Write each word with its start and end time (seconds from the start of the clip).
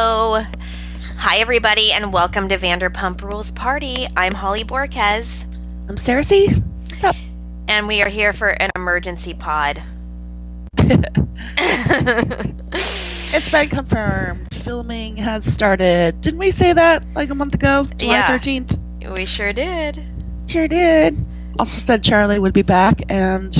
Oh, 0.00 0.46
hi 1.16 1.38
everybody, 1.38 1.90
and 1.90 2.12
welcome 2.12 2.48
to 2.50 2.56
Vanderpump 2.56 3.22
Rules 3.22 3.50
Party. 3.50 4.06
I'm 4.16 4.32
Holly 4.32 4.62
Borquez, 4.62 5.46
I'm 5.88 5.96
Cersei. 5.96 6.62
What's 6.90 7.02
up? 7.02 7.16
and 7.66 7.88
we 7.88 8.00
are 8.00 8.08
here 8.08 8.32
for 8.32 8.50
an 8.50 8.70
emergency 8.76 9.34
pod. 9.34 9.82
It's 13.32 13.50
been 13.50 13.68
confirmed. 13.68 14.54
Filming 14.64 15.16
has 15.16 15.44
started. 15.52 16.20
Didn't 16.20 16.38
we 16.38 16.50
say 16.52 16.72
that 16.72 17.04
like 17.14 17.30
a 17.30 17.34
month 17.34 17.54
ago? 17.54 17.86
July 17.96 18.14
Yeah. 18.14 18.38
13th? 18.38 19.16
we 19.16 19.26
sure 19.26 19.52
did. 19.52 20.04
Sure 20.46 20.68
did. 20.68 21.16
Also 21.58 21.80
said 21.80 22.04
Charlie 22.04 22.38
would 22.38 22.52
be 22.52 22.62
back, 22.62 23.02
and 23.08 23.52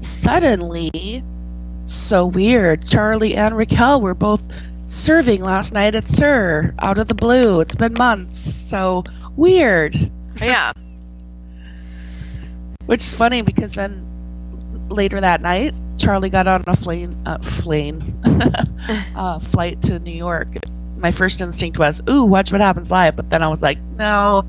suddenly, 0.00 1.22
so 1.84 2.26
weird. 2.26 2.82
Charlie 2.82 3.36
and 3.36 3.56
Raquel 3.56 4.00
were 4.00 4.14
both 4.14 4.42
serving 4.92 5.42
last 5.42 5.72
night 5.72 5.94
at 5.94 6.10
SUR 6.10 6.74
out 6.78 6.98
of 6.98 7.08
the 7.08 7.14
blue. 7.14 7.60
It's 7.60 7.74
been 7.74 7.94
months. 7.94 8.38
So 8.38 9.04
weird. 9.36 9.96
Yeah. 10.40 10.72
Which 12.86 13.00
is 13.00 13.14
funny 13.14 13.42
because 13.42 13.72
then 13.72 14.86
later 14.88 15.20
that 15.20 15.40
night, 15.40 15.74
Charlie 15.98 16.30
got 16.30 16.46
on 16.46 16.64
a 16.66 16.76
plane, 16.76 17.16
uh, 17.26 17.38
plane, 17.38 18.20
uh, 19.16 19.38
flight 19.38 19.82
to 19.82 19.98
New 19.98 20.12
York. 20.12 20.48
My 20.96 21.12
first 21.12 21.40
instinct 21.40 21.78
was, 21.78 22.02
"Ooh, 22.08 22.24
watch 22.24 22.52
what 22.52 22.60
happens 22.60 22.90
live," 22.90 23.16
but 23.16 23.30
then 23.30 23.42
I 23.42 23.48
was 23.48 23.62
like, 23.62 23.78
"No, 23.96 24.44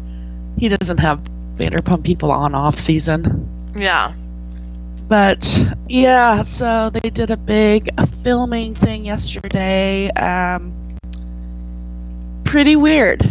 he 0.57 0.67
doesn't 0.67 0.99
have 0.99 1.21
Vanderpump 1.55 2.03
people 2.03 2.31
on 2.31 2.55
off 2.55 2.79
season." 2.79 3.47
Yeah. 3.75 4.13
But 5.13 5.63
yeah, 5.87 6.41
so 6.41 6.89
they 6.89 7.11
did 7.11 7.29
a 7.29 7.37
big 7.37 7.91
uh 7.99 8.07
filming 8.23 8.73
thing 8.73 9.05
yesterday. 9.05 10.09
Um, 10.09 10.97
pretty 12.43 12.75
weird, 12.75 13.21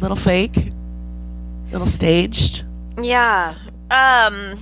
little 0.00 0.16
fake, 0.16 0.72
little 1.70 1.86
staged. 1.86 2.64
Yeah. 3.00 3.54
Um, 3.92 4.58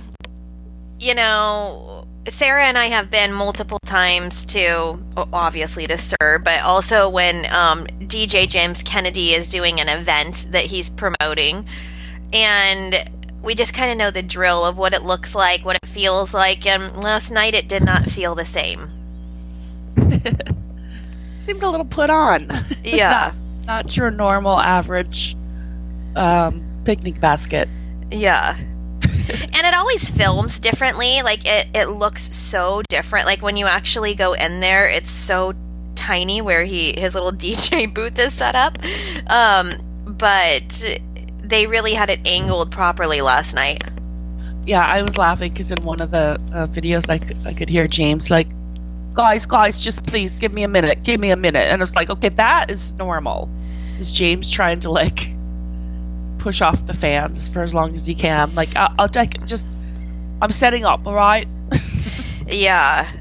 you 0.99 1.15
know, 1.15 2.05
Sarah 2.29 2.65
and 2.65 2.77
I 2.77 2.85
have 2.89 3.09
been 3.09 3.33
multiple 3.33 3.79
times 3.83 4.45
to, 4.53 4.99
obviously 5.33 5.87
to 5.87 5.97
SUR, 5.97 6.37
but 6.37 6.61
also 6.61 7.09
when 7.09 7.51
um, 7.51 7.87
DJ 8.01 8.47
James 8.47 8.83
Kennedy 8.83 9.33
is 9.33 9.49
doing 9.49 9.79
an 9.79 9.89
event 9.89 10.45
that 10.51 10.65
he's 10.65 10.91
promoting. 10.91 11.65
And 12.31 13.09
we 13.43 13.55
just 13.55 13.73
kind 13.73 13.91
of 13.91 13.97
know 13.97 14.11
the 14.11 14.21
drill 14.21 14.65
of 14.65 14.77
what 14.77 14.93
it 14.93 15.03
looks 15.03 15.33
like, 15.35 15.63
what 15.63 15.77
it 15.81 15.87
feels 15.87 16.33
like. 16.33 16.65
And 16.65 17.03
last 17.03 17.31
night 17.31 17.53
it 17.55 17.67
did 17.67 17.83
not 17.83 18.03
feel 18.03 18.35
the 18.35 18.45
same. 18.45 18.89
Seemed 21.45 21.63
a 21.63 21.69
little 21.69 21.85
put 21.85 22.09
on. 22.09 22.49
Yeah. 22.83 23.33
not 23.65 23.97
your 23.97 24.09
normal 24.09 24.57
average 24.59 25.35
um, 26.15 26.63
picnic 26.85 27.19
basket. 27.19 27.67
Yeah. 28.11 28.55
and 29.01 29.55
it 29.55 29.73
always 29.73 30.09
films 30.09 30.59
differently. 30.59 31.21
Like 31.21 31.45
it, 31.45 31.67
it 31.73 31.89
looks 31.89 32.33
so 32.33 32.81
different. 32.87 33.25
Like 33.25 33.41
when 33.41 33.57
you 33.57 33.65
actually 33.65 34.15
go 34.15 34.33
in 34.33 34.61
there, 34.61 34.87
it's 34.87 35.09
so 35.09 35.53
tiny 35.95 36.41
where 36.41 36.63
he 36.63 36.93
his 36.97 37.13
little 37.13 37.31
DJ 37.33 37.93
booth 37.93 38.17
is 38.17 38.33
set 38.33 38.55
up. 38.55 38.77
Um, 39.27 39.73
but 40.05 40.99
they 41.49 41.67
really 41.67 41.93
had 41.93 42.09
it 42.09 42.27
angled 42.27 42.71
properly 42.71 43.21
last 43.21 43.53
night. 43.55 43.83
Yeah, 44.65 44.85
I 44.85 45.01
was 45.01 45.17
laughing 45.17 45.53
because 45.53 45.71
in 45.71 45.81
one 45.83 46.01
of 46.01 46.11
the 46.11 46.39
uh, 46.53 46.67
videos, 46.67 47.09
I, 47.09 47.19
c- 47.19 47.35
I 47.45 47.53
could 47.53 47.69
hear 47.69 47.87
James 47.87 48.29
like, 48.29 48.47
"Guys, 49.13 49.45
guys, 49.45 49.79
just 49.81 50.05
please 50.05 50.31
give 50.31 50.51
me 50.51 50.63
a 50.63 50.67
minute, 50.67 51.03
give 51.03 51.19
me 51.19 51.31
a 51.31 51.37
minute," 51.37 51.65
and 51.71 51.81
I 51.81 51.83
was 51.83 51.95
like, 51.95 52.09
"Okay, 52.09 52.29
that 52.29 52.69
is 52.69 52.91
normal." 52.93 53.49
Is 53.99 54.11
James 54.11 54.51
trying 54.51 54.81
to 54.81 54.91
like 54.91 55.29
push 56.37 56.61
off 56.61 56.85
the 56.85 56.93
fans 56.93 57.47
for 57.47 57.63
as 57.63 57.73
long 57.73 57.95
as 57.95 58.05
he 58.05 58.13
can? 58.13 58.53
Like, 58.55 58.75
I'll, 58.75 58.93
I'll 58.99 59.09
take 59.09 59.43
just, 59.45 59.65
I'm 60.41 60.51
setting 60.51 60.85
up, 60.85 61.05
all 61.07 61.15
right? 61.15 61.47
Yeah. 62.49 63.11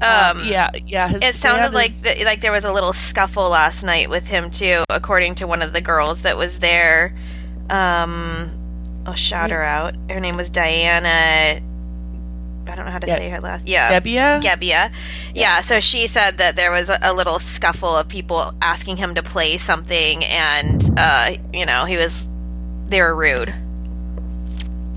Um, 0.00 0.42
yeah, 0.48 0.70
yeah. 0.86 1.12
It 1.22 1.34
sounded 1.36 1.66
fan 1.66 1.72
like 1.72 1.90
is- 1.90 2.02
the, 2.02 2.24
like 2.24 2.40
there 2.40 2.50
was 2.50 2.64
a 2.64 2.72
little 2.72 2.92
scuffle 2.92 3.48
last 3.50 3.84
night 3.84 4.10
with 4.10 4.26
him 4.26 4.50
too, 4.50 4.82
according 4.90 5.36
to 5.36 5.46
one 5.46 5.62
of 5.62 5.72
the 5.72 5.80
girls 5.80 6.22
that 6.22 6.36
was 6.36 6.58
there. 6.58 7.14
Um, 7.72 8.50
I'll 9.06 9.14
shout 9.14 9.50
her 9.50 9.62
out. 9.62 9.94
Her 10.10 10.20
name 10.20 10.36
was 10.36 10.50
Diana. 10.50 11.60
I 12.64 12.74
don't 12.76 12.86
know 12.86 12.92
how 12.92 13.00
to 13.00 13.06
Yeah. 13.08 13.16
say 13.16 13.28
her 13.30 13.40
last. 13.40 13.66
Yeah, 13.66 13.98
Gebbia? 14.00 14.40
Gebbia. 14.40 14.92
Yeah, 15.34 15.60
so 15.60 15.80
she 15.80 16.06
said 16.06 16.38
that 16.38 16.54
there 16.54 16.70
was 16.70 16.88
a, 16.88 16.98
a 17.02 17.12
little 17.12 17.38
scuffle 17.40 17.96
of 17.96 18.08
people 18.08 18.54
asking 18.62 18.98
him 18.98 19.14
to 19.16 19.22
play 19.22 19.56
something, 19.56 20.24
and 20.24 20.88
uh, 20.96 21.32
you 21.52 21.66
know 21.66 21.84
he 21.86 21.96
was 21.96 22.28
they 22.84 23.00
were 23.00 23.14
rude. 23.16 23.52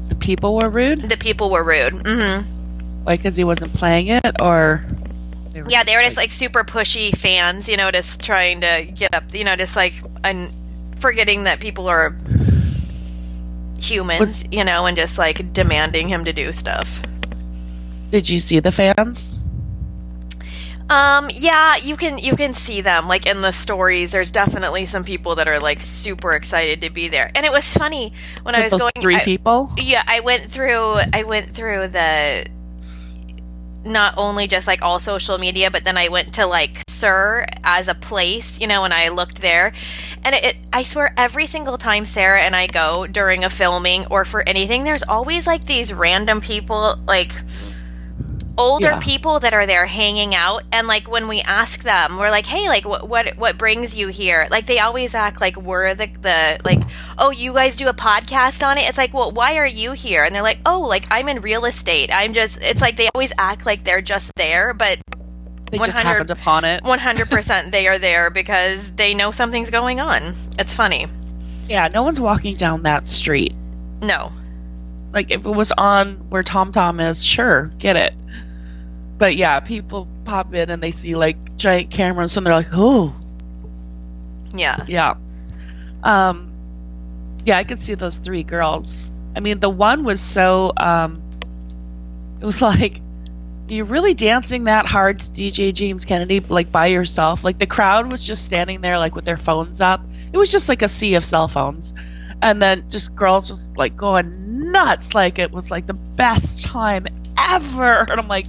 the 0.10 0.16
people 0.16 0.56
were 0.62 0.70
rude, 0.70 1.04
The 1.10 1.18
people 1.18 1.50
were 1.50 1.64
rude. 1.64 1.94
Mm-hmm. 2.04 3.06
like 3.06 3.24
because 3.24 3.36
he 3.38 3.44
wasn't 3.44 3.74
playing 3.74 4.08
it, 4.08 4.26
or 4.42 4.84
they 5.52 5.62
Yeah, 5.68 5.84
they 5.84 5.96
were 5.96 6.04
just 6.04 6.18
like 6.18 6.32
super 6.32 6.64
pushy 6.64 7.16
fans, 7.18 7.68
you 7.68 7.78
know, 7.78 7.90
just 7.90 8.22
trying 8.22 8.62
to 8.62 8.86
get 8.94 9.16
up, 9.16 9.34
you 9.34 9.44
know, 9.44 9.56
just 9.56 9.76
like 9.76 9.94
and 10.24 10.52
forgetting 10.98 11.44
that 11.46 11.60
people 11.60 11.88
are 11.88 12.16
humans, 13.80 14.20
Was- 14.20 14.46
you 14.52 14.64
know, 14.64 14.86
and 14.86 14.96
just 14.98 15.18
like 15.18 15.54
demanding 15.54 16.08
him 16.08 16.26
to 16.26 16.34
do 16.34 16.52
stuff. 16.54 17.02
Did 18.12 18.30
you 18.30 18.40
see 18.40 18.60
the 18.60 18.72
fans? 18.72 19.40
Um, 20.88 21.32
yeah, 21.34 21.78
you 21.78 21.98
can 21.98 22.20
you 22.20 22.36
can 22.36 22.54
see 22.54 22.82
them 22.82 23.08
like 23.08 23.26
in 23.26 23.42
the 23.42 23.52
stories. 23.52 24.12
There's 24.12 24.30
definitely 24.30 24.86
some 24.86 25.04
people 25.04 25.36
that 25.36 25.48
are 25.48 25.60
like 25.60 25.82
super 25.82 26.34
excited 26.34 26.82
to 26.82 26.92
be 26.92 27.08
there, 27.08 27.32
and 27.34 27.44
it 27.44 27.52
was 27.52 27.66
funny 27.74 28.14
when 28.44 28.54
I 28.54 28.68
was 28.68 28.72
going. 28.80 28.92
three 29.02 29.16
I- 29.16 29.24
people. 29.24 29.74
Yeah, 29.78 30.04
I 30.06 30.20
went 30.20 30.44
through 30.44 30.98
I 31.12 31.24
went 31.24 31.56
through 31.56 31.88
the 31.88 32.46
not 33.86 34.16
only 34.18 34.48
just 34.48 34.68
like 34.68 34.82
all 34.82 35.00
social 35.00 35.38
media, 35.38 35.72
but 35.72 35.84
then 35.84 35.98
I 35.98 36.10
went 36.10 36.36
to 36.36 36.48
like 36.48 36.84
SUR 36.88 37.46
as 37.64 37.88
a 37.88 37.94
place, 37.94 38.60
you 38.60 38.68
know, 38.68 38.84
and 38.84 38.94
I 38.94 39.10
looked 39.10 39.42
there. 39.42 39.74
And 40.24 40.36
it, 40.36 40.46
it 40.46 40.56
I 40.74 40.84
swear 40.84 41.14
every 41.18 41.46
single 41.46 41.78
time 41.78 42.06
Sarah 42.06 42.42
and 42.42 42.56
I 42.56 42.68
go 42.68 43.08
during 43.08 43.44
a 43.44 43.50
filming 43.50 44.08
or 44.08 44.26
for 44.26 44.48
anything, 44.48 44.84
there's 44.84 45.04
always 45.04 45.46
like 45.48 45.66
these 45.66 45.94
random 45.94 46.42
people 46.42 46.96
like 47.08 47.32
older 48.58 48.88
Yeah. 48.92 49.00
people 49.00 49.40
that 49.42 49.54
are 49.54 49.66
there 49.66 49.86
hanging 49.86 50.34
out 50.34 50.64
and 50.72 50.88
like 50.88 51.10
when 51.10 51.28
we 51.28 51.42
ask 51.42 51.84
them 51.84 52.18
we're 52.18 52.30
like 52.30 52.46
hey 52.46 52.68
like 52.70 52.86
what 52.86 53.08
what 53.08 53.38
what 53.38 53.58
brings 53.58 53.98
you 53.98 54.08
here 54.08 54.48
like 54.50 54.66
they 54.66 54.80
always 54.80 55.14
act 55.14 55.42
like 55.42 55.58
we're 55.58 55.94
the 55.94 56.08
the 56.22 56.58
like 56.64 56.82
oh 57.18 57.32
you 57.32 57.54
guys 57.54 57.76
do 57.76 57.90
a 57.90 57.94
podcast 57.94 58.66
on 58.66 58.78
it 58.78 58.88
it's 58.88 58.98
like 58.98 59.14
well 59.14 59.32
why 59.32 59.58
are 59.58 59.68
you 59.68 59.92
here 59.92 60.24
and 60.24 60.34
they're 60.34 60.42
like 60.42 60.60
oh 60.66 60.82
like 60.82 61.06
i'm 61.12 61.28
in 61.28 61.42
real 61.42 61.66
estate 61.66 62.10
i'm 62.14 62.34
just 62.34 62.62
it's 62.62 62.82
like 62.82 62.96
they 62.96 63.10
always 63.14 63.34
act 63.38 63.66
like 63.66 63.84
they're 63.84 64.02
just 64.02 64.32
there 64.38 64.74
but 64.74 65.00
They 65.72 65.78
just 65.78 65.90
100 65.98 66.04
happened 66.04 66.32
upon 66.32 66.64
it. 66.64 66.84
100% 66.84 67.72
they 67.72 67.88
are 67.88 68.00
there 68.00 68.30
because 68.30 68.92
they 68.94 69.14
know 69.14 69.32
something's 69.32 69.70
going 69.70 70.00
on 70.00 70.34
it's 70.58 70.74
funny 70.74 71.08
Yeah, 71.68 71.88
no 71.90 72.04
one's 72.04 72.22
walking 72.22 72.56
down 72.56 72.84
that 72.84 73.06
street. 73.08 73.54
no 74.02 74.32
Like 75.12 75.32
if 75.32 75.46
it 75.46 75.50
was 75.50 75.72
on 75.74 76.16
where 76.30 76.44
Tom 76.44 76.72
Tom 76.72 77.00
is, 77.00 77.24
sure, 77.24 77.72
get 77.80 77.96
it. 77.98 78.14
But 79.18 79.36
yeah, 79.36 79.60
people 79.60 80.08
pop 80.26 80.54
in 80.54 80.70
and 80.70 80.82
they 80.82 80.92
see 80.92 81.16
like 81.16 81.56
giant 81.58 81.92
cameras 81.92 82.36
and 82.36 82.46
they're 82.46 82.54
like, 82.54 82.70
"Oh, 82.74 83.16
yeah 84.54 84.78
yeah." 84.88 85.16
Um 86.04 86.52
yeah, 87.46 87.58
I 87.58 87.64
could 87.64 87.86
see 87.86 87.96
those 87.96 88.18
three 88.18 88.44
girls. 88.44 89.16
I 89.36 89.40
mean, 89.40 89.60
the 89.60 89.70
one 89.70 90.04
was 90.04 90.20
so 90.20 90.74
um 90.78 91.22
it 92.42 92.46
was 92.46 92.62
like 92.62 93.02
you're 93.68 93.86
really 93.86 94.14
dancing 94.14 94.64
that 94.64 94.86
hard 94.86 95.20
to 95.20 95.32
DJ 95.32 95.74
James 95.74 96.06
Kennedy 96.06 96.40
like 96.40 96.72
by 96.72 96.88
yourself. 96.88 97.44
Like 97.44 97.58
the 97.58 97.66
crowd 97.66 98.12
was 98.12 98.26
just 98.26 98.46
standing 98.46 98.82
there 98.82 98.98
like 98.98 99.16
with 99.16 99.26
their 99.26 99.38
phones 99.38 99.82
up. 99.82 100.02
It 100.32 100.38
was 100.38 100.52
just 100.52 100.70
like 100.70 100.82
a 100.82 100.88
sea 100.88 101.16
of 101.16 101.26
cell 101.26 101.48
phones. 101.48 101.94
And 102.42 102.62
then 102.62 102.90
just 102.90 103.16
girls 103.16 103.48
just 103.48 103.76
like 103.78 103.96
going 103.98 104.72
nuts 104.72 105.16
like 105.16 105.40
it 105.40 105.52
was 105.52 105.72
like 105.72 105.88
the 105.88 105.94
best 105.94 106.66
time 106.66 107.08
ever. 107.38 108.06
And 108.12 108.20
I'm 108.20 108.28
like, 108.28 108.46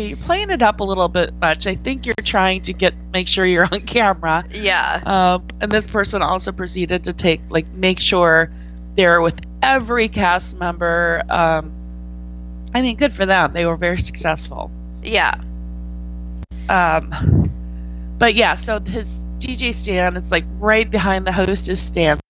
okay, 0.00 0.08
you're 0.08 0.16
playing 0.18 0.50
it 0.50 0.62
up 0.62 0.80
a 0.80 0.84
little 0.84 1.08
bit 1.08 1.34
much. 1.40 1.66
I 1.66 1.76
think 1.76 2.06
you're 2.06 2.14
trying 2.24 2.62
to 2.62 2.72
get 2.72 2.94
make 3.12 3.28
sure 3.28 3.44
you're 3.44 3.68
on 3.70 3.80
camera. 3.86 4.44
yeah 4.52 5.02
Um, 5.04 5.46
and 5.60 5.70
this 5.70 5.86
person 5.86 6.22
also 6.22 6.52
proceeded 6.52 7.04
to 7.04 7.12
take 7.12 7.40
like 7.50 7.72
make 7.72 8.00
sure 8.00 8.50
they're 8.96 9.20
with 9.20 9.38
every 9.62 10.08
cast 10.08 10.56
member. 10.58 11.22
Um, 11.28 11.72
I 12.74 12.82
mean, 12.82 12.96
good 12.96 13.14
for 13.14 13.26
them. 13.26 13.52
They 13.52 13.66
were 13.66 13.76
very 13.76 13.98
successful. 13.98 14.70
yeah 15.02 15.34
Um, 16.68 17.50
but 18.18 18.34
yeah, 18.34 18.54
so 18.54 18.80
his 18.80 19.26
DJ 19.38 19.74
stand, 19.74 20.16
it's 20.16 20.30
like 20.30 20.44
right 20.58 20.88
behind 20.90 21.26
the 21.26 21.32
hostess 21.32 21.80
stand. 21.80 22.20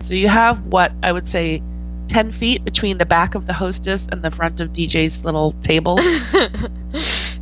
So 0.00 0.14
you 0.14 0.28
have 0.28 0.66
what 0.66 0.92
I 1.02 1.12
would 1.12 1.28
say 1.28 1.62
10 2.08 2.32
feet 2.32 2.64
between 2.64 2.98
the 2.98 3.06
back 3.06 3.34
of 3.34 3.46
the 3.46 3.52
hostess 3.52 4.08
and 4.10 4.22
the 4.22 4.30
front 4.30 4.60
of 4.60 4.72
DJ's 4.72 5.24
little 5.24 5.52
table. 5.62 5.98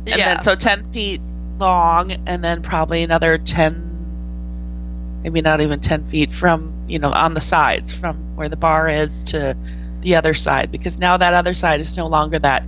and 0.05 0.17
yeah 0.17 0.35
then 0.35 0.43
so 0.43 0.55
10 0.55 0.91
feet 0.91 1.21
long, 1.59 2.11
and 2.25 2.43
then 2.43 2.61
probably 2.61 3.03
another 3.03 3.37
10 3.37 5.21
maybe 5.23 5.41
not 5.41 5.61
even 5.61 5.79
10 5.79 6.07
feet 6.07 6.33
from, 6.33 6.85
you 6.87 6.99
know, 6.99 7.11
on 7.11 7.33
the 7.33 7.41
sides 7.41 7.93
from 7.93 8.35
where 8.35 8.49
the 8.49 8.57
bar 8.57 8.89
is 8.89 9.23
to 9.23 9.55
the 10.01 10.15
other 10.15 10.33
side 10.33 10.69
because 10.69 10.99
now 10.99 11.15
that 11.15 11.33
other 11.33 11.53
side 11.53 11.79
is 11.79 11.95
no 11.95 12.07
longer 12.07 12.37
that 12.37 12.65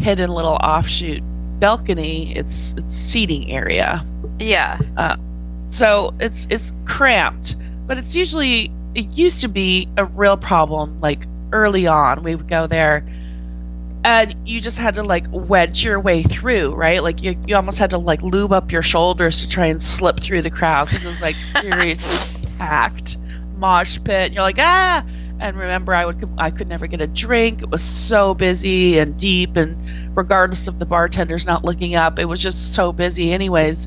hidden 0.00 0.30
little 0.30 0.52
offshoot 0.52 1.22
balcony, 1.58 2.36
it's 2.36 2.74
it's 2.78 2.94
seating 2.94 3.50
area. 3.50 4.04
Yeah. 4.38 4.78
Uh, 4.96 5.16
so 5.68 6.14
it's 6.20 6.46
it's 6.50 6.72
cramped, 6.84 7.56
but 7.86 7.98
it's 7.98 8.14
usually 8.14 8.70
it 8.94 9.06
used 9.06 9.40
to 9.40 9.48
be 9.48 9.88
a 9.96 10.04
real 10.04 10.36
problem 10.36 11.00
like 11.00 11.26
early 11.52 11.88
on. 11.88 12.22
We 12.22 12.36
would 12.36 12.48
go 12.48 12.68
there 12.68 13.04
and 14.04 14.48
you 14.48 14.60
just 14.60 14.78
had 14.78 14.94
to 14.94 15.02
like 15.02 15.26
wedge 15.30 15.84
your 15.84 15.98
way 16.00 16.22
through, 16.22 16.74
right? 16.74 17.02
Like 17.02 17.22
you, 17.22 17.36
you 17.46 17.56
almost 17.56 17.78
had 17.78 17.90
to 17.90 17.98
like 17.98 18.22
lube 18.22 18.52
up 18.52 18.72
your 18.72 18.82
shoulders 18.82 19.40
to 19.40 19.48
try 19.48 19.66
and 19.66 19.82
slip 19.82 20.20
through 20.20 20.42
the 20.42 20.50
crowd 20.50 20.88
because 20.88 21.04
it 21.04 21.08
was 21.08 21.20
like 21.20 21.36
seriously 21.60 22.50
packed 22.58 23.16
mosh 23.58 23.98
pit. 24.04 24.26
And 24.26 24.34
you're 24.34 24.42
like 24.42 24.58
ah, 24.58 25.04
and 25.40 25.56
remember 25.56 25.94
I 25.94 26.06
would 26.06 26.28
I 26.38 26.50
could 26.50 26.68
never 26.68 26.86
get 26.86 27.00
a 27.00 27.06
drink. 27.06 27.62
It 27.62 27.70
was 27.70 27.82
so 27.82 28.34
busy 28.34 28.98
and 28.98 29.18
deep, 29.18 29.56
and 29.56 30.16
regardless 30.16 30.68
of 30.68 30.78
the 30.78 30.86
bartenders 30.86 31.46
not 31.46 31.64
looking 31.64 31.94
up, 31.94 32.18
it 32.18 32.24
was 32.24 32.40
just 32.40 32.74
so 32.74 32.92
busy, 32.92 33.32
anyways. 33.32 33.86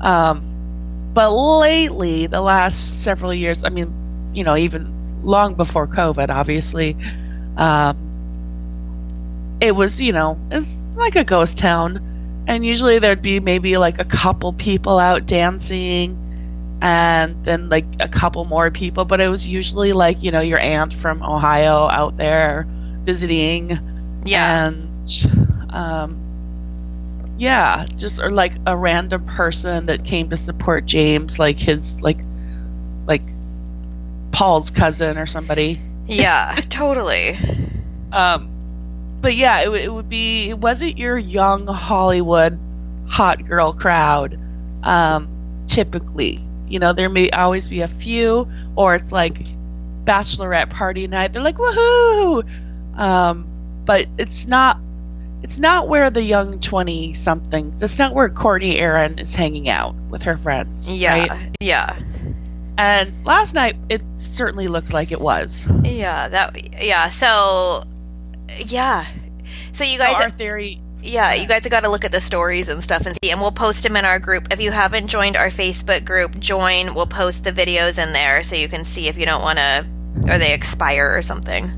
Um, 0.00 1.10
but 1.14 1.30
lately, 1.30 2.26
the 2.26 2.40
last 2.40 3.02
several 3.02 3.34
years, 3.34 3.64
I 3.64 3.68
mean, 3.68 4.30
you 4.34 4.44
know, 4.44 4.56
even 4.56 5.22
long 5.22 5.54
before 5.54 5.86
COVID, 5.86 6.30
obviously. 6.30 6.96
Um, 7.56 8.11
it 9.62 9.76
was, 9.76 10.02
you 10.02 10.12
know, 10.12 10.36
it's 10.50 10.74
like 10.96 11.14
a 11.14 11.22
ghost 11.22 11.56
town. 11.56 12.44
And 12.48 12.66
usually 12.66 12.98
there'd 12.98 13.22
be 13.22 13.38
maybe 13.38 13.76
like 13.76 14.00
a 14.00 14.04
couple 14.04 14.52
people 14.52 14.98
out 14.98 15.24
dancing 15.26 16.18
and 16.82 17.44
then 17.44 17.68
like 17.68 17.84
a 18.00 18.08
couple 18.08 18.44
more 18.44 18.72
people. 18.72 19.04
But 19.04 19.20
it 19.20 19.28
was 19.28 19.48
usually 19.48 19.92
like, 19.92 20.20
you 20.20 20.32
know, 20.32 20.40
your 20.40 20.58
aunt 20.58 20.92
from 20.92 21.22
Ohio 21.22 21.86
out 21.86 22.16
there 22.16 22.66
visiting. 23.04 23.78
Yeah. 24.24 24.66
And, 24.66 25.70
um, 25.70 26.18
yeah, 27.38 27.86
just 27.96 28.20
or 28.20 28.32
like 28.32 28.54
a 28.66 28.76
random 28.76 29.24
person 29.24 29.86
that 29.86 30.04
came 30.04 30.30
to 30.30 30.36
support 30.36 30.86
James, 30.86 31.38
like 31.38 31.60
his, 31.60 32.00
like, 32.00 32.18
like 33.06 33.22
Paul's 34.32 34.70
cousin 34.70 35.18
or 35.18 35.26
somebody. 35.26 35.80
Yeah, 36.08 36.56
totally. 36.68 37.38
Um, 38.10 38.51
but 39.22 39.34
yeah, 39.36 39.60
it, 39.60 39.72
it 39.72 39.92
would 39.92 40.08
be. 40.08 40.50
It 40.50 40.58
wasn't 40.58 40.98
your 40.98 41.16
young 41.16 41.66
Hollywood 41.66 42.58
hot 43.06 43.44
girl 43.46 43.72
crowd. 43.72 44.38
Um, 44.82 45.28
typically, 45.68 46.40
you 46.68 46.78
know, 46.78 46.92
there 46.92 47.08
may 47.08 47.30
always 47.30 47.68
be 47.68 47.80
a 47.80 47.88
few, 47.88 48.50
or 48.76 48.94
it's 48.94 49.12
like 49.12 49.38
bachelorette 50.04 50.70
party 50.70 51.06
night. 51.06 51.32
They're 51.32 51.42
like 51.42 51.56
woohoo, 51.56 52.44
um, 52.98 53.46
but 53.84 54.06
it's 54.18 54.46
not. 54.46 54.78
It's 55.42 55.58
not 55.58 55.88
where 55.88 56.08
the 56.10 56.22
young 56.22 56.60
twenty 56.60 57.14
somethings. 57.14 57.82
It's 57.82 57.98
not 57.98 58.14
where 58.14 58.28
Courtney 58.28 58.78
Aaron 58.78 59.18
is 59.18 59.34
hanging 59.34 59.68
out 59.68 59.94
with 60.10 60.22
her 60.22 60.36
friends. 60.38 60.92
Yeah, 60.92 61.18
right? 61.26 61.50
yeah, 61.60 61.98
And 62.78 63.12
last 63.24 63.52
night, 63.54 63.76
it 63.88 64.02
certainly 64.16 64.68
looked 64.68 64.92
like 64.92 65.10
it 65.10 65.20
was. 65.20 65.66
yeah. 65.82 66.28
That 66.28 66.82
yeah. 66.84 67.08
So 67.08 67.82
yeah. 68.58 69.06
So 69.72 69.84
you 69.84 69.98
So 69.98 70.04
guys, 70.04 70.24
our 70.24 70.30
theory 70.30 70.80
yeah, 71.02 71.34
you 71.34 71.46
guys 71.46 71.64
have 71.64 71.70
got 71.70 71.80
to 71.80 71.90
look 71.90 72.04
at 72.04 72.12
the 72.12 72.20
stories 72.20 72.68
and 72.68 72.82
stuff 72.82 73.06
and 73.06 73.16
see, 73.22 73.30
and 73.30 73.40
we'll 73.40 73.52
post 73.52 73.82
them 73.82 73.96
in 73.96 74.04
our 74.04 74.18
group. 74.18 74.52
If 74.52 74.60
you 74.60 74.70
haven't 74.70 75.08
joined 75.08 75.36
our 75.36 75.48
Facebook 75.48 76.04
group, 76.04 76.38
join. 76.38 76.94
We'll 76.94 77.06
post 77.06 77.44
the 77.44 77.52
videos 77.52 78.02
in 78.02 78.12
there 78.12 78.42
so 78.42 78.56
you 78.56 78.68
can 78.68 78.84
see 78.84 79.08
if 79.08 79.16
you 79.16 79.26
don't 79.26 79.42
want 79.42 79.58
to, 79.58 79.86
or 80.28 80.38
they 80.38 80.54
expire 80.54 81.16
or 81.16 81.22
something. 81.22 81.70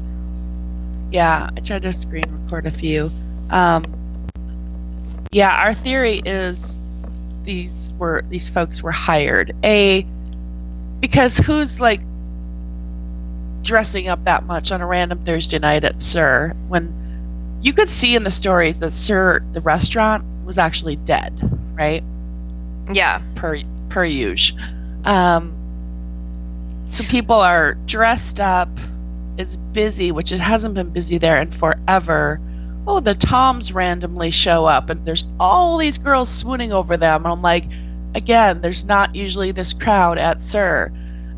Yeah, 1.10 1.50
I 1.56 1.60
tried 1.60 1.82
to 1.82 1.92
screen 1.92 2.24
record 2.28 2.66
a 2.66 2.70
few. 2.70 3.10
Um, 3.50 3.84
yeah, 5.32 5.56
our 5.56 5.74
theory 5.74 6.20
is 6.24 6.78
these 7.44 7.92
were 7.98 8.24
these 8.28 8.48
folks 8.48 8.82
were 8.82 8.92
hired. 8.92 9.54
A 9.64 10.06
because 11.00 11.36
who's 11.38 11.80
like 11.80 12.00
dressing 13.64 14.08
up 14.08 14.24
that 14.24 14.44
much 14.44 14.70
on 14.70 14.80
a 14.80 14.86
random 14.86 15.24
Thursday 15.24 15.58
night 15.58 15.84
at 15.84 16.00
SUR 16.00 16.54
when 16.68 17.58
you 17.62 17.72
could 17.72 17.88
see 17.88 18.14
in 18.14 18.22
the 18.22 18.30
stories 18.30 18.80
that 18.80 18.92
SUR 18.92 19.44
the 19.52 19.60
restaurant 19.60 20.24
was 20.44 20.58
actually 20.58 20.96
dead, 20.96 21.40
right? 21.74 22.04
Yeah, 22.92 23.22
per 23.34 23.62
per 23.88 24.04
usual. 24.04 24.58
Um, 25.04 25.54
so 26.86 27.04
people 27.04 27.36
are 27.36 27.74
dressed 27.86 28.40
up. 28.40 28.68
It's 29.38 29.56
busy, 29.56 30.12
which 30.12 30.30
it 30.30 30.40
hasn't 30.40 30.74
been 30.74 30.90
busy 30.90 31.18
there 31.18 31.40
in 31.40 31.50
forever. 31.50 32.40
Oh, 32.86 33.00
the 33.00 33.14
Toms 33.14 33.72
randomly 33.72 34.30
show 34.30 34.66
up, 34.66 34.90
and 34.90 35.04
there's 35.06 35.24
all 35.40 35.78
these 35.78 35.98
girls 35.98 36.28
swooning 36.28 36.72
over 36.72 36.96
them. 36.96 37.24
And 37.24 37.32
I'm 37.32 37.42
like, 37.42 37.64
again, 38.14 38.60
there's 38.60 38.84
not 38.84 39.14
usually 39.14 39.52
this 39.52 39.72
crowd 39.72 40.18
at 40.18 40.42
SUR, 40.42 40.92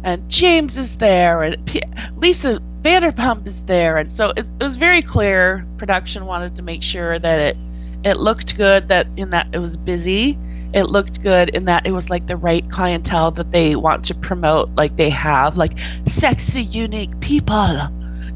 and 0.07 0.31
James 0.31 0.79
is 0.79 0.97
there, 0.97 1.43
and 1.43 1.67
P- 1.67 1.83
Lisa 2.15 2.63
Vanderpump 2.81 3.45
is 3.49 3.63
there, 3.65 3.99
and 3.99 4.11
so 4.11 4.31
it, 4.31 4.47
it 4.61 4.63
was 4.63 4.77
very 4.77 5.03
clear. 5.03 5.67
Production 5.79 6.27
wanted 6.27 6.55
to 6.57 6.63
make 6.63 6.85
sure 6.85 7.19
that 7.19 7.41
it 7.41 7.57
it 8.05 8.17
looked 8.17 8.57
good, 8.57 8.87
that 8.89 9.09
in 9.17 9.31
that 9.31 9.49
it 9.53 9.59
was 9.59 9.77
busy, 9.77 10.39
it 10.73 10.85
looked 10.85 11.23
good 11.25 11.49
in 11.49 11.65
that 11.65 11.87
it 11.87 11.91
was 11.91 12.09
like 12.09 12.29
the 12.29 12.37
right 12.37 12.71
clientele 12.71 13.33
that 13.33 13.51
they 13.51 13.75
want 13.75 14.05
to 14.05 14.15
promote 14.15 14.71
like 14.77 14.97
they 14.97 15.11
have 15.11 15.57
like 15.57 15.73
sexy 16.07 16.63
unique 16.63 17.19
people. 17.19 17.77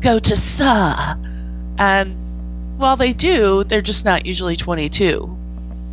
Go 0.01 0.19
to 0.19 0.37
SUR 0.37 1.19
and 1.79 2.79
while 2.79 2.97
they 2.97 3.13
do 3.13 3.65
they're 3.65 3.83
just 3.83 4.07
not 4.07 4.25
usually 4.25 4.57
22 4.57 5.37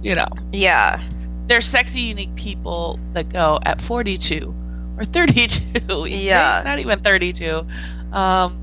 you 0.01 0.13
know. 0.15 0.29
Yeah, 0.53 1.01
they're 1.47 1.59
sexy 1.59 2.01
unique 2.01 2.33
people 2.35 2.99
that 3.11 3.27
go 3.27 3.59
at 3.61 3.81
42 3.81 4.55
or 4.97 5.05
32 5.05 6.05
Yeah. 6.09 6.61
not 6.65 6.79
even 6.79 6.99
32 6.99 7.65
um 8.11 8.57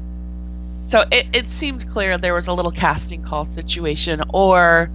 so 0.87 1.05
it, 1.11 1.27
it 1.33 1.51
seemed 1.51 1.89
clear 1.91 2.19
there 2.19 2.35
was 2.35 2.47
a 2.47 2.53
little 2.53 2.71
casting 2.71 3.23
call 3.23 3.45
situation 3.45 4.23
or 4.31 4.91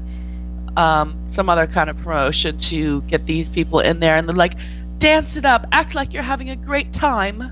um, 0.78 1.20
some 1.30 1.50
other 1.50 1.66
kind 1.66 1.90
of 1.90 1.98
promotion 1.98 2.58
to 2.60 3.02
get 3.02 3.26
these 3.26 3.50
people 3.50 3.80
in 3.80 4.00
there 4.00 4.16
and 4.16 4.30
they're 4.30 4.36
like 4.36 4.54
dance 5.00 5.36
it 5.36 5.46
up 5.46 5.66
act 5.72 5.96
like 5.96 6.14
you're 6.14 6.24
having 6.24 6.50
a 6.50 6.56
great 6.56 6.94
time 6.94 7.52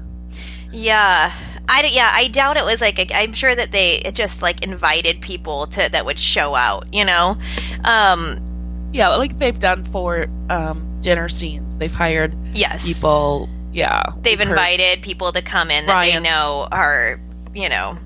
yeah. 0.71 1.33
I 1.69 1.85
yeah, 1.85 2.11
I 2.13 2.27
doubt 2.27 2.57
it 2.57 2.65
was 2.65 2.81
like 2.81 2.99
a, 2.99 3.17
I'm 3.17 3.33
sure 3.33 3.53
that 3.55 3.71
they 3.71 3.99
just 4.13 4.41
like 4.41 4.65
invited 4.65 5.21
people 5.21 5.67
to 5.67 5.89
that 5.89 6.05
would 6.05 6.19
show 6.19 6.55
out, 6.55 6.93
you 6.93 7.05
know. 7.05 7.37
Um, 7.85 8.47
yeah 8.93 9.09
like 9.09 9.37
they've 9.37 9.59
done 9.59 9.83
for 9.85 10.27
um, 10.49 10.99
dinner 11.01 11.27
scenes 11.29 11.75
they've 11.77 11.91
hired 11.91 12.35
yes, 12.53 12.85
people 12.85 13.49
yeah 13.77 14.03
They've 14.21 14.37
we've 14.39 14.47
heard- 14.47 14.53
invited 14.57 15.01
people 15.03 15.31
to 15.31 15.41
come 15.41 15.69
in 15.71 15.85
that 15.85 15.93
Ryan. 15.93 16.23
they 16.23 16.29
know 16.29 16.67
are, 16.71 17.19
you 17.53 17.69
know, 17.69 17.97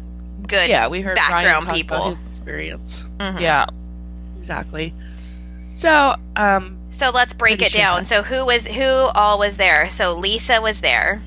good. 0.48 0.70
yeah 0.70 0.88
we 0.90 1.02
heard 1.02 1.16
background 1.16 1.70
people. 1.70 2.18
experience 2.30 3.04
Mhm. 3.18 3.40
yeah 3.40 3.66
exactly 4.38 4.94
so 5.76 6.16
um 6.36 6.78
So 6.92 7.10
let's 7.12 7.34
break 7.34 7.62
it 7.62 7.72
down. 7.72 8.00
that- 8.02 8.08
So 8.08 8.22
who 8.22 8.46
was 8.46 8.68
who 8.68 8.84
all 9.16 9.40
was 9.40 9.56
there? 9.58 9.90
So 9.90 10.18
Lisa 10.20 10.60
was 10.62 10.82
there. 10.82 11.22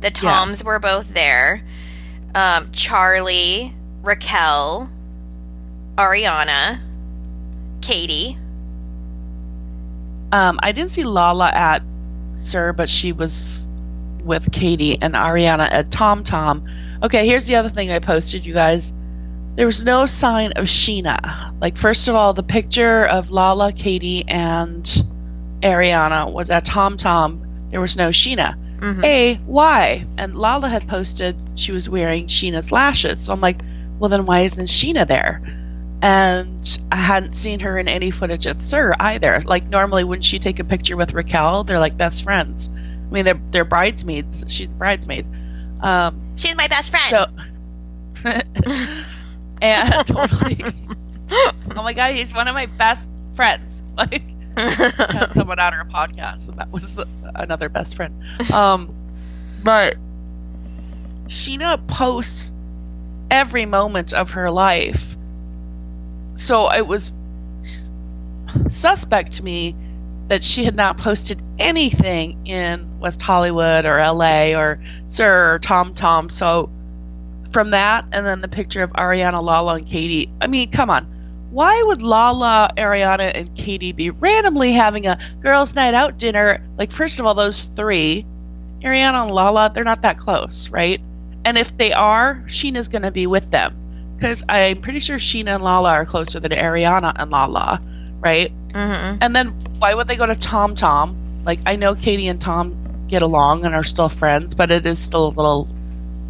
The 0.00 0.10
Toms 0.10 0.64
were 0.64 0.78
both 0.78 1.12
there. 1.12 1.60
Um, 2.34 2.70
Charlie, 2.72 3.74
Raquel, 4.02 4.88
Ariana, 5.96 6.78
Katie. 7.82 8.38
Um, 10.32 10.58
I 10.62 10.72
didn't 10.72 10.92
see 10.92 11.04
Lala 11.04 11.50
at 11.50 11.82
SUR, 12.40 12.72
but 12.72 12.88
she 12.88 13.12
was 13.12 13.68
with 14.24 14.50
Katie 14.52 14.98
and 15.00 15.14
Ariana 15.14 15.68
at 15.70 15.90
Tom 15.90 16.24
Tom. 16.24 16.64
Okay, 17.02 17.26
here's 17.26 17.46
the 17.46 17.56
other 17.56 17.68
thing 17.68 17.90
I 17.90 17.98
posted, 17.98 18.44
you 18.46 18.54
guys. 18.54 18.92
There 19.54 19.66
was 19.66 19.84
no 19.84 20.06
sign 20.06 20.52
of 20.52 20.66
Scheana. 20.66 21.52
Like, 21.60 21.76
first 21.78 22.08
of 22.08 22.14
all, 22.14 22.32
the 22.32 22.42
picture 22.42 23.04
of 23.04 23.30
Lala, 23.30 23.72
Katie, 23.72 24.24
and 24.26 24.84
Ariana 25.62 26.32
was 26.32 26.50
at 26.50 26.64
Tom 26.64 26.96
Tom. 26.96 27.42
There 27.70 27.80
was 27.80 27.96
no 27.96 28.10
Scheana. 28.10 28.54
Mhm. 28.78 29.04
A, 29.04 29.34
why? 29.46 30.06
And 30.16 30.36
Lala 30.36 30.68
had 30.68 30.86
posted 30.86 31.36
she 31.54 31.72
was 31.72 31.88
wearing 31.88 32.26
Scheana's 32.26 32.70
lashes. 32.70 33.20
So 33.20 33.32
I'm 33.32 33.40
like, 33.40 33.60
well, 33.98 34.08
then 34.08 34.26
why 34.26 34.40
isn't 34.42 34.66
Scheana 34.66 35.06
there? 35.06 35.40
And 36.00 36.80
I 36.92 36.96
hadn't 36.96 37.32
seen 37.34 37.60
her 37.60 37.76
in 37.76 37.88
any 37.88 38.10
footage 38.10 38.46
at 38.46 38.58
SUR 38.58 38.94
either. 39.00 39.42
Like, 39.44 39.66
normally 39.68 40.04
when 40.04 40.20
she 40.20 40.38
take 40.38 40.58
a 40.60 40.64
picture 40.64 40.96
with 40.96 41.12
Raquel, 41.12 41.64
they're 41.64 41.80
like 41.80 41.96
best 41.96 42.22
friends. 42.22 42.68
I 42.68 43.10
mean, 43.12 43.24
they're, 43.24 43.40
they're 43.50 43.64
bridesmaids. 43.64 44.44
She's 44.46 44.70
a 44.70 44.74
bridesmaid. 44.74 45.26
Um, 45.80 46.20
She's 46.36 46.54
my 46.56 46.68
best 46.68 46.90
friend. 46.90 47.04
so, 47.10 47.26
and 49.62 50.06
totally. 50.06 50.64
oh 51.76 51.82
my 51.82 51.92
god, 51.92 52.14
he's 52.14 52.32
one 52.34 52.48
of 52.48 52.54
my 52.54 52.66
best 52.66 53.08
friends. 53.36 53.82
Like, 53.98 54.22
had 54.56 55.32
someone 55.34 55.58
on 55.58 55.74
our 55.74 55.84
podcast, 55.84 56.46
and 56.46 56.56
that 56.58 56.70
was 56.70 56.94
the, 56.94 57.06
another 57.34 57.68
best 57.68 57.96
friend. 57.96 58.22
Um, 58.54 58.94
but 59.64 59.96
Scheana 61.26 61.84
posts 61.88 62.52
every 63.28 63.66
moment 63.66 64.12
of 64.12 64.30
her 64.30 64.52
life, 64.52 65.16
so 66.38 66.72
it 66.72 66.86
was 66.86 67.12
suspect 68.70 69.32
to 69.32 69.44
me 69.44 69.74
that 70.28 70.44
she 70.44 70.64
had 70.64 70.76
not 70.76 70.98
posted 70.98 71.42
anything 71.58 72.46
in 72.46 73.00
West 73.00 73.20
Hollywood 73.20 73.84
or 73.84 73.98
LA 73.98 74.52
or 74.54 74.80
SUR 75.06 75.54
or 75.54 75.58
Tom 75.58 75.94
Tom. 75.94 76.28
So 76.28 76.70
from 77.52 77.70
that, 77.70 78.04
and 78.12 78.24
then 78.24 78.40
the 78.40 78.48
picture 78.48 78.82
of 78.82 78.92
Ariana, 78.92 79.42
Lala, 79.42 79.76
and 79.76 79.86
Katie. 79.86 80.30
I 80.40 80.46
mean, 80.46 80.70
come 80.70 80.90
on. 80.90 81.06
Why 81.50 81.82
would 81.82 82.02
Lala, 82.02 82.72
Ariana, 82.76 83.32
and 83.34 83.54
Katie 83.56 83.92
be 83.92 84.10
randomly 84.10 84.72
having 84.72 85.06
a 85.06 85.18
girls' 85.40 85.74
night 85.74 85.94
out 85.94 86.18
dinner? 86.18 86.62
Like, 86.76 86.92
first 86.92 87.18
of 87.18 87.26
all, 87.26 87.34
those 87.34 87.64
three, 87.74 88.26
Ariana 88.82 89.22
and 89.24 89.30
Lala, 89.32 89.72
they're 89.74 89.82
not 89.82 90.02
that 90.02 90.18
close, 90.18 90.68
right? 90.68 91.00
And 91.44 91.56
if 91.56 91.74
they 91.78 91.92
are, 91.92 92.44
Scheana's 92.46 92.88
going 92.88 93.02
to 93.02 93.10
be 93.10 93.26
with 93.26 93.50
them. 93.50 93.74
Because 94.18 94.42
I'm 94.48 94.80
pretty 94.80 94.98
sure 94.98 95.18
Scheana 95.18 95.54
and 95.54 95.62
Lala 95.62 95.90
are 95.90 96.04
closer 96.04 96.40
than 96.40 96.50
Ariana 96.50 97.12
and 97.14 97.30
Lala, 97.30 97.80
right? 98.18 98.52
Mm-hmm. 98.70 99.18
And 99.20 99.36
then 99.36 99.50
why 99.78 99.94
would 99.94 100.08
they 100.08 100.16
go 100.16 100.26
to 100.26 100.34
Tom 100.34 100.74
Tom? 100.74 101.16
Like, 101.44 101.60
I 101.66 101.76
know 101.76 101.94
Katie 101.94 102.26
and 102.26 102.40
Tom 102.40 103.06
get 103.06 103.22
along 103.22 103.64
and 103.64 103.74
are 103.74 103.84
still 103.84 104.08
friends, 104.08 104.56
but 104.56 104.72
it 104.72 104.84
is 104.86 104.98
still 104.98 105.28
a 105.28 105.30
little. 105.30 105.68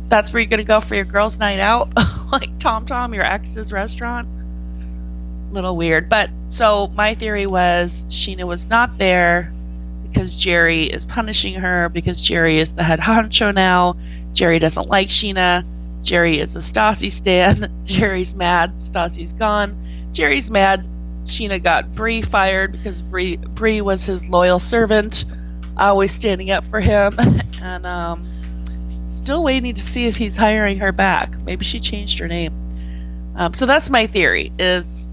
That's 0.09 0.33
where 0.33 0.41
you're 0.41 0.51
going 0.51 0.59
to 0.59 0.65
go 0.65 0.81
for 0.81 0.95
your 0.95 1.07
girls' 1.07 1.39
night 1.39 1.61
out? 1.61 1.89
like 2.33 2.59
Tom 2.59 2.85
Tom, 2.85 3.15
your 3.15 3.25
ex's 3.25 3.73
restaurant? 3.73 4.29
Little 5.51 5.77
weird. 5.77 6.11
But 6.11 6.29
so 6.51 6.89
my 6.89 7.15
theory 7.15 7.47
was 7.47 8.05
Scheana 8.11 8.47
was 8.47 8.67
not 8.67 8.99
there 8.99 9.51
because 10.11 10.37
Jerry 10.37 10.85
is 10.85 11.05
punishing 11.07 11.55
her 11.55 11.89
because 11.89 12.21
Jerry 12.21 12.59
is 12.59 12.73
the 12.73 12.83
head 12.83 13.01
honcho 13.01 13.55
now. 13.55 13.97
Jerry 14.35 14.59
doesn't 14.59 14.89
like 14.89 15.09
Scheana. 15.09 15.65
Jerry 16.03 16.41
is 16.41 16.57
a 16.57 16.61
Stassi 16.61 17.11
stan. 17.11 17.81
Jerry's 17.85 18.35
mad. 18.35 18.81
Stassi's 18.81 19.33
gone. 19.33 20.09
Jerry's 20.13 20.51
mad. 20.51 20.89
Scheana 21.25 21.63
got 21.63 21.95
Bree 21.95 22.23
fired 22.23 22.73
because 22.73 23.03
Bree 23.03 23.37
Bri 23.37 23.81
was 23.81 24.07
his 24.07 24.27
loyal 24.27 24.59
servant, 24.59 25.27
always 25.77 26.13
standing 26.13 26.51
up 26.51 26.67
for 26.69 26.81
him. 26.81 27.19
And 27.61 27.85
um, 27.87 29.11
still 29.13 29.43
waiting 29.43 29.75
to 29.75 29.83
see 29.83 30.07
if 30.07 30.17
he's 30.17 30.37
hiring 30.37 30.79
her 30.79 30.93
back. 30.93 31.37
Maybe 31.41 31.65
she 31.65 31.81
changed 31.81 32.21
her 32.21 32.29
name. 32.29 33.35
Um, 33.35 33.53
so 33.53 33.67
that's 33.67 33.91
my 33.91 34.07
theory: 34.07 34.53
is 34.61 35.09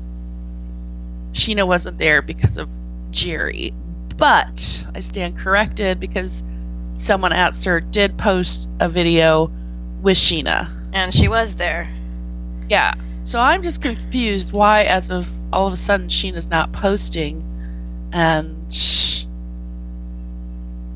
Scheana 1.32 1.66
wasn't 1.66 1.98
there 1.98 2.22
because 2.22 2.60
of 2.60 2.70
Jerry, 3.10 3.74
but 4.16 4.86
I 4.94 5.00
stand 5.00 5.40
corrected 5.40 6.00
because 6.00 6.44
someone 6.94 7.34
at 7.34 7.56
SUR 7.56 7.82
did 7.82 8.16
post 8.16 8.70
a 8.80 8.88
video 8.88 9.52
with 10.02 10.18
Scheana. 10.18 10.70
And 10.96 11.14
she 11.14 11.28
was 11.28 11.56
there. 11.56 11.88
Yeah. 12.70 12.96
So 13.22 13.40
I'm 13.40 13.62
just 13.62 13.82
confused 13.82 14.52
why, 14.52 14.86
as 14.86 15.12
of 15.12 15.28
all 15.52 15.68
of 15.68 15.74
a 15.74 15.78
sudden, 15.78 16.08
Scheana's 16.08 16.48
not 16.48 16.72
posting, 16.74 17.44
and 18.12 18.66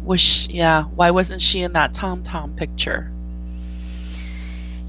was 0.03 0.19
she, 0.19 0.53
yeah, 0.53 0.83
why 0.83 1.11
wasn't 1.11 1.41
she 1.41 1.61
in 1.61 1.73
that 1.73 1.93
Tom 1.93 2.23
Tom 2.23 2.53
picture? 2.55 3.11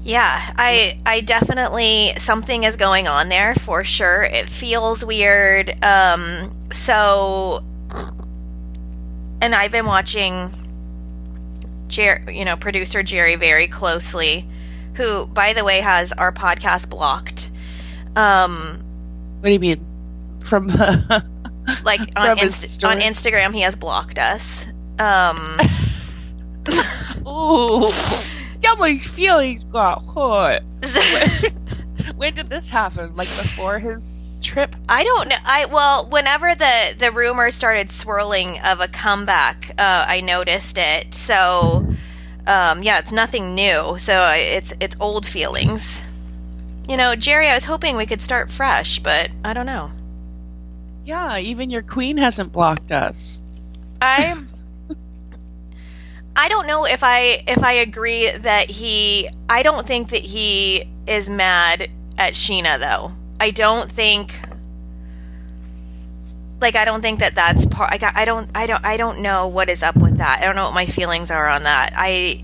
Yeah, 0.03 0.53
I 0.57 0.99
I 1.05 1.21
definitely 1.21 2.13
something 2.17 2.63
is 2.63 2.75
going 2.75 3.07
on 3.07 3.29
there 3.29 3.53
for 3.55 3.83
sure. 3.83 4.23
It 4.23 4.49
feels 4.49 5.05
weird. 5.05 5.83
Um 5.83 6.51
so 6.71 7.63
and 9.41 9.53
I've 9.53 9.71
been 9.71 9.85
watching 9.85 10.51
Jer- 11.87 12.23
you 12.31 12.45
know, 12.45 12.55
producer 12.55 13.03
Jerry 13.03 13.35
very 13.35 13.67
closely, 13.67 14.47
who 14.95 15.25
by 15.27 15.53
the 15.53 15.63
way 15.63 15.81
has 15.81 16.11
our 16.13 16.31
podcast 16.31 16.89
blocked. 16.89 17.51
Um 18.15 18.83
What 19.39 19.47
do 19.49 19.53
you 19.53 19.59
mean? 19.59 19.85
From 20.45 20.67
the 20.67 21.23
like 21.83 22.01
on 22.15 22.29
From 22.29 22.37
his 22.37 22.63
Inst- 22.63 22.83
on? 22.83 22.99
Instagram 22.99 23.53
he 23.53 23.61
has 23.61 23.75
blocked 23.75 24.17
us. 24.19 24.65
Um 24.99 25.57
Ooh, 27.27 27.89
my 28.81 28.97
feelings 28.97 29.63
got 29.71 30.03
hurt. 30.13 30.63
so- 30.83 31.47
When 32.15 32.33
did 32.33 32.49
this 32.49 32.67
happen? 32.67 33.15
Like 33.15 33.27
before 33.27 33.77
his 33.79 34.01
trip? 34.41 34.75
I 34.89 35.03
don't 35.03 35.29
know. 35.29 35.35
I 35.45 35.65
well, 35.65 36.07
whenever 36.09 36.55
the 36.55 36.95
the 36.97 37.11
rumors 37.11 37.53
started 37.55 37.91
swirling 37.91 38.59
of 38.59 38.79
a 38.79 38.87
comeback, 38.87 39.71
uh, 39.77 40.05
I 40.07 40.21
noticed 40.21 40.77
it. 40.79 41.13
So, 41.13 41.85
um, 42.47 42.83
yeah, 42.83 42.99
it's 42.99 43.11
nothing 43.11 43.55
new. 43.55 43.97
So 43.97 44.29
it's 44.33 44.73
it's 44.79 44.95
old 44.99 45.25
feelings. 45.25 46.03
You 46.87 46.97
know, 46.97 47.15
Jerry, 47.15 47.47
I 47.47 47.53
was 47.53 47.65
hoping 47.65 47.95
we 47.95 48.05
could 48.05 48.21
start 48.21 48.51
fresh, 48.51 48.99
but 48.99 49.29
I 49.45 49.53
don't 49.53 49.65
know. 49.65 49.91
Yeah, 51.05 51.37
even 51.37 51.69
your 51.69 51.81
queen 51.81 52.17
hasn't 52.17 52.51
blocked 52.51 52.91
us. 52.91 53.39
I 54.01 54.41
I 56.35 56.47
don't 56.47 56.67
know 56.67 56.85
if 56.85 57.03
I 57.03 57.43
if 57.47 57.63
I 57.63 57.73
agree 57.73 58.31
that 58.31 58.69
he 58.69 59.29
I 59.49 59.63
don't 59.63 59.85
think 59.85 60.09
that 60.09 60.21
he 60.21 60.85
is 61.07 61.29
mad 61.29 61.89
at 62.17 62.33
Scheana 62.33 62.79
though. 62.79 63.11
I 63.39 63.51
don't 63.51 63.91
think 63.91 64.39
like 66.61 66.75
I 66.75 66.85
don't 66.85 67.01
think 67.01 67.19
that 67.19 67.35
that's 67.35 67.65
part 67.65 67.91
I 67.91 67.97
got 67.97 68.15
I 68.15 68.25
don't 68.25 68.49
I 68.55 68.67
don't 68.67 68.85
I 68.85 68.97
don't 68.97 69.19
know 69.19 69.47
what 69.47 69.69
is 69.69 69.83
up 69.83 69.97
with 69.97 70.17
that. 70.17 70.39
I 70.41 70.45
don't 70.45 70.55
know 70.55 70.65
what 70.65 70.75
my 70.75 70.85
feelings 70.85 71.31
are 71.31 71.47
on 71.47 71.63
that. 71.63 71.93
I 71.95 72.43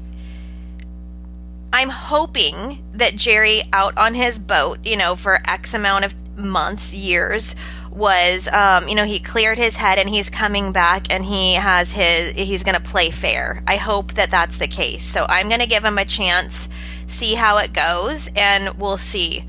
I'm 1.72 1.90
hoping 1.90 2.84
that 2.94 3.16
Jerry 3.16 3.62
out 3.74 3.98
on 3.98 4.14
his 4.14 4.40
boat, 4.40 4.80
you 4.86 4.96
know, 4.96 5.16
for 5.16 5.40
X 5.48 5.74
amount 5.74 6.06
of 6.06 6.16
months, 6.38 6.94
years, 6.94 7.56
was, 7.92 8.48
um, 8.48 8.88
you 8.88 8.96
know, 8.96 9.06
he 9.06 9.20
cleared 9.20 9.58
his 9.58 9.76
head 9.76 10.00
and 10.00 10.10
he's 10.10 10.30
coming 10.30 10.72
back 10.72 11.12
and 11.12 11.24
he 11.26 11.56
has 11.56 11.92
his, 11.92 12.32
he's 12.32 12.64
going 12.64 12.76
to 12.76 12.82
play 12.82 13.10
fair. 13.10 13.64
I 13.68 13.76
hope 13.76 14.14
that 14.14 14.30
that's 14.30 14.58
the 14.58 14.68
case. 14.68 15.04
So 15.04 15.26
I'm 15.28 15.50
going 15.50 15.60
to 15.60 15.68
give 15.68 15.84
him 15.84 15.98
a 15.98 16.06
chance, 16.06 16.70
see 17.08 17.34
how 17.34 17.58
it 17.58 17.74
goes, 17.74 18.30
and 18.36 18.78
we'll 18.80 18.98
see. 18.98 19.44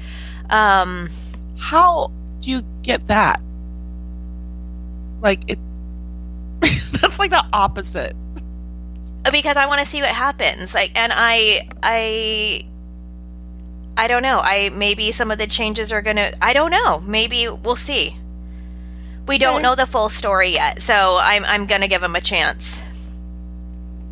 Um, 0.51 1.09
How 1.59 2.11
do 2.41 2.51
you 2.51 2.63
get 2.83 3.07
that? 3.09 3.41
Like 5.21 5.43
it 5.49 5.59
that's 7.01 7.19
like 7.19 7.31
the 7.31 7.45
opposite. 7.53 8.17
because 9.31 9.57
I 9.57 9.67
want 9.67 9.81
to 9.81 9.87
see 9.87 10.01
what 10.01 10.11
happens. 10.11 10.75
Like, 10.75 10.99
and 10.99 11.13
I, 11.15 11.69
I, 11.83 12.67
I 13.97 14.09
don't 14.09 14.23
know. 14.23 14.41
I 14.43 14.71
maybe 14.71 15.13
some 15.13 15.31
of 15.31 15.39
the 15.39 15.47
changes 15.47 15.93
are 15.93 16.03
gonna. 16.03 16.33
I 16.43 16.53
don't 16.53 16.71
know. 16.71 17.01
Maybe 17.01 17.49
we'll 17.49 17.77
see. 17.77 18.17
We 19.27 19.37
don't 19.37 19.61
know 19.61 19.75
the 19.75 19.85
full 19.85 20.09
story 20.09 20.55
yet, 20.55 20.81
so 20.81 21.19
I'm 21.21 21.45
I'm 21.45 21.67
gonna 21.67 21.89
give 21.89 22.03
him 22.03 22.17
a 22.17 22.21
chance. 22.21 22.81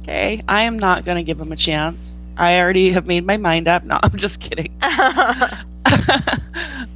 Okay, 0.06 0.40
I 0.46 0.62
am 0.62 0.78
not 0.78 1.04
going 1.04 1.16
to 1.16 1.24
give 1.24 1.40
him 1.40 1.50
a 1.50 1.56
chance. 1.56 2.12
I 2.36 2.60
already 2.60 2.92
have 2.92 3.06
made 3.06 3.26
my 3.26 3.38
mind 3.38 3.66
up. 3.66 3.82
No, 3.82 3.98
I'm 4.00 4.16
just 4.16 4.40
kidding. 4.40 4.72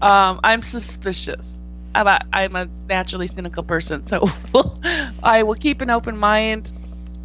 um, 0.01 0.39
I'm 0.45 0.63
suspicious. 0.63 1.60
About, 1.95 2.23
I'm 2.33 2.55
a 2.57 2.69
naturally 2.89 3.27
cynical 3.27 3.63
person, 3.63 4.07
so 4.07 4.29
I 5.23 5.43
will 5.43 5.55
keep 5.55 5.81
an 5.81 5.91
open 5.91 6.17
mind, 6.17 6.71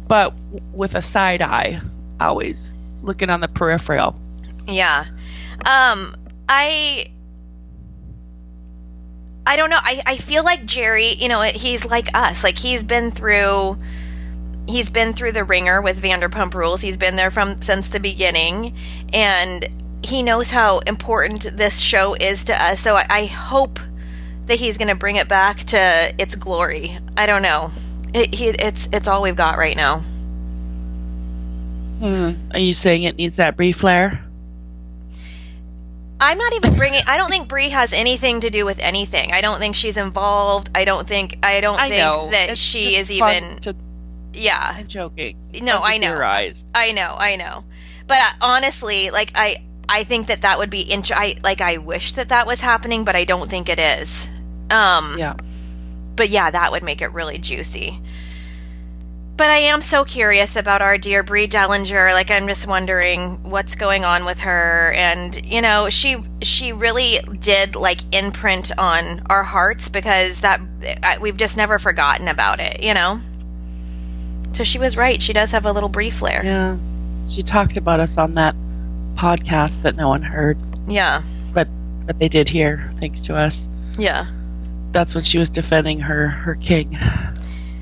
but 0.08 0.34
with 0.72 0.94
a 0.94 1.02
side 1.02 1.42
eye, 1.42 1.80
always 2.20 2.74
looking 3.02 3.30
on 3.30 3.40
the 3.40 3.48
peripheral. 3.48 4.16
yeah. 4.66 5.06
Um. 5.64 6.14
I. 6.48 7.06
I 9.48 9.54
don't 9.54 9.70
know. 9.70 9.78
I, 9.80 10.02
I 10.04 10.16
feel 10.16 10.42
like 10.42 10.64
Jerry, 10.64 11.10
you 11.12 11.28
know, 11.28 11.42
he's 11.42 11.86
like 11.86 12.08
us. 12.14 12.42
Like 12.42 12.58
he's 12.58 12.82
been 12.82 13.12
through 13.12 13.78
he's 14.66 14.90
been 14.90 15.12
through 15.12 15.32
the 15.32 15.44
ringer 15.44 15.80
with 15.80 16.02
Vanderpump 16.02 16.54
Rules. 16.54 16.80
He's 16.80 16.96
been 16.96 17.16
there 17.16 17.30
from 17.30 17.62
since 17.62 17.88
the 17.88 18.00
beginning 18.00 18.74
and 19.12 19.68
he 20.02 20.22
knows 20.22 20.50
how 20.50 20.80
important 20.80 21.56
this 21.56 21.80
show 21.80 22.14
is 22.14 22.44
to 22.44 22.62
us. 22.64 22.80
So 22.80 22.96
I, 22.96 23.06
I 23.08 23.24
hope 23.26 23.78
that 24.46 24.56
he's 24.58 24.78
going 24.78 24.88
to 24.88 24.94
bring 24.94 25.16
it 25.16 25.28
back 25.28 25.58
to 25.58 26.14
its 26.18 26.34
glory. 26.34 26.98
I 27.16 27.26
don't 27.26 27.42
know. 27.42 27.70
It, 28.14 28.34
he, 28.34 28.48
it's 28.48 28.88
it's 28.92 29.08
all 29.08 29.22
we've 29.22 29.36
got 29.36 29.58
right 29.58 29.76
now. 29.76 30.00
Hmm. 31.98 32.32
Are 32.52 32.58
you 32.58 32.72
saying 32.72 33.04
it 33.04 33.16
needs 33.16 33.36
that 33.36 33.56
brief 33.56 33.78
flare? 33.78 34.22
I'm 36.20 36.38
not 36.38 36.54
even 36.54 36.76
bringing. 36.76 37.02
I 37.06 37.18
don't 37.18 37.28
think 37.30 37.48
Brie 37.48 37.68
has 37.70 37.92
anything 37.92 38.40
to 38.40 38.50
do 38.50 38.64
with 38.64 38.78
anything. 38.78 39.32
I 39.32 39.40
don't 39.42 39.58
think 39.58 39.76
she's 39.76 39.96
involved. 39.98 40.70
I 40.74 40.84
don't 40.84 41.06
think. 41.06 41.38
I 41.42 41.60
don't 41.60 41.78
I 41.78 41.88
think 41.88 42.00
know 42.00 42.30
that 42.30 42.50
It's 42.50 42.60
she 42.60 42.96
is 42.96 43.10
even. 43.10 43.58
To, 43.60 43.74
Yeah. 44.32 44.76
I'm 44.78 44.86
joking. 44.86 45.36
No, 45.60 45.78
Fun 45.78 45.82
I 45.92 45.96
know. 45.98 46.06
theorize. 46.08 46.70
I 46.74 46.92
know, 46.92 47.14
I 47.18 47.36
know. 47.36 47.64
But 48.06 48.18
uh, 48.18 48.30
honestly, 48.40 49.10
like 49.10 49.32
I, 49.34 49.66
I 49.88 50.04
think 50.04 50.28
that 50.28 50.42
that 50.42 50.58
would 50.58 50.70
be 50.70 50.90
int- 50.90 51.12
I 51.12 51.36
like 51.42 51.60
I 51.60 51.78
wish 51.78 52.12
that 52.12 52.30
that 52.30 52.46
was 52.46 52.60
happening, 52.62 53.04
but 53.04 53.14
I 53.16 53.24
don't 53.24 53.50
think 53.50 53.68
it 53.68 53.78
is. 53.78 54.30
Um, 54.70 55.16
Yeah. 55.18 55.34
but 56.16 56.28
yeah, 56.28 56.50
that 56.50 56.72
would 56.72 56.82
make 56.82 57.00
it 57.02 57.12
really 57.12 57.38
juicy. 57.38 58.00
But 59.36 59.50
I 59.50 59.58
am 59.58 59.82
so 59.82 60.04
curious 60.04 60.56
about 60.56 60.80
our 60.80 60.96
dear 60.96 61.22
Brie 61.22 61.46
Dellinger. 61.46 62.12
Like 62.14 62.30
I'm 62.30 62.46
just 62.48 62.66
wondering 62.66 63.42
what's 63.42 63.74
going 63.74 64.02
on 64.02 64.24
with 64.24 64.40
her, 64.40 64.92
and 64.96 65.44
you 65.44 65.60
know, 65.60 65.90
she 65.90 66.16
she 66.40 66.72
really 66.72 67.18
did 67.38 67.76
like 67.76 68.00
imprint 68.14 68.72
on 68.78 69.20
our 69.28 69.42
hearts 69.44 69.90
because 69.90 70.40
that 70.40 70.58
I, 71.02 71.18
we've 71.18 71.36
just 71.36 71.58
never 71.58 71.78
forgotten 71.78 72.28
about 72.28 72.60
it. 72.60 72.82
You 72.82 72.94
know. 72.94 73.20
So 74.54 74.64
she 74.64 74.78
was 74.78 74.96
right. 74.96 75.20
She 75.20 75.34
does 75.34 75.50
have 75.50 75.66
a 75.66 75.72
little 75.72 75.90
Brie 75.90 76.08
flair. 76.10 76.40
Yeah, 76.42 76.78
she 77.28 77.42
talked 77.42 77.76
about 77.76 78.00
us 78.00 78.16
on 78.16 78.34
that 78.36 78.54
podcast 79.16 79.82
that 79.82 79.96
no 79.96 80.08
one 80.08 80.22
heard. 80.22 80.56
Yeah, 80.88 81.20
but 81.52 81.68
but 82.06 82.18
they 82.18 82.30
did 82.30 82.48
hear 82.48 82.90
thanks 83.00 83.20
to 83.26 83.36
us. 83.36 83.68
Yeah, 83.98 84.24
that's 84.96 85.14
when 85.14 85.22
she 85.22 85.36
was 85.36 85.50
defending 85.50 86.00
her 86.00 86.28
her 86.28 86.54
king. 86.54 86.98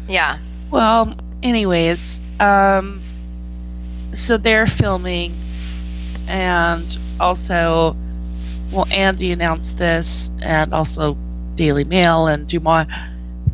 Yeah. 0.09 0.39
Well, 0.69 1.17
anyways, 1.45 2.21
um, 2.41 3.01
so 4.13 4.37
they're 4.37 4.67
filming, 4.67 5.33
and 6.27 6.99
also, 7.21 7.97
well, 8.73 8.89
Andy 8.91 9.31
announced 9.31 9.79
this, 9.79 10.33
and 10.43 10.75
also 10.75 11.17
Daily 11.55 11.85
Mail 11.85 12.27
and 12.27 12.49
DeuxMoi 12.49 12.93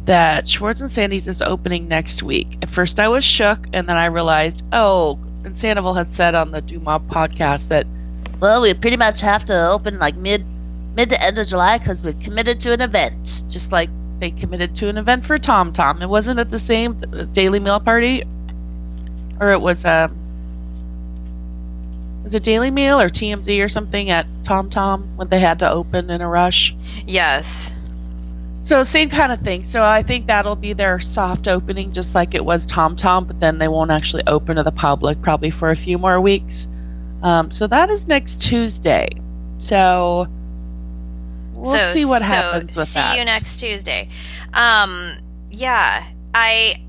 that 0.07 0.49
Schwartz 0.49 0.81
and 0.81 0.91
Sandy's 0.91 1.29
is 1.29 1.43
opening 1.43 1.87
next 1.87 2.23
week. 2.23 2.57
At 2.63 2.71
first, 2.71 2.99
I 2.99 3.09
was 3.09 3.25
shook, 3.25 3.67
and 3.75 3.87
then 3.87 3.99
I 3.99 4.07
realized, 4.07 4.65
oh, 4.73 5.19
and 5.45 5.57
Sandoval 5.57 5.93
had 5.93 6.15
said 6.15 6.35
on 6.35 6.51
the 6.51 6.63
DeuxMoi 6.63 7.07
podcast 7.09 7.69
that, 7.69 7.87
well, 8.41 8.63
we 8.63 8.73
pretty 8.73 8.97
much 8.97 9.21
have 9.21 9.45
to 9.45 9.69
open 9.69 9.99
like 9.99 10.17
mid 10.17 10.47
mid 10.95 11.11
to 11.11 11.23
end 11.23 11.39
of 11.39 11.47
July 11.47 11.79
because 11.79 12.03
we've 12.03 12.19
committed 12.21 12.61
to 12.63 12.73
an 12.73 12.81
event. 12.81 13.45
Just 13.49 13.73
like 13.73 13.91
they 14.19 14.31
committed 14.31 14.77
to 14.77 14.89
an 14.89 14.99
event 14.99 15.27
for 15.27 15.39
Tom 15.39 15.73
Tom. 15.73 16.03
It 16.03 16.09
wasn't 16.09 16.41
at 16.41 16.51
the 16.51 16.59
same 16.59 17.29
Daily 17.33 17.61
Mail 17.61 17.81
party, 17.81 18.25
or 19.41 19.53
it 19.53 19.61
was 19.61 19.85
a. 19.85 20.05
Um, 20.05 20.17
was 22.23 22.35
it 22.35 22.43
Daily 22.43 22.71
Mail 22.71 23.01
or 23.01 23.09
TMZ 23.09 23.65
or 23.65 23.69
something 23.69 24.11
at 24.11 24.27
Tom 24.45 24.69
Tom 24.69 25.17
when 25.17 25.29
they 25.29 25.41
had 25.41 25.61
to 25.61 25.71
open 25.71 26.11
in 26.11 26.21
a 26.21 26.29
rush? 26.29 26.75
Yes. 27.07 27.75
So 28.65 28.85
same 28.85 29.09
kind 29.09 29.33
of 29.33 29.41
thing. 29.41 29.65
So 29.65 29.83
I 29.83 30.03
think 30.03 30.27
that'll 30.27 30.55
be 30.55 30.75
their 30.75 31.01
soft 31.01 31.49
opening, 31.49 31.93
just 31.93 32.15
like 32.15 32.35
it 32.35 32.45
was 32.45 32.67
Tom 32.67 32.95
Tom, 32.95 33.25
but 33.25 33.41
then 33.41 33.59
they 33.59 33.69
won't 33.69 33.91
actually 33.91 34.25
open 34.27 34.57
to 34.57 34.63
the 34.63 34.71
public 34.71 35.23
probably 35.23 35.51
for 35.51 35.71
a 35.71 35.77
few 35.77 35.99
more 35.99 36.21
weeks. 36.21 36.69
Um, 37.23 37.51
so 37.51 37.67
that 37.67 37.91
is 37.91 38.07
next 38.07 38.43
Tuesday. 38.43 39.09
So 39.59 40.29
we'll 41.61 41.77
so, 41.77 41.89
see 41.91 42.05
what 42.05 42.23
so 42.23 42.27
happens 42.27 42.75
with 42.75 42.89
see 42.89 43.01
that. 43.01 43.13
See 43.13 43.19
you 43.19 43.25
next 43.25 43.61
Tuesday. 43.61 44.09
Um, 44.53 45.17
yeah, 45.51 46.07
I. 46.35 46.85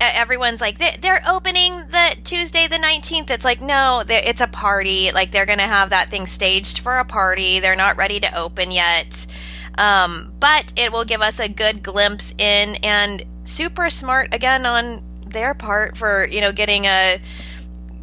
Everyone's 0.00 0.60
like 0.60 0.78
they're 1.00 1.22
opening 1.28 1.76
the 1.76 2.16
Tuesday 2.24 2.66
the 2.66 2.78
nineteenth. 2.78 3.30
It's 3.30 3.44
like 3.44 3.60
no, 3.60 4.02
it's 4.08 4.40
a 4.40 4.48
party. 4.48 5.12
Like 5.12 5.30
they're 5.30 5.46
gonna 5.46 5.62
have 5.62 5.90
that 5.90 6.08
thing 6.08 6.26
staged 6.26 6.80
for 6.80 6.98
a 6.98 7.04
party. 7.04 7.60
They're 7.60 7.76
not 7.76 7.96
ready 7.96 8.18
to 8.18 8.36
open 8.36 8.72
yet, 8.72 9.24
um, 9.78 10.32
but 10.40 10.72
it 10.74 10.90
will 10.90 11.04
give 11.04 11.20
us 11.20 11.38
a 11.38 11.48
good 11.48 11.84
glimpse 11.84 12.34
in 12.36 12.74
and 12.82 13.22
super 13.44 13.90
smart 13.90 14.34
again 14.34 14.66
on 14.66 15.04
their 15.28 15.54
part 15.54 15.96
for 15.96 16.26
you 16.26 16.40
know 16.40 16.50
getting 16.50 16.86
a 16.86 17.20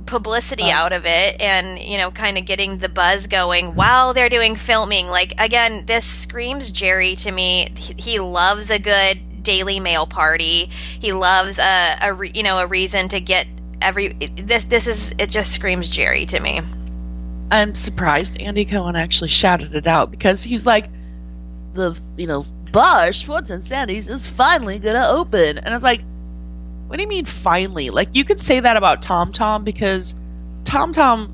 publicity 0.09 0.63
buzz. 0.63 0.71
out 0.71 0.91
of 0.91 1.03
it 1.05 1.39
and 1.39 1.79
you 1.79 1.97
know 1.97 2.09
kind 2.09 2.37
of 2.37 2.45
getting 2.45 2.79
the 2.79 2.89
buzz 2.89 3.27
going 3.27 3.75
while 3.75 4.13
they're 4.13 4.29
doing 4.29 4.55
filming. 4.55 5.07
Like 5.07 5.39
again 5.39 5.85
this 5.85 6.05
screams 6.05 6.71
jerry 6.71 7.15
to 7.17 7.31
me. 7.31 7.67
He, 7.75 7.93
he 7.97 8.19
loves 8.19 8.69
a 8.69 8.79
good 8.79 9.43
daily 9.43 9.79
mail 9.79 10.05
party. 10.05 10.65
He 10.65 11.13
loves 11.13 11.59
a, 11.59 11.97
a 12.01 12.13
re, 12.13 12.31
you 12.33 12.43
know 12.43 12.57
a 12.57 12.67
reason 12.67 13.07
to 13.09 13.21
get 13.21 13.47
every 13.81 14.09
this 14.09 14.65
this 14.65 14.87
is 14.87 15.11
it 15.19 15.29
just 15.29 15.53
screams 15.53 15.89
jerry 15.89 16.25
to 16.25 16.39
me. 16.39 16.61
I'm 17.51 17.73
surprised 17.73 18.37
andy 18.39 18.65
cohen 18.65 18.95
actually 18.95 19.29
shouted 19.29 19.75
it 19.75 19.87
out 19.87 20.11
because 20.11 20.43
he's 20.43 20.65
like 20.65 20.87
the 21.73 21.97
you 22.17 22.27
know 22.27 22.45
bar 22.71 23.11
schwartz 23.13 23.49
and 23.49 23.63
sandy's 23.63 24.07
is 24.07 24.27
finally 24.27 24.79
gonna 24.79 25.07
open. 25.07 25.59
And 25.59 25.69
i 25.69 25.73
was 25.73 25.83
like 25.83 26.01
what 26.89 26.95
do 26.95 27.03
you 27.03 27.07
mean 27.07 27.25
finally? 27.25 27.91
Like 27.91 28.09
you 28.13 28.25
could 28.25 28.41
say 28.41 28.61
that 28.61 28.75
about 28.75 29.03
Tom 29.03 29.31
Tom 29.31 29.63
because 29.63 30.15
Tom 30.63 30.91
Tom, 30.91 31.31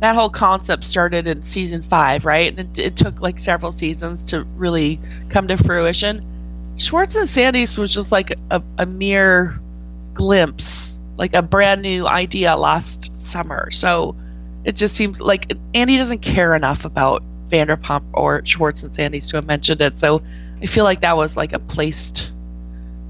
that 0.00 0.14
whole 0.14 0.30
concept 0.30 0.82
started 0.82 1.26
in 1.26 1.42
season 1.42 1.82
five, 1.82 2.24
right? 2.24 2.48
And 2.48 2.78
it, 2.78 2.82
it, 2.82 2.96
took 2.96 3.20
like 3.20 3.38
several 3.38 3.70
seasons 3.70 4.24
to 4.30 4.44
really 4.56 4.98
come 5.28 5.48
to 5.48 5.58
fruition. 5.58 6.24
Schwartz 6.78 7.14
and 7.16 7.28
Sandy's 7.28 7.76
was 7.76 7.92
just 7.92 8.12
like 8.12 8.38
a, 8.50 8.62
a 8.78 8.86
mere 8.86 9.60
glimpse, 10.14 10.98
like 11.18 11.34
a 11.34 11.42
brand 11.42 11.82
new 11.82 12.06
idea 12.06 12.56
last 12.56 13.18
summer. 13.18 13.70
So 13.72 14.16
it 14.64 14.74
just 14.74 14.96
seems 14.96 15.20
like 15.20 15.52
Andy 15.74 15.98
doesn't 15.98 16.22
care 16.22 16.54
enough 16.54 16.86
about 16.86 17.22
Vanderpump 17.50 18.04
or 18.14 18.40
Schwartz 18.46 18.82
and 18.82 18.94
Sandy's 18.94 19.26
to 19.26 19.36
have 19.36 19.44
mentioned 19.44 19.82
it. 19.82 19.98
So 19.98 20.22
I 20.62 20.64
feel 20.64 20.84
like 20.84 21.02
that 21.02 21.18
was 21.18 21.36
like 21.36 21.52
a 21.52 21.58
placed 21.58 22.30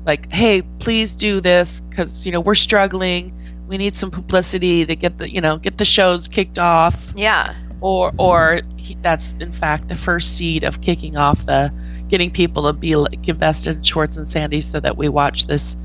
like, 0.04 0.30
hey, 0.32 0.62
please 0.62 1.16
do 1.16 1.40
this 1.40 1.80
because 1.80 2.26
you 2.26 2.32
know 2.32 2.40
we're 2.40 2.54
struggling. 2.54 3.40
We 3.66 3.78
need 3.78 3.96
some 3.96 4.10
publicity 4.10 4.84
to 4.86 4.96
get 4.96 5.18
the 5.18 5.30
you 5.30 5.40
know 5.40 5.58
get 5.58 5.78
the 5.78 5.84
shows 5.84 6.28
kicked 6.28 6.58
off. 6.58 7.12
Yeah. 7.14 7.54
Or 7.80 8.12
or 8.18 8.60
he, 8.76 8.96
that's 9.00 9.32
in 9.32 9.52
fact 9.52 9.88
the 9.88 9.96
first 9.96 10.36
seed 10.36 10.64
of 10.64 10.80
kicking 10.80 11.16
off 11.16 11.44
the 11.44 11.72
getting 12.08 12.30
people 12.30 12.64
to 12.64 12.72
be 12.72 12.96
like, 12.96 13.26
invested 13.28 13.78
in 13.78 13.82
Schwartz 13.82 14.16
and 14.16 14.28
Sandy 14.28 14.60
so 14.60 14.78
that 14.78 14.96
we 14.96 15.08
watch 15.08 15.46
this 15.46 15.76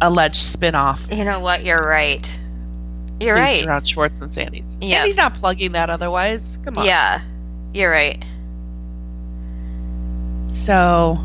alleged 0.00 0.36
spin-off. 0.36 1.06
You 1.10 1.24
know 1.24 1.40
what? 1.40 1.64
You're 1.64 1.84
right. 1.86 2.38
You're 3.20 3.36
right. 3.36 3.64
Around 3.64 3.86
Schwartz 3.86 4.20
and 4.20 4.32
Sandy's. 4.32 4.76
Yeah. 4.80 4.98
And 4.98 5.06
he's 5.06 5.16
not 5.16 5.34
plugging 5.34 5.72
that 5.72 5.90
otherwise. 5.90 6.58
Come 6.64 6.76
on. 6.76 6.86
Yeah. 6.86 7.22
You're 7.72 7.90
right. 7.90 8.22
So 10.48 11.24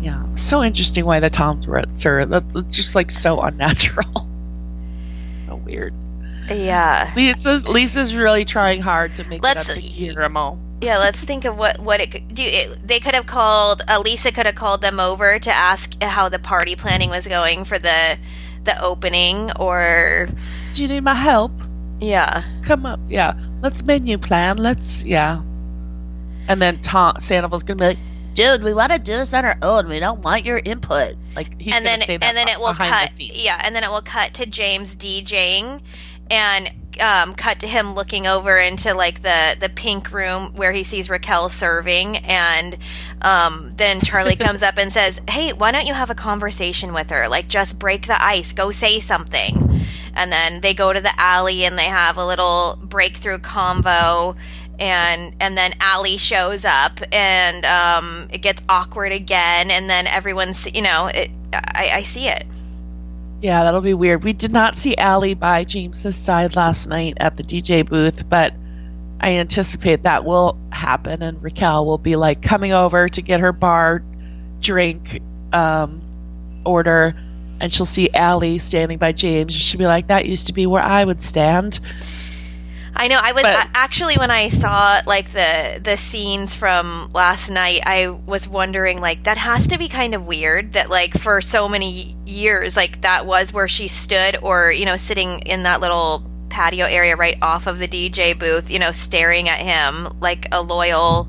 yeah, 0.00 0.24
so 0.36 0.62
interesting 0.62 1.04
why 1.04 1.20
the 1.20 1.30
Toms 1.30 1.66
were 1.66 1.78
at 1.78 1.96
SUR. 1.96 2.26
That's 2.26 2.74
just 2.74 2.94
like 2.94 3.10
so 3.10 3.40
unnatural. 3.40 4.12
so 5.46 5.56
weird. 5.56 5.94
Yeah. 6.48 7.12
Lisa's 7.16 7.66
Lisa's 7.66 8.14
really 8.14 8.44
trying 8.44 8.80
hard 8.80 9.16
to 9.16 9.24
make 9.24 9.42
let's, 9.42 9.68
it 9.68 9.78
up 9.78 9.82
to 9.82 9.92
Guillermo. 9.92 10.58
Yeah, 10.80 10.98
let's 10.98 11.18
think 11.18 11.44
of 11.44 11.56
what 11.56 11.78
what 11.78 12.00
it 12.00 12.10
could 12.10 12.34
do. 12.34 12.42
It, 12.44 12.86
they 12.86 13.00
could 13.00 13.14
have 13.14 13.26
called. 13.26 13.82
Uh, 13.88 14.00
Lisa 14.04 14.30
could 14.30 14.46
have 14.46 14.54
called 14.54 14.82
them 14.82 15.00
over 15.00 15.38
to 15.38 15.50
ask 15.50 16.00
how 16.02 16.28
the 16.28 16.38
party 16.38 16.76
planning 16.76 17.10
was 17.10 17.26
going 17.26 17.64
for 17.64 17.78
the 17.78 18.18
the 18.64 18.80
opening, 18.82 19.50
or 19.58 20.28
do 20.74 20.82
you 20.82 20.88
need 20.88 21.00
my 21.00 21.14
help? 21.14 21.52
Yeah. 21.98 22.44
Come 22.62 22.84
up. 22.84 23.00
Yeah. 23.08 23.34
Let's 23.62 23.82
menu 23.82 24.18
plan. 24.18 24.58
Let's 24.58 25.02
yeah. 25.02 25.42
And 26.48 26.60
then 26.60 26.80
Tom 26.82 27.16
Sandoval's 27.20 27.62
gonna 27.62 27.78
be 27.78 27.84
like, 27.86 27.98
dude, 28.36 28.62
we 28.62 28.72
want 28.72 28.92
to 28.92 28.98
do 28.98 29.14
this 29.14 29.34
on 29.34 29.44
our 29.44 29.56
own. 29.62 29.88
We 29.88 29.98
don't 29.98 30.22
want 30.22 30.44
your 30.44 30.60
input. 30.64 31.16
Like, 31.34 31.50
and 31.52 31.84
then 31.84 32.02
and 32.02 32.22
then 32.22 32.48
it 32.48 32.58
will 32.58 32.74
cut. 32.74 33.10
The 33.16 33.30
yeah, 33.34 33.60
and 33.64 33.74
then 33.74 33.82
it 33.82 33.90
will 33.90 34.02
cut 34.02 34.34
to 34.34 34.46
James 34.46 34.94
DJing, 34.94 35.80
and 36.30 36.70
um, 37.00 37.34
cut 37.34 37.60
to 37.60 37.66
him 37.66 37.94
looking 37.94 38.26
over 38.26 38.58
into 38.58 38.94
like 38.94 39.22
the 39.22 39.56
the 39.58 39.68
pink 39.68 40.12
room 40.12 40.54
where 40.54 40.72
he 40.72 40.84
sees 40.84 41.10
Raquel 41.10 41.48
serving, 41.48 42.18
and 42.18 42.76
um, 43.22 43.72
then 43.76 44.00
Charlie 44.02 44.36
comes 44.36 44.62
up 44.62 44.78
and 44.78 44.92
says, 44.92 45.20
"Hey, 45.28 45.52
why 45.52 45.72
don't 45.72 45.86
you 45.86 45.94
have 45.94 46.10
a 46.10 46.14
conversation 46.14 46.92
with 46.92 47.10
her? 47.10 47.28
Like, 47.28 47.48
just 47.48 47.78
break 47.78 48.06
the 48.06 48.22
ice. 48.22 48.52
Go 48.52 48.70
say 48.70 49.00
something." 49.00 49.80
And 50.18 50.32
then 50.32 50.62
they 50.62 50.72
go 50.72 50.94
to 50.94 51.00
the 51.00 51.12
alley 51.20 51.66
and 51.66 51.76
they 51.76 51.84
have 51.84 52.16
a 52.16 52.26
little 52.26 52.78
breakthrough 52.82 53.36
convo 53.36 54.34
and 54.78 55.34
and 55.40 55.56
then 55.56 55.72
Ali 55.80 56.16
shows 56.16 56.64
up 56.64 57.00
and 57.12 57.64
um, 57.64 58.28
it 58.32 58.42
gets 58.42 58.62
awkward 58.68 59.12
again 59.12 59.70
and 59.70 59.88
then 59.88 60.06
everyone's 60.06 60.66
you 60.74 60.82
know 60.82 61.06
it, 61.06 61.30
I, 61.52 61.90
I 61.94 62.02
see 62.02 62.28
it. 62.28 62.44
Yeah 63.40 63.64
that'll 63.64 63.80
be 63.80 63.94
weird. 63.94 64.24
We 64.24 64.32
did 64.32 64.52
not 64.52 64.76
see 64.76 64.94
Ali 64.96 65.34
by 65.34 65.64
James's 65.64 66.16
side 66.16 66.56
last 66.56 66.86
night 66.86 67.14
at 67.18 67.36
the 67.36 67.42
DJ 67.42 67.88
booth 67.88 68.28
but 68.28 68.54
I 69.20 69.34
anticipate 69.34 70.02
that 70.02 70.24
will 70.24 70.58
happen 70.70 71.22
and 71.22 71.42
Raquel 71.42 71.86
will 71.86 71.98
be 71.98 72.16
like 72.16 72.42
coming 72.42 72.72
over 72.72 73.08
to 73.08 73.22
get 73.22 73.40
her 73.40 73.52
bar 73.52 74.02
drink 74.60 75.22
um, 75.52 76.02
order 76.64 77.16
and 77.60 77.72
she'll 77.72 77.86
see 77.86 78.10
Ali 78.10 78.58
standing 78.58 78.98
by 78.98 79.12
James 79.12 79.54
she'll 79.54 79.78
be 79.78 79.86
like 79.86 80.08
that 80.08 80.26
used 80.26 80.48
to 80.48 80.52
be 80.52 80.66
where 80.66 80.82
I 80.82 81.02
would 81.02 81.22
stand 81.22 81.80
I 82.96 83.08
know. 83.08 83.18
I 83.22 83.32
was 83.32 83.42
but, 83.42 83.68
actually 83.74 84.16
when 84.16 84.30
I 84.30 84.48
saw 84.48 85.00
like 85.06 85.32
the 85.32 85.80
the 85.82 85.96
scenes 85.96 86.56
from 86.56 87.10
last 87.12 87.50
night, 87.50 87.82
I 87.84 88.08
was 88.08 88.48
wondering 88.48 89.00
like 89.00 89.24
that 89.24 89.38
has 89.38 89.66
to 89.68 89.78
be 89.78 89.88
kind 89.88 90.14
of 90.14 90.26
weird 90.26 90.72
that 90.72 90.90
like 90.90 91.12
for 91.18 91.40
so 91.40 91.68
many 91.68 92.16
years 92.24 92.76
like 92.76 93.02
that 93.02 93.26
was 93.26 93.52
where 93.52 93.68
she 93.68 93.88
stood 93.88 94.38
or 94.42 94.72
you 94.72 94.86
know 94.86 94.96
sitting 94.96 95.40
in 95.40 95.64
that 95.64 95.80
little 95.80 96.28
patio 96.48 96.86
area 96.86 97.16
right 97.16 97.36
off 97.42 97.66
of 97.66 97.78
the 97.78 97.86
DJ 97.86 98.38
booth, 98.38 98.70
you 98.70 98.78
know, 98.78 98.92
staring 98.92 99.48
at 99.48 99.58
him 99.58 100.08
like 100.20 100.48
a 100.52 100.62
loyal 100.62 101.28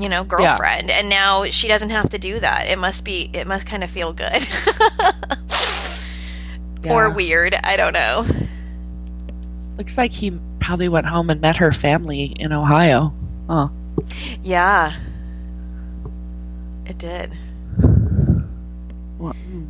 you 0.00 0.08
know, 0.08 0.24
girlfriend. 0.24 0.90
And 0.90 1.10
now 1.10 1.44
she 1.44 1.68
doesn't 1.68 1.90
have 1.90 2.08
to 2.10 2.18
do 2.18 2.40
that. 2.40 2.68
It 2.68 2.78
must 2.78 3.04
be, 3.04 3.28
it 3.34 3.46
must 3.46 3.66
kind 3.66 3.84
of 3.84 3.90
feel 3.90 4.14
good. 4.14 4.42
Or 6.88 7.10
weird. 7.10 7.54
I 7.62 7.76
don't 7.76 7.92
know. 7.92 8.24
Looks 9.78 9.96
like 9.96 10.12
he 10.12 10.38
probably 10.60 10.88
went 10.88 11.06
home 11.06 11.30
and 11.30 11.40
met 11.40 11.56
her 11.56 11.72
family 11.72 12.34
in 12.36 12.52
Ohio. 12.52 13.12
Huh. 13.48 13.68
Yeah. 14.42 14.92
It 16.86 16.98
did. 16.98 17.36
Well, 19.18 19.34
mm. 19.48 19.66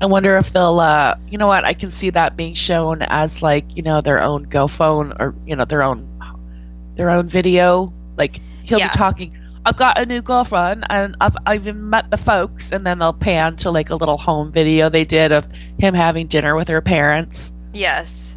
I 0.00 0.06
wonder 0.06 0.36
if 0.38 0.52
they'll, 0.52 0.78
uh, 0.80 1.16
you 1.28 1.38
know 1.38 1.46
what? 1.46 1.64
I 1.64 1.74
can 1.74 1.90
see 1.90 2.10
that 2.10 2.36
being 2.36 2.54
shown 2.54 3.02
as 3.02 3.42
like, 3.42 3.64
you 3.76 3.82
know, 3.82 4.00
their 4.00 4.22
own 4.22 4.44
Go 4.44 4.68
phone 4.68 5.12
or 5.18 5.34
you 5.46 5.56
know 5.56 5.64
their 5.64 5.82
own, 5.82 6.08
their 6.96 7.10
own 7.10 7.28
video. 7.28 7.92
Like 8.16 8.40
he'll 8.64 8.78
Yeah. 8.78 8.88
be 8.88 8.96
talking. 8.96 9.36
I've 9.66 9.76
got 9.76 9.98
a 9.98 10.06
new 10.06 10.22
girlfriend 10.22 10.86
and 10.88 11.16
I've 11.20 11.36
I've 11.44 11.62
even 11.66 11.90
met 11.90 12.10
the 12.10 12.16
folks, 12.16 12.70
and 12.72 12.86
then 12.86 13.00
they'll 13.00 13.12
pan 13.12 13.56
to 13.56 13.70
like 13.70 13.90
a 13.90 13.96
little 13.96 14.16
home 14.18 14.52
video 14.52 14.88
they 14.88 15.04
did 15.04 15.32
of 15.32 15.46
him 15.78 15.94
having 15.94 16.26
dinner 16.28 16.54
with 16.54 16.68
her 16.68 16.80
parents. 16.80 17.52
Yes. 17.72 18.27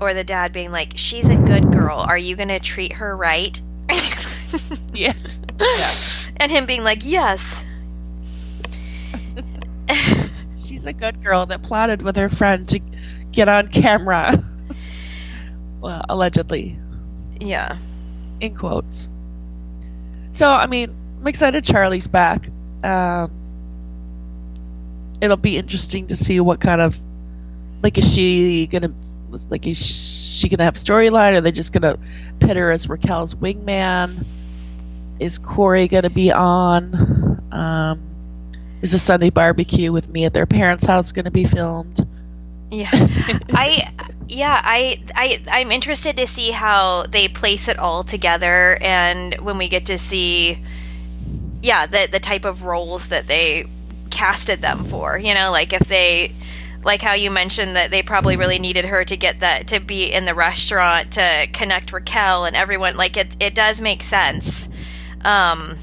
Or 0.00 0.14
the 0.14 0.24
dad 0.24 0.52
being 0.52 0.72
like, 0.72 0.92
she's 0.96 1.28
a 1.28 1.36
good 1.36 1.70
girl. 1.72 1.98
Are 1.98 2.16
you 2.18 2.34
going 2.36 2.48
to 2.48 2.58
treat 2.60 2.94
her 2.94 3.16
right? 3.16 3.60
Yeah. 4.92 5.12
yeah. 5.60 5.90
and 6.38 6.50
him 6.50 6.66
being 6.66 6.82
like, 6.82 7.04
yes. 7.04 7.64
She's 10.56 10.84
a 10.86 10.92
good 10.92 11.22
girl 11.22 11.46
that 11.46 11.62
plotted 11.62 12.02
with 12.02 12.16
her 12.16 12.28
friend 12.28 12.68
to 12.68 12.80
get 13.32 13.48
on 13.48 13.68
camera. 13.68 14.42
well, 15.80 16.04
allegedly, 16.08 16.78
Yeah. 17.40 17.76
in 18.40 18.54
quotes. 18.56 19.08
So, 20.32 20.48
I 20.48 20.66
mean, 20.66 20.94
I'm 21.20 21.26
excited 21.26 21.62
Charlie's 21.64 22.06
back. 22.06 22.48
Um, 22.82 23.30
it'll 25.20 25.36
be 25.36 25.56
interesting 25.56 26.08
to 26.08 26.16
see 26.16 26.40
what 26.40 26.60
kind 26.60 26.80
of 26.80 26.96
like 27.82 27.98
is 27.98 28.12
she 28.12 28.66
gonna 28.66 28.92
like 29.50 29.66
is 29.66 29.78
she 29.78 30.48
gonna 30.48 30.64
have 30.64 30.74
storyline? 30.74 31.36
Are 31.36 31.40
they 31.40 31.52
just 31.52 31.72
gonna 31.72 31.98
pit 32.40 32.56
her 32.56 32.70
as 32.70 32.86
Raquel's 32.86 33.34
wingman? 33.34 34.24
Is 35.18 35.38
Corey 35.38 35.88
gonna 35.88 36.10
be 36.10 36.32
on? 36.32 37.42
Um, 37.52 38.00
is 38.82 38.92
the 38.92 38.98
Sunday 38.98 39.30
barbecue 39.30 39.92
with 39.92 40.08
me 40.08 40.24
at 40.24 40.32
their 40.32 40.46
parents' 40.46 40.84
house 40.84 41.12
gonna 41.12 41.30
be 41.30 41.44
filmed? 41.44 42.06
Yeah. 42.70 42.88
I 43.50 43.92
yeah, 44.28 44.60
I 44.62 45.02
I 45.14 45.42
I'm 45.50 45.72
interested 45.72 46.16
to 46.16 46.26
see 46.26 46.50
how 46.50 47.04
they 47.04 47.28
place 47.28 47.68
it 47.68 47.78
all 47.78 48.04
together 48.04 48.78
and 48.80 49.34
when 49.40 49.58
we 49.58 49.68
get 49.68 49.86
to 49.86 49.98
see 49.98 50.62
yeah, 51.62 51.86
the 51.86 52.08
the 52.10 52.20
type 52.20 52.44
of 52.44 52.62
roles 52.62 53.08
that 53.08 53.26
they 53.26 53.66
casted 54.10 54.60
them 54.60 54.84
for. 54.84 55.18
You 55.18 55.34
know, 55.34 55.50
like 55.50 55.72
if 55.72 55.86
they 55.88 56.32
like 56.82 57.02
how 57.02 57.12
you 57.14 57.30
mentioned 57.30 57.76
that 57.76 57.90
they 57.90 58.02
probably 58.02 58.36
really 58.36 58.58
needed 58.58 58.84
her 58.86 59.04
to 59.04 59.16
get 59.16 59.40
that 59.40 59.66
to 59.68 59.80
be 59.80 60.04
in 60.12 60.24
the 60.24 60.34
restaurant 60.34 61.12
to 61.12 61.46
connect 61.52 61.92
Raquel 61.92 62.44
and 62.46 62.56
everyone 62.56 62.96
like 62.96 63.16
it 63.16 63.36
it 63.40 63.54
does 63.54 63.80
make 63.80 64.02
sense. 64.02 64.68
Um 65.22 65.76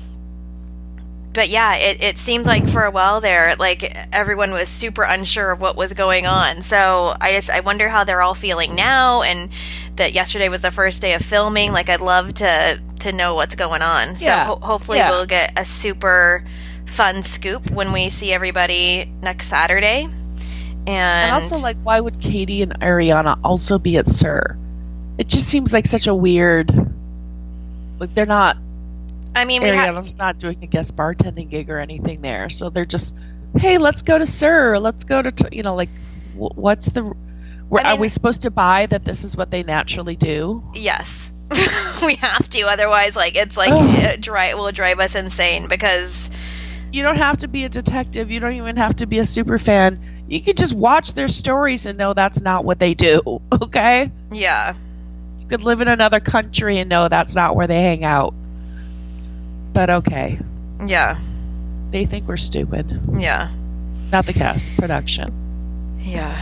but 1.33 1.49
yeah, 1.49 1.75
it, 1.75 2.01
it 2.01 2.17
seemed 2.17 2.47
like 2.47 2.67
for 2.67 2.83
a 2.83 2.89
while 2.89 3.21
there, 3.21 3.55
like 3.59 3.83
everyone 4.11 4.53
was 4.53 4.67
super 4.69 5.03
unsure 5.03 5.51
of 5.51 5.61
what 5.61 5.75
was 5.75 5.93
going 5.93 6.25
on. 6.25 6.63
So 6.63 7.13
I 7.21 7.31
just 7.33 7.51
I 7.51 7.59
wonder 7.59 7.89
how 7.89 8.03
they're 8.05 8.23
all 8.23 8.33
feeling 8.33 8.73
now, 8.73 9.21
and 9.21 9.49
that 9.97 10.13
yesterday 10.13 10.49
was 10.49 10.61
the 10.61 10.71
first 10.71 10.99
day 10.99 11.13
of 11.13 11.21
filming. 11.21 11.71
Like 11.73 11.89
I'd 11.89 12.01
love 12.01 12.33
to 12.35 12.81
to 13.01 13.11
know 13.11 13.35
what's 13.35 13.53
going 13.53 13.83
on. 13.83 14.15
So 14.17 14.25
Yeah. 14.25 14.45
ho- 14.45 14.59
hopefully 14.63 14.97
Yeah. 14.97 15.11
we'll 15.11 15.27
get 15.27 15.53
a 15.59 15.63
super 15.63 16.43
fun 16.87 17.21
scoop 17.21 17.69
when 17.69 17.93
we 17.93 18.09
see 18.09 18.31
everybody 18.33 19.05
next 19.21 19.47
Saturday. 19.47 20.07
And, 20.87 21.33
And 21.33 21.43
also, 21.43 21.57
like, 21.57 21.77
why 21.83 21.99
would 21.99 22.21
Katie 22.21 22.61
and 22.61 22.79
Ariana 22.79 23.37
also 23.43 23.77
be 23.77 23.97
at 23.97 24.07
SUR? 24.07 24.57
It 25.17 25.27
just 25.27 25.47
seems 25.49 25.73
like 25.73 25.85
such 25.85 26.07
a 26.07 26.15
weird. 26.15 26.71
Like, 27.99 28.13
they're 28.13 28.25
not. 28.25 28.57
I 29.35 29.45
mean, 29.45 29.61
Ariana's 29.61 30.17
not 30.17 30.39
doing 30.39 30.57
a 30.63 30.67
guest 30.67 30.95
bartending 30.95 31.49
gig 31.49 31.69
or 31.69 31.79
anything 31.79 32.21
there, 32.21 32.49
so 32.49 32.69
they're 32.69 32.85
just, 32.85 33.13
hey, 33.57 33.77
let's 33.77 34.01
go 34.01 34.17
to 34.17 34.25
SUR. 34.25 34.79
Let's 34.79 35.03
go 35.03 35.21
to, 35.21 35.31
t-, 35.31 35.55
you 35.57 35.63
know, 35.63 35.75
like, 35.75 35.89
wh- 36.35 36.57
what's 36.57 36.87
the. 36.87 37.13
Where, 37.69 37.85
I 37.85 37.91
are 37.93 37.97
we 37.97 38.07
supposed 38.07 38.43
to 38.43 38.51
buy 38.51 38.85
that 38.85 39.03
this 39.03 39.25
is 39.25 39.35
what 39.35 39.51
they 39.51 39.63
naturally 39.63 40.15
do? 40.15 40.63
yes. 40.73 41.31
we 42.05 42.15
have 42.15 42.49
to, 42.49 42.61
otherwise, 42.63 43.15
like 43.15 43.35
it's 43.37 43.55
like 43.55 43.71
Ugh. 43.71 44.03
it 44.03 44.21
dri- 44.21 44.53
will 44.53 44.71
drive 44.71 44.99
us 44.99 45.15
insane 45.15 45.67
because 45.69 46.29
You 46.91 47.03
don't 47.03 47.15
have 47.17 47.37
to 47.37 47.47
be 47.47 47.63
a 47.63 47.69
detective. 47.69 48.29
You 48.31 48.39
don't 48.41 48.53
even 48.53 48.75
have 48.75 48.97
to 48.97 49.05
be 49.05 49.19
a 49.19 49.25
super 49.25 49.57
fan. 49.57 49.99
You 50.27 50.41
can 50.41 50.55
just 50.55 50.73
watch 50.73 51.13
their 51.13 51.27
stories 51.29 51.85
and 51.85 51.97
know 51.97 52.13
that's 52.13 52.41
not 52.41 52.65
what 52.65 52.79
they 52.79 52.93
do, 52.93 53.41
okay? 53.61 54.11
yeah, 54.31 54.75
You 55.39 55.47
could 55.47 55.63
live 55.63 55.79
in 55.81 55.87
another 55.87 56.19
country 56.19 56.79
and 56.79 56.89
know 56.89 57.07
that's 57.07 57.33
not 57.35 57.55
where 57.55 57.67
they 57.67 57.81
hang 57.81 58.03
out. 58.03 58.33
But 59.73 59.89
okay. 59.89 60.39
yeah, 60.85 61.17
They 61.91 62.05
think 62.05 62.27
we're 62.27 62.37
stupid. 62.37 62.99
yeah. 63.17 63.49
Not 64.11 64.25
the 64.25 64.33
cast, 64.33 64.75
production. 64.77 65.33
Yeah. 65.99 66.35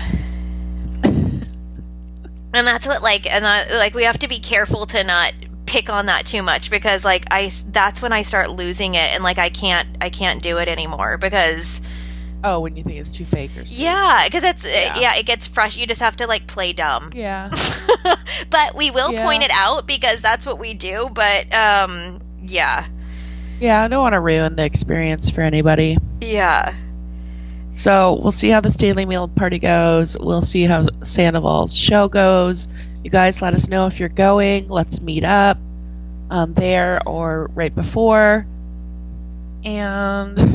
And 2.54 2.66
that's 2.66 2.88
what 2.88 3.02
like 3.02 3.32
and 3.32 3.44
uh, 3.44 3.76
like 3.78 3.94
we 3.94 4.04
have 4.04 4.20
to 4.20 4.28
be 4.30 4.40
careful 4.40 4.86
to 4.88 5.04
not 5.04 5.34
pick 5.66 5.90
on 5.90 6.06
that 6.06 6.26
too 6.26 6.42
much 6.42 6.70
because 6.72 7.04
like 7.04 7.26
I 7.32 7.52
that's 7.68 8.02
when 8.02 8.14
I 8.14 8.22
start 8.22 8.50
losing 8.50 8.96
it 8.96 9.14
and 9.14 9.24
like 9.24 9.38
I 9.40 9.50
can't 9.50 9.88
I 10.00 10.10
can't 10.10 10.42
do 10.42 10.58
it 10.60 10.70
anymore 10.70 11.18
because 11.18 11.82
Oh, 12.48 12.60
when 12.60 12.76
you 12.78 12.84
think 12.84 12.98
it's 13.00 13.12
too 13.12 13.26
fake 13.26 13.52
or 13.58 13.66
something. 13.66 13.84
yeah 13.84 14.22
because 14.26 14.44
it's 14.44 14.64
yeah. 14.64 15.00
Yeah. 15.00 15.16
it 15.18 15.26
gets 15.26 15.48
fresh 15.48 15.76
you 15.78 15.88
just 15.88 16.02
have 16.02 16.16
to 16.18 16.28
like 16.28 16.46
play 16.48 16.74
dumb 16.74 17.10
Yeah. 17.14 17.50
but 18.50 18.76
we 18.76 18.92
will 18.92 19.12
Yeah. 19.12 19.24
point 19.24 19.44
it 19.44 19.52
out 19.54 19.88
because 19.88 20.22
that's 20.22 20.46
what 20.46 20.60
we 20.60 20.74
do 20.76 21.10
but 21.12 21.52
um 21.54 22.22
yeah 22.44 22.86
Yeah, 23.60 23.82
I 23.84 23.88
don't 23.88 24.02
want 24.02 24.14
to 24.14 24.20
ruin 24.20 24.56
the 24.56 24.64
experience 24.64 25.30
for 25.30 25.42
anybody. 25.42 25.98
yeah 26.22 26.74
So 27.74 28.20
we'll 28.22 28.32
see 28.32 28.50
how 28.50 28.62
the 28.62 28.70
Daily 28.70 29.06
Mail 29.06 29.28
Party 29.28 29.60
goes. 29.60 30.16
We'll 30.18 30.42
see 30.44 30.64
how 30.66 30.88
Sandoval's 31.04 31.76
show 31.76 32.08
goes. 32.08 32.68
You 33.04 33.10
guys 33.10 33.42
let 33.42 33.54
us 33.54 33.68
know 33.68 33.88
if 33.88 34.00
you're 34.00 34.08
going. 34.10 34.70
Let's 34.70 35.02
meet 35.02 35.26
up 35.26 35.58
um, 36.30 36.54
there 36.54 37.02
or 37.06 37.50
right 37.54 37.74
before. 37.76 38.46
And 39.64 40.55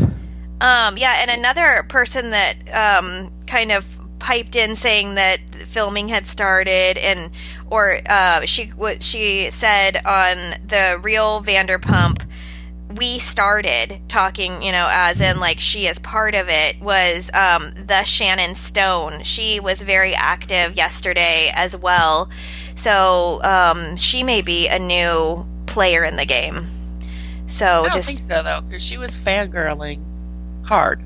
Um, 0.61 0.99
yeah, 0.99 1.17
and 1.19 1.31
another 1.31 1.85
person 1.89 2.31
that 2.31 2.55
um, 2.73 3.33
kind 3.47 3.73
of 3.73 3.87
piped 4.19 4.55
in 4.55 4.77
saying 4.77 5.15
that 5.15 5.39
filming 5.67 6.09
had 6.09 6.27
started, 6.27 6.99
and 6.99 7.31
or 7.71 8.01
uh, 8.07 8.45
she 8.45 8.67
what 8.67 9.03
she 9.03 9.51
said 9.51 9.97
on 10.05 10.37
the 10.67 11.01
real 11.03 11.43
Vanderpump, 11.43 12.25
we 12.95 13.19
started 13.19 14.01
talking, 14.09 14.63
you 14.63 14.73
know, 14.73 14.87
as 14.91 15.23
in 15.23 15.41
like 15.41 15.61
she 15.61 15.87
is 15.87 15.99
part 15.99 16.35
of 16.35 16.49
it. 16.51 16.79
Was 16.81 17.31
um, 17.33 17.73
the 17.87 18.05
Shannon 18.05 18.55
Stone? 18.55 19.23
She 19.23 19.61
was 19.61 19.81
very 19.81 20.15
active 20.15 20.77
yesterday 20.77 21.51
as 21.55 21.75
well, 21.75 22.29
so 22.75 23.43
um, 23.43 23.97
she 23.97 24.23
may 24.23 24.43
be 24.43 24.69
a 24.69 24.79
new 24.79 25.47
player 25.65 26.05
in 26.05 26.17
the 26.17 26.27
game. 26.27 26.67
So 27.47 27.67
I 27.67 27.83
don't 27.85 27.93
just 27.95 28.09
think 28.09 28.31
so 28.31 28.43
though, 28.43 28.61
because 28.61 28.85
she 28.85 28.99
was 28.99 29.19
fangirling 29.19 30.03
hard. 30.71 31.03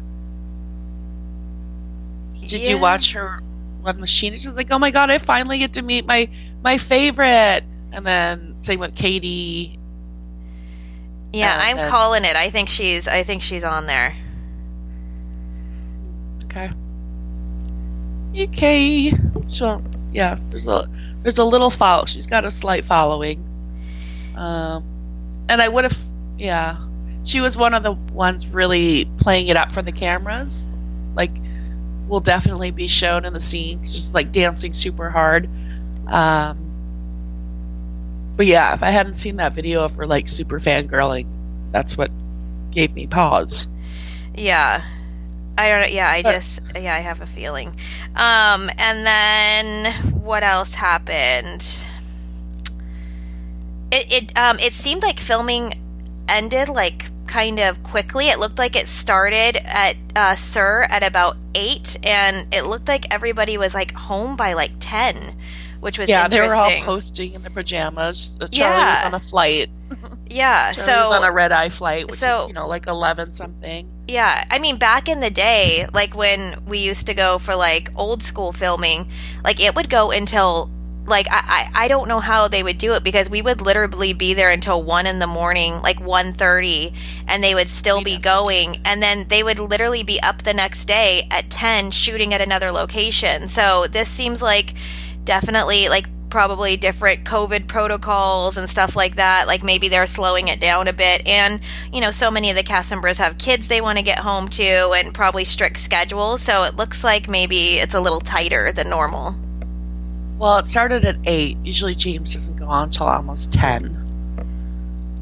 Did 2.47 2.61
Yeah. 2.61 2.71
you 2.71 2.79
watch 2.79 3.13
her 3.15 3.41
on 3.85 3.99
Machine? 3.99 4.33
She's 4.35 4.47
like, 4.49 4.71
"Oh 4.71 4.79
my 4.79 4.91
god, 4.91 5.11
I 5.11 5.19
finally 5.19 5.59
get 5.59 5.73
to 5.75 5.83
meet 5.83 6.07
my 6.07 6.29
my 6.63 6.79
favorite." 6.79 7.65
And 7.91 8.07
then 8.07 8.57
same 8.59 8.81
with 8.81 8.95
Katie. 8.95 9.79
Yeah, 11.33 11.57
I'm 11.59 11.89
calling 11.91 12.25
it. 12.25 12.37
I 12.37 12.51
think 12.51 12.69
she's. 12.69 13.09
I 13.09 13.23
think 13.25 13.43
she's 13.43 13.65
on 13.65 13.87
there. 13.87 14.13
Okay. 16.45 16.71
Okay. 18.37 19.13
So 19.49 19.83
yeah, 20.13 20.39
there's 20.51 20.69
a 20.69 20.89
there's 21.23 21.39
a 21.39 21.45
little 21.45 21.71
follow. 21.71 22.05
She's 22.05 22.27
got 22.27 22.45
a 22.45 22.51
slight 22.51 22.85
following. 22.85 23.43
Um, 24.37 24.85
and 25.49 25.63
I 25.63 25.69
would 25.69 25.85
have, 25.85 25.97
yeah, 26.39 26.77
she 27.25 27.41
was 27.41 27.57
one 27.57 27.75
of 27.75 27.83
the 27.83 27.93
ones 27.93 28.47
really 28.47 29.07
playing 29.19 29.49
it 29.49 29.57
up 29.57 29.73
for 29.73 29.83
the 29.83 29.93
cameras. 29.93 30.69
Like, 31.15 31.33
will 32.07 32.21
definitely 32.21 32.71
be 32.71 32.87
shown 32.87 33.25
in 33.25 33.33
the 33.33 33.41
scene, 33.41 33.85
just 33.85 34.15
like 34.15 34.31
dancing 34.31 34.73
super 34.73 35.11
hard. 35.11 35.49
Um, 36.07 36.65
but 38.37 38.47
yeah, 38.47 38.75
if 38.75 38.83
I 38.83 38.91
hadn't 38.91 39.15
seen 39.15 39.37
that 39.37 39.55
video 39.55 39.85
of 39.85 39.95
her 39.97 40.07
like 40.07 40.29
super 40.29 40.61
fangirling, 40.61 41.27
that's 41.73 41.97
what 41.97 42.11
gave 42.71 42.95
me 42.95 43.07
pause. 43.07 43.69
Yeah, 44.35 44.85
I 45.57 45.69
don't. 45.69 45.93
Yeah, 45.93 46.11
I 46.11 46.23
just. 46.23 46.61
Yeah, 46.75 46.95
I 46.95 47.01
have 47.01 47.21
a 47.21 47.27
feeling. 47.27 47.69
Um, 48.17 48.71
and 48.77 49.07
then 49.07 49.93
what 50.13 50.43
else 50.43 50.75
happened? 50.75 51.67
It 53.93 54.13
it 54.13 54.39
um 54.39 54.59
it 54.59 54.73
seemed 54.73 55.03
like 55.03 55.21
filming 55.21 55.81
ended 56.29 56.69
like 56.69 57.07
kind 57.35 57.59
of 57.59 57.83
quickly. 57.83 58.29
It 58.29 58.39
looked 58.39 58.59
like 58.59 58.77
it 58.77 58.87
started 58.87 59.57
at 59.67 59.97
uh, 60.15 60.37
SUR 60.37 60.83
at 60.89 61.03
about 61.03 61.37
eight, 61.57 61.97
and 62.07 62.47
it 62.55 62.63
looked 62.63 62.87
like 62.87 63.13
everybody 63.13 63.59
was 63.59 63.75
like 63.75 63.91
home 63.93 64.37
by 64.37 64.53
like 64.53 64.71
ten, 64.79 65.35
which 65.81 65.99
was 65.99 66.09
yeah, 66.09 66.29
they 66.29 66.41
were 66.41 66.55
all 66.55 66.71
posting 66.83 67.33
in 67.33 67.43
their 67.43 67.51
pajamas. 67.51 68.37
Uh, 68.41 68.47
Charlie 68.47 68.59
Yeah. 68.61 68.97
was 69.05 69.07
on 69.07 69.21
a 69.21 69.25
flight. 69.29 69.71
yeah, 70.31 70.71
Charlie 70.75 70.77
was 70.77 71.11
so 71.11 71.13
on 71.13 71.25
a 71.25 71.33
red 71.33 71.51
eye 71.51 71.71
flight, 71.71 72.07
which 72.09 72.21
so- 72.21 72.43
is 72.43 72.49
you 72.49 72.55
know 72.55 72.69
like 72.69 72.87
eleven 72.87 73.33
something. 73.33 73.91
Yeah, 74.07 74.45
I 74.51 74.61
mean, 74.61 74.77
back 74.79 75.09
in 75.09 75.19
the 75.19 75.31
day, 75.31 75.87
like 75.93 76.15
when 76.15 76.63
we 76.67 76.79
used 76.79 77.07
to 77.07 77.15
go 77.15 77.39
for 77.39 77.57
like 77.57 77.91
old 77.97 78.23
school 78.23 78.53
filming, 78.53 79.09
like 79.43 79.59
it 79.59 79.75
would 79.75 79.91
go 79.91 80.13
until 80.13 80.71
like 81.07 81.27
I, 81.31 81.71
I 81.75 81.85
I 81.85 81.89
don't 81.89 82.09
know 82.09 82.21
how 82.21 82.49
they 82.49 82.63
would 82.63 82.79
do 82.79 82.95
it 82.95 83.05
because 83.05 83.29
we 83.29 83.43
would 83.43 83.61
literally 83.61 84.13
be 84.13 84.35
there 84.35 84.51
until 84.51 84.83
one 84.83 85.07
in 85.07 85.19
the 85.19 85.27
morning, 85.27 85.81
like 85.83 86.01
one 86.01 86.33
thirty, 86.33 86.95
and 87.29 87.43
they 87.43 87.55
would 87.55 87.69
still 87.69 88.03
be 88.03 88.17
going, 88.17 88.81
and 88.85 89.03
then 89.03 89.27
they 89.29 89.43
would 89.43 89.59
literally 89.59 90.03
be 90.03 90.21
up 90.21 90.43
the 90.43 90.55
next 90.55 90.87
day 90.87 91.27
at 91.31 91.51
ten 91.51 91.91
shooting 91.91 92.33
at 92.33 92.41
another 92.41 92.71
location. 92.71 93.49
So 93.49 93.87
this 93.87 94.09
seems 94.09 94.41
like 94.41 94.75
definitely 95.25 95.89
like 95.89 96.07
probably 96.31 96.77
different 96.77 97.25
COVID 97.25 97.69
protocols 97.69 98.57
and 98.57 98.69
stuff 98.69 98.97
like 98.97 99.15
that. 99.15 99.47
Like 99.47 99.63
maybe 99.63 99.89
they're 99.89 100.05
slowing 100.05 100.49
it 100.49 100.59
down 100.59 100.89
a 100.89 100.93
bit. 100.93 101.25
And, 101.29 101.61
you 101.93 102.01
know, 102.01 102.11
so 102.11 102.29
many 102.29 102.51
of 102.51 102.57
the 102.57 102.65
cast 102.65 102.91
members 102.91 103.19
have 103.19 103.39
kids 103.39 103.69
they 103.69 103.81
want 103.81 103.99
to 103.99 104.03
get 104.03 104.19
home 104.19 104.49
to 104.49 104.91
and 104.91 105.15
probably 105.15 105.45
strict 105.45 105.79
schedules. 105.79 106.43
So 106.43 106.65
it 106.65 106.75
looks 106.75 107.05
like 107.05 107.29
maybe 107.29 107.75
it's 107.75 107.95
a 107.95 108.01
little 108.01 108.19
tighter 108.19 108.73
than 108.73 108.91
normal. 108.91 109.37
Well, 110.39 110.59
it 110.59 110.67
started 110.67 111.05
at 111.05 111.17
eight. 111.25 111.59
Usually 111.63 111.95
James 111.95 112.35
doesn't 112.35 112.57
go 112.57 112.67
on 112.67 112.85
until 112.85 113.07
almost 113.07 113.53
ten. 113.53 114.01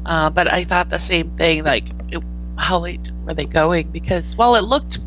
Uh, 0.05 0.29
but 0.29 0.51
I 0.51 0.63
thought 0.65 0.89
the 0.89 0.97
same 0.97 1.37
thing. 1.37 1.63
Like, 1.63 1.85
it, 2.09 2.23
how 2.57 2.79
late 2.79 3.11
were 3.25 3.33
they 3.33 3.45
going? 3.45 3.91
Because 3.91 4.35
well, 4.35 4.55
it 4.55 4.63
looked. 4.63 4.99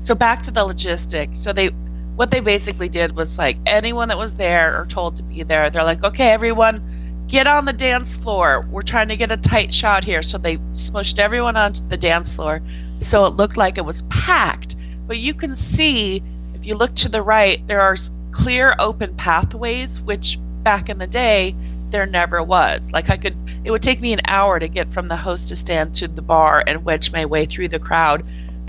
So 0.00 0.14
back 0.14 0.42
to 0.42 0.50
the 0.50 0.64
logistics. 0.64 1.38
So 1.38 1.52
they, 1.52 1.68
what 2.16 2.30
they 2.30 2.40
basically 2.40 2.88
did 2.88 3.14
was 3.14 3.38
like 3.38 3.56
anyone 3.66 4.08
that 4.08 4.18
was 4.18 4.34
there 4.34 4.80
or 4.80 4.86
told 4.86 5.16
to 5.16 5.22
be 5.22 5.42
there, 5.42 5.70
they're 5.70 5.84
like, 5.84 6.02
okay, 6.04 6.30
everyone, 6.30 7.26
get 7.28 7.46
on 7.46 7.64
the 7.64 7.72
dance 7.72 8.16
floor. 8.16 8.66
We're 8.70 8.82
trying 8.82 9.08
to 9.08 9.16
get 9.16 9.30
a 9.30 9.36
tight 9.36 9.72
shot 9.72 10.04
here. 10.04 10.22
So 10.22 10.38
they 10.38 10.56
smushed 10.72 11.18
everyone 11.18 11.56
onto 11.56 11.86
the 11.86 11.96
dance 11.96 12.32
floor, 12.32 12.62
so 13.00 13.26
it 13.26 13.34
looked 13.34 13.56
like 13.56 13.78
it 13.78 13.84
was 13.84 14.02
packed. 14.02 14.76
But 15.06 15.18
you 15.18 15.34
can 15.34 15.54
see 15.54 16.22
if 16.54 16.66
you 16.66 16.76
look 16.76 16.94
to 16.96 17.08
the 17.08 17.22
right, 17.22 17.66
there 17.66 17.82
are 17.82 17.96
clear 18.34 18.74
open 18.78 19.14
pathways, 19.14 20.00
which 20.00 20.38
back 20.62 20.88
in 20.88 20.98
the 20.98 21.06
day 21.06 21.54
there 21.90 22.04
never 22.04 22.42
was. 22.42 22.92
Like 22.92 23.08
I 23.08 23.16
could, 23.16 23.36
it 23.64 23.70
would 23.70 23.82
take 23.82 24.00
me 24.00 24.12
an 24.12 24.20
hour 24.24 24.58
to 24.58 24.68
get 24.68 24.92
from 24.92 25.08
the 25.08 25.16
hostess 25.16 25.60
stand 25.60 25.94
to 25.96 26.08
the 26.08 26.22
bar 26.22 26.62
and 26.66 26.84
wedge 26.84 27.12
my 27.12 27.26
way 27.26 27.46
through 27.46 27.68
the 27.68 27.78
crowd, 27.78 28.24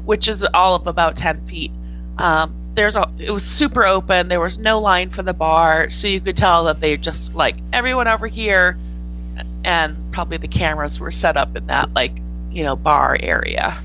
which 0.06 0.30
is 0.30 0.46
all 0.54 0.76
of 0.76 0.88
about 0.88 1.16
ten 1.16 1.46
feet. 1.48 1.72
Um, 2.18 2.56
there's 2.76 2.96
a, 2.96 3.10
it 3.18 3.32
was 3.32 3.44
super 3.44 3.86
open. 3.86 4.28
There 4.28 4.40
was 4.40 4.60
no 4.60 4.80
line 4.80 5.10
for 5.10 5.24
the 5.24 5.34
bar, 5.34 5.90
so 5.90 6.08
you 6.08 6.22
could 6.22 6.38
tell 6.38 6.66
that 6.66 6.80
they 6.80 6.98
just 6.98 7.34
like 7.34 7.56
everyone 7.74 8.08
over 8.08 8.28
here, 8.28 8.78
and 9.64 10.14
probably 10.14 10.38
the 10.38 10.48
cameras 10.48 11.00
were 11.00 11.12
set 11.12 11.38
up 11.38 11.56
in 11.56 11.68
that 11.68 11.94
like 11.94 12.14
you 12.52 12.64
know 12.64 12.76
bar 12.76 13.18
area. 13.20 13.78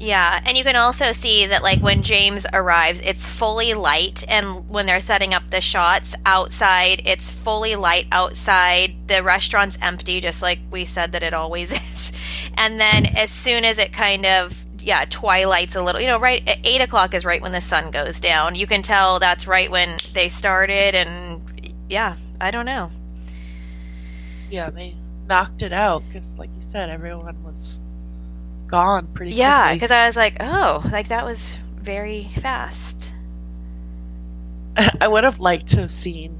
Yeah, 0.00 0.40
and 0.46 0.56
you 0.56 0.64
can 0.64 0.76
also 0.76 1.12
see 1.12 1.44
that 1.44 1.62
like 1.62 1.80
when 1.80 2.02
James 2.02 2.46
arrives, 2.54 3.02
it's 3.02 3.28
fully 3.28 3.74
light, 3.74 4.24
and 4.28 4.66
when 4.70 4.86
they're 4.86 5.02
setting 5.02 5.34
up 5.34 5.50
the 5.50 5.60
shots 5.60 6.14
outside, 6.24 7.02
it's 7.04 7.30
fully 7.30 7.76
light 7.76 8.06
outside. 8.10 9.08
The 9.08 9.22
restaurant's 9.22 9.76
empty, 9.82 10.22
just 10.22 10.40
like 10.40 10.58
we 10.70 10.86
said 10.86 11.12
that 11.12 11.22
it 11.22 11.34
always 11.34 11.72
is. 11.92 12.12
And 12.56 12.80
then 12.80 13.14
as 13.14 13.30
soon 13.30 13.66
as 13.66 13.76
it 13.76 13.92
kind 13.92 14.24
of 14.24 14.64
yeah 14.78 15.04
twilight's 15.04 15.76
a 15.76 15.82
little, 15.82 16.00
you 16.00 16.06
know, 16.06 16.18
right 16.18 16.42
eight 16.64 16.80
o'clock 16.80 17.12
is 17.12 17.26
right 17.26 17.42
when 17.42 17.52
the 17.52 17.60
sun 17.60 17.90
goes 17.90 18.20
down. 18.20 18.54
You 18.54 18.66
can 18.66 18.80
tell 18.80 19.18
that's 19.18 19.46
right 19.46 19.70
when 19.70 19.98
they 20.14 20.30
started, 20.30 20.94
and 20.94 21.74
yeah, 21.90 22.16
I 22.40 22.50
don't 22.50 22.64
know. 22.64 22.90
Yeah, 24.48 24.70
they 24.70 24.96
knocked 25.26 25.60
it 25.60 25.74
out 25.74 26.04
because, 26.08 26.38
like 26.38 26.48
you 26.56 26.62
said, 26.62 26.88
everyone 26.88 27.44
was 27.44 27.80
gone 28.70 29.08
pretty 29.08 29.32
quickly. 29.32 29.40
Yeah, 29.40 29.74
because 29.74 29.90
I 29.90 30.06
was 30.06 30.16
like, 30.16 30.36
oh, 30.40 30.88
like 30.90 31.08
that 31.08 31.24
was 31.24 31.58
very 31.76 32.24
fast. 32.24 33.12
I 35.00 35.08
would 35.08 35.24
have 35.24 35.40
liked 35.40 35.68
to 35.68 35.80
have 35.80 35.92
seen. 35.92 36.36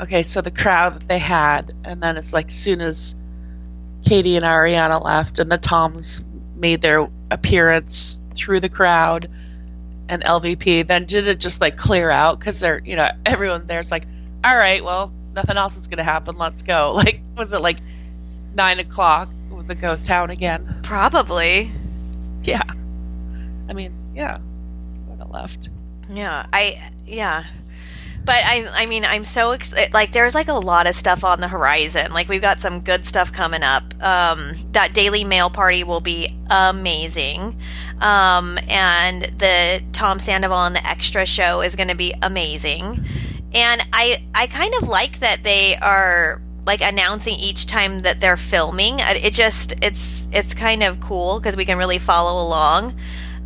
Okay, 0.00 0.22
so 0.22 0.40
the 0.40 0.50
crowd 0.50 0.94
that 1.00 1.08
they 1.08 1.18
had, 1.18 1.72
and 1.84 2.02
then 2.02 2.16
it's 2.16 2.32
like 2.32 2.50
soon 2.50 2.80
as 2.80 3.14
Katie 4.04 4.36
and 4.36 4.44
Ariana 4.44 5.02
left, 5.02 5.38
and 5.38 5.50
the 5.50 5.58
Toms 5.58 6.20
made 6.56 6.82
their 6.82 7.08
appearance 7.30 8.18
through 8.34 8.60
the 8.60 8.68
crowd, 8.68 9.30
and 10.08 10.22
LVP, 10.24 10.86
then 10.86 11.04
did 11.04 11.28
it 11.28 11.38
just 11.38 11.60
like 11.60 11.76
clear 11.76 12.10
out 12.10 12.38
because 12.38 12.58
they're 12.58 12.80
you 12.84 12.96
know 12.96 13.10
everyone 13.24 13.66
there's 13.66 13.90
like, 13.90 14.06
all 14.44 14.56
right, 14.56 14.82
well 14.82 15.12
nothing 15.34 15.56
else 15.56 15.76
is 15.76 15.88
gonna 15.88 16.04
happen, 16.04 16.38
let's 16.38 16.62
go. 16.62 16.92
Like 17.04 17.20
was 17.36 17.52
it 17.52 17.60
like 17.60 17.78
nine 18.54 18.78
o'clock? 18.80 19.28
The 19.66 19.74
ghost 19.74 20.06
town 20.06 20.30
again? 20.30 20.80
Probably. 20.82 21.70
Yeah. 22.42 22.62
I 23.68 23.72
mean, 23.72 23.94
yeah, 24.14 24.38
would 25.08 25.18
have 25.18 25.30
left. 25.30 25.68
Yeah, 26.10 26.46
I 26.52 26.90
yeah. 27.06 27.44
But 28.24 28.36
I 28.44 28.66
I 28.72 28.86
mean 28.86 29.04
I'm 29.04 29.24
so 29.24 29.50
ex- 29.50 29.74
like 29.92 30.12
there's 30.12 30.34
like 30.34 30.48
a 30.48 30.54
lot 30.54 30.86
of 30.86 30.94
stuff 30.94 31.24
on 31.24 31.40
the 31.40 31.48
horizon. 31.48 32.12
Like 32.12 32.28
we've 32.28 32.40
got 32.40 32.58
some 32.58 32.80
good 32.80 33.04
stuff 33.04 33.32
coming 33.32 33.62
up. 33.62 33.82
Um 34.02 34.52
that 34.72 34.94
Daily 34.94 35.24
Mail 35.24 35.50
party 35.50 35.84
will 35.84 36.00
be 36.00 36.34
amazing. 36.48 37.58
Um 38.00 38.58
and 38.68 39.24
the 39.38 39.82
Tom 39.92 40.18
Sandoval 40.18 40.64
and 40.64 40.76
the 40.76 40.86
extra 40.86 41.26
show 41.26 41.60
is 41.60 41.76
going 41.76 41.88
to 41.88 41.96
be 41.96 42.14
amazing. 42.22 43.04
And 43.52 43.86
I 43.92 44.24
I 44.34 44.46
kind 44.46 44.74
of 44.80 44.88
like 44.88 45.20
that 45.20 45.42
they 45.42 45.76
are 45.76 46.40
like 46.66 46.80
announcing 46.80 47.34
each 47.34 47.66
time 47.66 48.00
that 48.02 48.20
they're 48.20 48.36
filming. 48.36 49.00
Uh, 49.00 49.14
It 49.16 49.34
just 49.34 49.74
it's 49.82 50.28
it's 50.32 50.54
kind 50.54 50.82
of 50.82 51.00
cool 51.00 51.38
because 51.38 51.56
we 51.56 51.64
can 51.64 51.78
really 51.78 51.98
follow 51.98 52.42
along. 52.42 52.94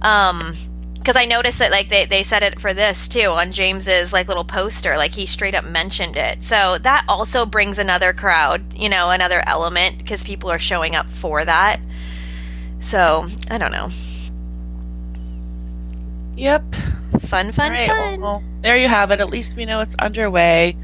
Um 0.03 0.55
because 0.95 1.17
I 1.17 1.25
noticed 1.25 1.61
that 1.61 1.71
like 1.71 1.89
they, 1.89 2.05
they 2.05 2.23
said 2.23 2.43
it 2.43 2.61
for 2.61 2.75
this 2.75 3.09
too 3.09 3.29
on 3.29 3.51
James's 3.53 4.13
like 4.13 4.29
little 4.29 4.45
poster, 4.45 4.97
like 4.99 5.13
he 5.13 5.25
straight 5.27 5.55
up 5.55 5.65
mentioned 5.65 6.17
it. 6.17 6.45
So 6.45 6.77
that 6.79 7.05
also 7.09 7.47
brings 7.47 7.79
another 7.79 8.13
crowd, 8.13 8.75
you 8.75 8.91
know, 8.91 9.09
another 9.09 9.43
element 9.47 9.97
because 9.99 10.23
people 10.23 10.51
are 10.51 10.59
showing 10.59 10.95
up 10.95 11.09
for 11.09 11.45
that. 11.45 11.81
So 12.81 13.27
I 13.51 13.57
don't 13.59 13.73
know, 13.73 13.89
Yep. 16.37 16.63
fun, 17.23 17.53
fun, 17.53 17.73
right, 17.73 17.89
fun. 17.91 18.21
well, 18.21 18.43
there 18.63 18.77
you 18.77 18.89
have 18.89 19.11
it. 19.11 19.21
At 19.21 19.29
least 19.31 19.57
we 19.57 19.65
know 19.65 19.81
it's 19.81 19.95
underway. 19.99 20.77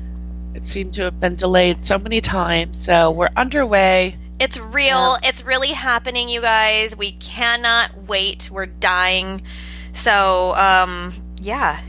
It 0.65 0.69
seemed 0.69 0.95
to 0.95 1.03
have 1.03 1.21
been 1.21 1.37
delayed 1.37 1.85
so 1.85 1.99
many 1.99 2.23
times, 2.23 2.83
so 2.83 3.11
we're 3.11 3.29
underway. 3.37 4.17
It's 4.41 4.59
real. 4.59 5.19
It's 5.23 5.45
really 5.45 5.73
happening, 5.73 6.31
you 6.31 6.41
guys. 6.41 6.97
We 6.97 7.13
cannot 7.13 8.09
wait. 8.09 8.51
We're 8.51 8.65
dying. 8.65 9.43
So, 9.93 10.55
um, 10.55 11.13
yeah. 11.37 11.83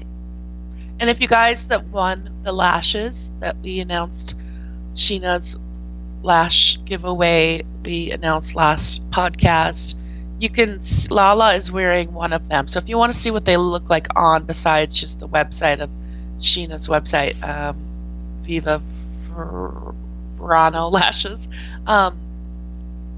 And 1.00 1.10
if 1.10 1.22
you 1.22 1.28
guys 1.30 1.68
that 1.68 1.88
won 1.88 2.42
the 2.44 2.52
lashes 2.52 3.32
that 3.40 3.56
we 3.62 3.80
announced, 3.80 4.38
Scheana's 4.94 5.58
lash 6.22 6.78
giveaway 6.84 7.62
we 7.86 8.12
announced 8.12 8.56
last 8.56 9.10
podcast, 9.10 9.96
you 10.38 10.50
can. 10.50 10.82
Lala 11.10 11.56
is 11.56 11.72
wearing 11.72 12.12
one 12.12 12.34
of 12.34 12.50
them. 12.50 12.68
So 12.68 12.80
if 12.80 12.90
you 12.90 12.98
want 12.98 13.14
to 13.14 13.18
see 13.18 13.32
what 13.32 13.46
they 13.46 13.56
look 13.56 13.90
like 13.90 14.08
on, 14.18 14.44
besides 14.44 15.00
just 15.00 15.22
the 15.22 15.30
website 15.30 15.80
of 15.80 15.90
Scheana's 16.40 16.90
website, 16.90 17.42
um, 17.42 17.95
Viva 18.46 18.82
Verano 20.38 20.90
lashes, 20.90 21.50
um, 21.88 22.18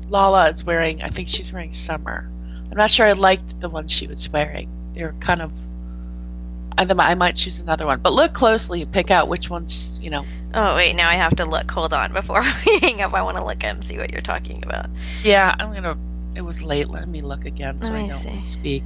Lala 0.10 0.50
is 0.50 0.64
wearing. 0.64 1.04
I 1.04 1.10
think 1.10 1.28
she's 1.28 1.52
wearing 1.52 1.74
summer. 1.74 2.30
I'm 2.72 2.78
not 2.78 2.90
sure 2.90 3.06
I 3.06 3.14
liked 3.14 3.60
the 3.60 3.70
ones 3.70 3.92
she 3.92 4.08
was 4.08 4.30
wearing. 4.30 4.70
They're 4.96 5.14
kind 5.20 5.42
of. 5.42 5.52
I, 6.78 6.86
I 6.90 7.16
might 7.16 7.36
choose 7.36 7.60
another 7.60 7.86
one, 7.88 8.02
but 8.02 8.14
look 8.14 8.34
closely 8.34 8.84
and 8.84 8.92
pick 8.92 9.10
out 9.10 9.28
which 9.28 9.50
ones 9.50 10.00
you 10.02 10.10
know. 10.10 10.26
Oh, 10.54 10.76
wait. 10.76 10.96
Now 10.96 11.10
I 11.10 11.16
have 11.16 11.36
to 11.38 11.46
look. 11.46 11.70
Hold 11.72 11.94
on. 11.94 12.14
Before 12.14 12.42
we 12.66 12.80
hang 12.80 13.02
up, 13.02 13.14
I 13.14 13.22
want 13.22 13.38
to 13.38 13.44
look 13.44 13.64
and 13.64 13.84
see 13.84 13.98
what 13.98 14.12
you're 14.12 14.22
talking 14.22 14.64
about. 14.64 14.88
Yeah, 15.24 15.54
I'm 15.60 15.74
gonna. 15.74 15.98
It 16.36 16.42
was 16.42 16.62
late. 16.62 16.90
Let 16.90 17.08
me 17.08 17.22
look 17.22 17.46
again 17.46 17.82
so 17.82 17.92
Let 17.92 18.04
I 18.04 18.08
don't 18.08 18.20
see. 18.20 18.40
speak. 18.40 18.84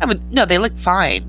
I 0.00 0.06
would 0.06 0.32
no, 0.32 0.46
they 0.46 0.58
look 0.58 0.76
fine. 0.78 1.28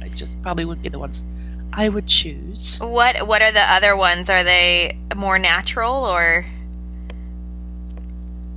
I 0.00 0.08
just 0.08 0.40
probably 0.42 0.64
wouldn't 0.64 0.82
be 0.82 0.88
the 0.88 0.98
ones 0.98 1.24
I 1.72 1.88
would 1.88 2.06
choose. 2.06 2.78
What 2.80 3.26
What 3.26 3.42
are 3.42 3.52
the 3.52 3.60
other 3.60 3.96
ones? 3.96 4.28
Are 4.30 4.44
they 4.44 4.98
more 5.16 5.38
natural 5.38 6.04
or? 6.04 6.44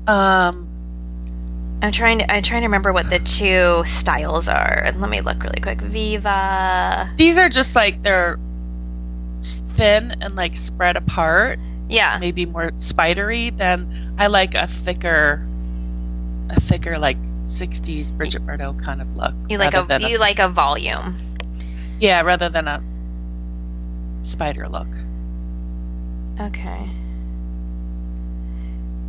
Um, 0.08 0.68
I'm 1.82 1.92
trying 1.92 2.20
to 2.20 2.32
I'm 2.32 2.44
trying 2.44 2.62
to 2.62 2.68
remember 2.68 2.92
what 2.94 3.10
the 3.10 3.20
two 3.20 3.84
styles 3.86 4.48
are. 4.48 4.92
Let 4.96 5.10
me 5.10 5.22
look 5.22 5.42
really 5.44 5.62
quick. 5.62 5.82
Viva. 5.82 7.10
these 7.16 7.38
are 7.38 7.50
just 7.50 7.76
like 7.76 8.02
they're 8.04 8.40
thin 9.76 10.16
and 10.22 10.36
like 10.36 10.56
spread 10.56 10.98
apart. 10.98 11.60
Yeah. 11.88 12.18
maybe 12.20 12.48
more 12.48 12.72
spidery, 12.80 13.52
than 13.52 14.16
I 14.18 14.26
like 14.28 14.56
a 14.56 14.66
thicker, 14.66 15.48
a 16.50 16.60
thicker 16.60 16.98
like 16.98 17.18
'60s 17.44 18.12
Bridget 18.12 18.44
Bardot 18.46 18.84
kind 18.84 19.02
of 19.02 19.16
look. 19.16 19.34
You 19.50 19.60
like 19.60 19.76
a 19.76 19.84
than 19.84 20.02
you 20.02 20.18
like 20.18 20.40
a 20.40 20.50
volume. 20.50 21.16
yeah, 22.00 22.22
rather 22.22 22.50
than 22.50 22.68
a 22.68 22.82
spider 24.26 24.68
look. 24.68 24.88
Okay. 26.40 26.90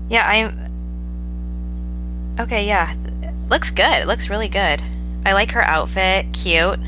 Yeah, 0.09 0.25
I'm. 0.27 0.67
Okay, 2.39 2.67
yeah, 2.67 2.95
looks 3.51 3.71
good. 3.71 4.03
It 4.03 4.07
looks 4.07 4.31
really 4.31 4.49
good. 4.49 4.83
I 5.25 5.33
like 5.33 5.53
her 5.53 5.63
outfit. 5.63 6.27
Cute. 6.33 6.79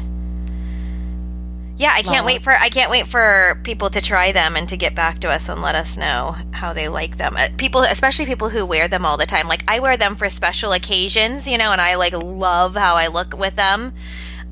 Yeah, 1.78 1.92
I 1.94 2.02
can't 2.02 2.26
wait 2.26 2.42
for 2.42 2.52
I 2.52 2.70
can't 2.70 2.90
wait 2.90 3.06
for 3.06 3.60
people 3.62 3.88
to 3.90 4.00
try 4.00 4.32
them 4.32 4.56
and 4.56 4.68
to 4.68 4.76
get 4.76 4.96
back 4.96 5.20
to 5.20 5.28
us 5.28 5.48
and 5.48 5.62
let 5.62 5.76
us 5.76 5.96
know 5.96 6.34
how 6.50 6.72
they 6.72 6.88
like 6.88 7.18
them. 7.18 7.34
Uh, 7.36 7.48
people, 7.56 7.82
especially 7.82 8.26
people 8.26 8.48
who 8.48 8.66
wear 8.66 8.88
them 8.88 9.04
all 9.04 9.16
the 9.16 9.26
time. 9.26 9.46
Like 9.46 9.62
I 9.68 9.78
wear 9.78 9.96
them 9.96 10.16
for 10.16 10.28
special 10.28 10.72
occasions, 10.72 11.46
you 11.46 11.56
know, 11.56 11.70
and 11.70 11.80
I 11.80 11.94
like 11.94 12.14
love 12.14 12.74
how 12.74 12.96
I 12.96 13.06
look 13.06 13.36
with 13.38 13.54
them. 13.54 13.92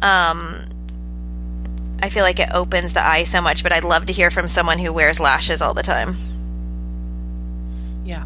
Um, 0.02 0.66
I 2.02 2.08
feel 2.10 2.22
like 2.22 2.38
it 2.38 2.50
opens 2.52 2.92
the 2.92 3.04
eye 3.04 3.24
so 3.24 3.40
much, 3.40 3.62
but 3.62 3.72
I'd 3.72 3.84
love 3.84 4.06
to 4.06 4.12
hear 4.12 4.30
from 4.30 4.48
someone 4.48 4.78
who 4.78 4.92
wears 4.92 5.18
lashes 5.18 5.62
all 5.62 5.74
the 5.74 5.82
time. 5.82 6.14
Yeah. 8.04 8.24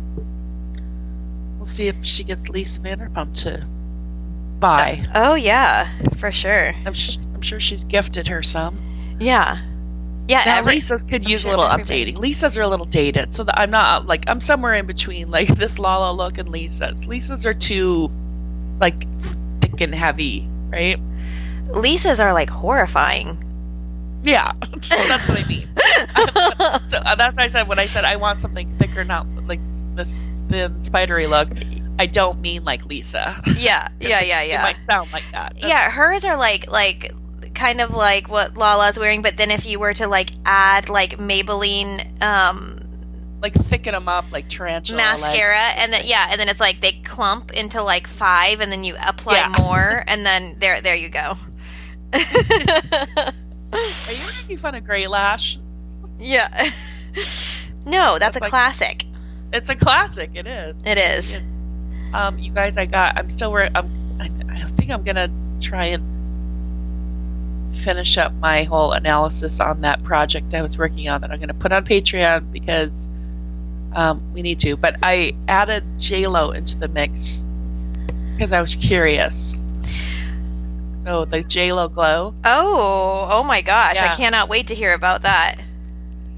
We'll 1.56 1.66
see 1.66 1.88
if 1.88 1.96
she 2.02 2.24
gets 2.24 2.48
Lisa 2.48 2.80
Vanderpump 2.80 3.34
to 3.42 3.64
buy. 4.58 5.06
Oh 5.14 5.34
yeah, 5.34 5.88
for 6.18 6.32
sure. 6.32 6.74
I'm, 6.84 6.94
sh- 6.94 7.18
I'm 7.34 7.42
sure 7.42 7.60
she's 7.60 7.84
gifted 7.84 8.28
her 8.28 8.42
some. 8.42 9.16
Yeah, 9.20 9.58
yeah. 10.28 10.42
Now, 10.46 10.58
every- 10.58 10.76
Lisa's 10.76 11.04
could 11.04 11.24
I'm 11.26 11.30
use 11.30 11.42
sure 11.42 11.52
a 11.52 11.56
little 11.56 11.66
updating. 11.66 12.18
Lisa's 12.18 12.56
are 12.56 12.62
a 12.62 12.68
little 12.68 12.86
dated, 12.86 13.34
so 13.34 13.44
that 13.44 13.58
I'm 13.58 13.70
not 13.70 14.02
uh, 14.02 14.04
like 14.04 14.24
I'm 14.26 14.40
somewhere 14.40 14.74
in 14.74 14.86
between 14.86 15.30
like 15.38 15.48
this 15.48 15.78
Lala 15.78 16.12
look 16.14 16.38
and 16.38 16.48
Lisa's. 16.48 17.06
Lisa's 17.06 17.46
are 17.46 17.54
too 17.54 18.10
like 18.80 19.06
thick 19.60 19.80
and 19.80 19.94
heavy, 19.94 20.48
right? 20.70 20.98
Lisa's 21.70 22.20
are 22.20 22.32
like 22.32 22.50
horrifying. 22.50 23.36
Yeah, 24.22 24.52
that's 24.60 25.28
what 25.28 25.44
I 25.44 25.48
mean. 25.48 25.66
so, 26.90 26.98
uh, 26.98 27.14
that's 27.14 27.36
why 27.36 27.44
I 27.44 27.48
said 27.48 27.68
when 27.68 27.78
I 27.78 27.86
said 27.86 28.04
I 28.04 28.16
want 28.16 28.40
something 28.40 28.76
thicker, 28.78 29.02
not 29.04 29.26
like 29.46 29.60
this 29.94 30.30
thin 30.48 30.80
spidery 30.82 31.26
look. 31.26 31.48
I 31.98 32.06
don't 32.06 32.40
mean 32.40 32.64
like 32.64 32.84
Lisa. 32.86 33.40
Yeah, 33.56 33.88
yeah, 34.00 34.20
yeah, 34.20 34.42
yeah. 34.42 34.60
It 34.60 34.62
might 34.62 34.82
sound 34.86 35.12
like 35.12 35.24
that. 35.32 35.54
Yeah, 35.58 35.90
hers 35.90 36.24
are 36.24 36.36
like 36.36 36.70
like 36.70 37.12
kind 37.54 37.80
of 37.80 37.90
like 37.94 38.28
what 38.28 38.56
Lala's 38.56 38.98
wearing, 38.98 39.22
but 39.22 39.36
then 39.36 39.50
if 39.50 39.66
you 39.66 39.78
were 39.78 39.94
to 39.94 40.06
like 40.06 40.30
add 40.44 40.88
like 40.88 41.18
Maybelline 41.18 42.22
um 42.22 42.76
like 43.42 43.54
thicken 43.54 43.94
them 43.94 44.06
up 44.06 44.30
like 44.32 44.48
tarantula 44.48 44.98
mascara 44.98 45.52
legs. 45.56 45.74
and 45.78 45.92
then 45.94 46.02
yeah, 46.04 46.28
and 46.30 46.38
then 46.38 46.48
it's 46.48 46.60
like 46.60 46.80
they 46.80 46.92
clump 46.92 47.52
into 47.52 47.82
like 47.82 48.06
5 48.06 48.60
and 48.60 48.70
then 48.70 48.84
you 48.84 48.96
apply 49.02 49.38
Yeah. 49.38 49.54
more 49.58 50.04
and 50.06 50.26
then 50.26 50.56
there 50.58 50.80
there 50.82 50.94
you 50.94 51.08
go. 51.08 51.32
Are 53.72 53.78
you 54.12 54.24
making 54.42 54.58
fun 54.58 54.74
of 54.74 54.84
Great 54.84 55.08
Lash? 55.10 55.58
yeah. 56.18 56.48
no, 57.86 58.18
that's, 58.18 58.20
That's 58.20 58.36
a 58.36 58.40
like- 58.40 58.50
classic. 58.50 59.04
It's 59.52 59.68
a 59.68 59.74
classic. 59.74 60.30
It 60.34 60.46
is. 60.46 60.80
It 60.84 60.98
is. 60.98 61.34
It 61.36 61.42
is. 61.42 61.50
Um, 62.12 62.38
you 62.38 62.52
guys, 62.52 62.76
I 62.76 62.86
got. 62.86 63.16
I'm 63.18 63.28
still. 63.30 63.50
Where 63.52 63.68
I'm. 63.74 64.18
I, 64.20 64.30
I 64.54 64.64
think 64.76 64.90
I'm 64.90 65.02
gonna 65.02 65.28
try 65.60 65.86
and 65.86 67.74
finish 67.74 68.16
up 68.18 68.32
my 68.34 68.64
whole 68.64 68.92
analysis 68.92 69.58
on 69.60 69.80
that 69.82 70.02
project 70.02 70.54
I 70.54 70.62
was 70.62 70.76
working 70.76 71.08
on 71.08 71.20
that 71.22 71.30
I'm 71.30 71.40
gonna 71.40 71.54
put 71.54 71.72
on 71.72 71.84
Patreon 71.84 72.52
because 72.52 73.08
um, 73.94 74.32
we 74.32 74.42
need 74.42 74.58
to. 74.60 74.76
But 74.76 74.96
I 75.02 75.34
added 75.48 75.84
J 75.98 76.26
Lo 76.26 76.50
into 76.52 76.78
the 76.78 76.88
mix 76.88 77.44
because 78.34 78.52
I 78.52 78.60
was 78.60 78.74
curious. 78.76 79.60
So 81.04 81.24
the 81.24 81.42
J 81.42 81.72
Lo 81.72 81.88
glow. 81.88 82.34
Oh, 82.44 83.28
oh 83.30 83.42
my 83.42 83.62
gosh. 83.62 83.98
I 84.00 84.08
cannot 84.14 84.48
wait 84.48 84.66
to 84.68 84.74
hear 84.74 84.92
about 84.92 85.22
that. 85.22 85.56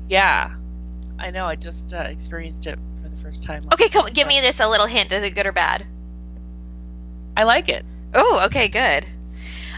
Yeah, 0.08 0.54
I 1.18 1.30
know. 1.30 1.46
I 1.46 1.56
just 1.56 1.92
uh, 1.94 1.98
experienced 1.98 2.66
it 2.66 2.78
for 3.02 3.08
the 3.08 3.22
first 3.22 3.42
time. 3.44 3.66
Okay, 3.72 3.88
come 3.88 4.06
give 4.12 4.28
me 4.28 4.40
this 4.40 4.60
a 4.60 4.68
little 4.68 4.86
hint. 4.86 5.10
Is 5.12 5.24
it 5.24 5.34
good 5.34 5.46
or 5.46 5.52
bad? 5.52 5.86
I 7.36 7.44
like 7.44 7.68
it. 7.68 7.84
Oh, 8.14 8.42
okay, 8.46 8.68
good. 8.68 9.06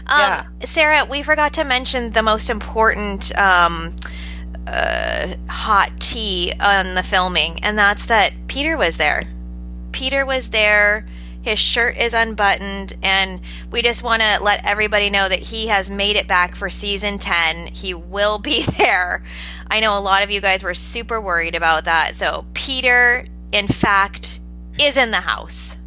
Um, 0.07 0.19
Yeah. 0.19 0.45
Sarah, 0.65 1.05
we 1.09 1.23
forgot 1.23 1.53
to 1.53 1.63
mention 1.63 2.11
the 2.11 2.21
most 2.21 2.49
important 2.49 3.35
um, 3.37 3.95
uh, 4.67 5.33
hot 5.47 5.91
tea 5.99 6.51
on 6.59 6.95
the 6.95 7.03
filming, 7.03 7.63
and 7.63 7.77
that's 7.77 8.05
that 8.07 8.33
Peter 8.47 8.77
was 8.77 8.97
there. 8.97 9.23
Peter 9.93 10.25
was 10.25 10.49
there. 10.49 11.05
His 11.45 11.59
shirt 11.59 11.95
is 11.97 12.15
unbuttoned, 12.15 12.97
and 13.03 13.39
we 13.69 13.83
just 13.83 14.01
want 14.01 14.23
to 14.23 14.41
let 14.41 14.65
everybody 14.65 15.11
know 15.11 15.29
that 15.29 15.37
he 15.37 15.67
has 15.67 15.91
made 15.91 16.15
it 16.15 16.27
back 16.27 16.55
for 16.55 16.71
season 16.71 17.19
10. 17.19 17.67
He 17.67 17.93
will 17.93 18.39
be 18.39 18.63
there. 18.79 19.23
I 19.69 19.79
know 19.79 19.95
a 19.95 20.01
lot 20.01 20.23
of 20.23 20.31
you 20.31 20.41
guys 20.41 20.63
were 20.63 20.73
super 20.73 21.21
worried 21.21 21.53
about 21.53 21.85
that. 21.85 22.15
So, 22.15 22.47
Peter, 22.55 23.27
in 23.51 23.67
fact, 23.67 24.39
is 24.81 24.97
in 24.97 25.11
the 25.11 25.17
house. 25.17 25.77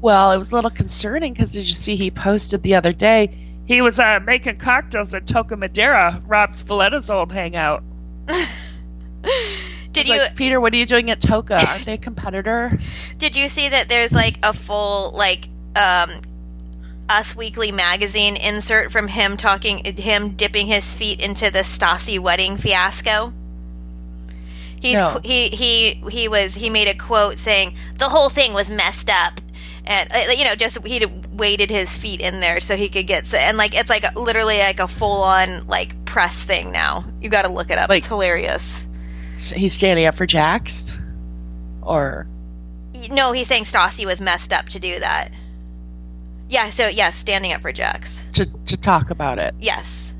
Well, 0.00 0.30
it 0.30 0.38
was 0.38 0.52
a 0.52 0.54
little 0.54 0.70
concerning 0.70 1.32
because 1.32 1.50
did 1.50 1.66
you 1.66 1.74
see 1.74 1.96
he 1.96 2.12
posted 2.12 2.62
the 2.62 2.76
other 2.76 2.92
day? 2.92 3.36
He 3.66 3.80
was 3.80 3.98
uh, 3.98 4.20
making 4.24 4.58
cocktails 4.58 5.12
at 5.14 5.26
Toca 5.26 5.58
Madera, 5.58 6.22
Rob's 6.26 6.62
Valletta's 6.62 7.10
old 7.10 7.32
hangout. 7.32 7.82
Did 9.96 10.08
you 10.08 10.18
like, 10.18 10.36
Peter, 10.36 10.60
what 10.60 10.72
are 10.72 10.76
you 10.76 10.86
doing 10.86 11.10
at 11.10 11.20
Toca? 11.20 11.58
Aren't 11.66 11.84
they 11.86 11.94
a 11.94 11.98
competitor? 11.98 12.78
Did 13.18 13.36
you 13.36 13.48
see 13.48 13.68
that 13.68 13.88
there's 13.88 14.12
like 14.12 14.38
a 14.42 14.52
full 14.52 15.10
like 15.12 15.48
um 15.74 16.10
Us 17.08 17.34
Weekly 17.36 17.72
magazine 17.72 18.36
insert 18.36 18.90
from 18.92 19.08
him 19.08 19.36
talking 19.36 19.84
him 19.84 20.30
dipping 20.30 20.66
his 20.66 20.92
feet 20.94 21.20
into 21.20 21.50
the 21.50 21.60
Stassi 21.60 22.18
wedding 22.18 22.56
fiasco? 22.56 23.32
He's 24.80 25.00
No. 25.00 25.20
he 25.24 25.48
he 25.48 25.94
he 26.10 26.28
was 26.28 26.54
he 26.54 26.70
made 26.70 26.88
a 26.88 26.94
quote 26.94 27.38
saying 27.38 27.74
the 27.96 28.08
whole 28.08 28.28
thing 28.28 28.52
was 28.52 28.70
messed 28.70 29.10
up. 29.10 29.40
And 29.88 30.10
uh, 30.12 30.32
you 30.32 30.44
know, 30.44 30.54
just 30.56 30.84
he 30.84 31.04
weighted 31.32 31.70
his 31.70 31.96
feet 31.96 32.20
in 32.20 32.40
there 32.40 32.60
so 32.60 32.76
he 32.76 32.88
could 32.88 33.06
get 33.06 33.32
and 33.32 33.56
like 33.56 33.78
it's 33.78 33.88
like 33.88 34.04
literally 34.16 34.58
like 34.58 34.80
a 34.80 34.88
full 34.88 35.22
on 35.22 35.66
like 35.68 36.04
press 36.04 36.42
thing 36.44 36.72
now. 36.72 37.04
You 37.20 37.28
got 37.28 37.42
to 37.42 37.48
look 37.48 37.70
it 37.70 37.78
up. 37.78 37.88
Like- 37.88 37.98
it's 37.98 38.08
hilarious. 38.08 38.85
He's 39.40 39.74
standing 39.74 40.06
up 40.06 40.14
for 40.14 40.26
Jax? 40.26 40.84
Or. 41.82 42.26
No, 43.10 43.32
he's 43.32 43.48
saying 43.48 43.64
Stassi 43.64 44.06
was 44.06 44.20
messed 44.20 44.52
up 44.52 44.66
to 44.70 44.80
do 44.80 44.98
that. 45.00 45.30
Yeah, 46.48 46.70
so 46.70 46.88
yes, 46.88 47.16
standing 47.16 47.52
up 47.52 47.60
for 47.60 47.72
Jax. 47.72 48.24
To, 48.34 48.46
to 48.64 48.76
talk 48.76 49.10
about 49.10 49.38
it. 49.38 49.54
Yes. 49.60 50.14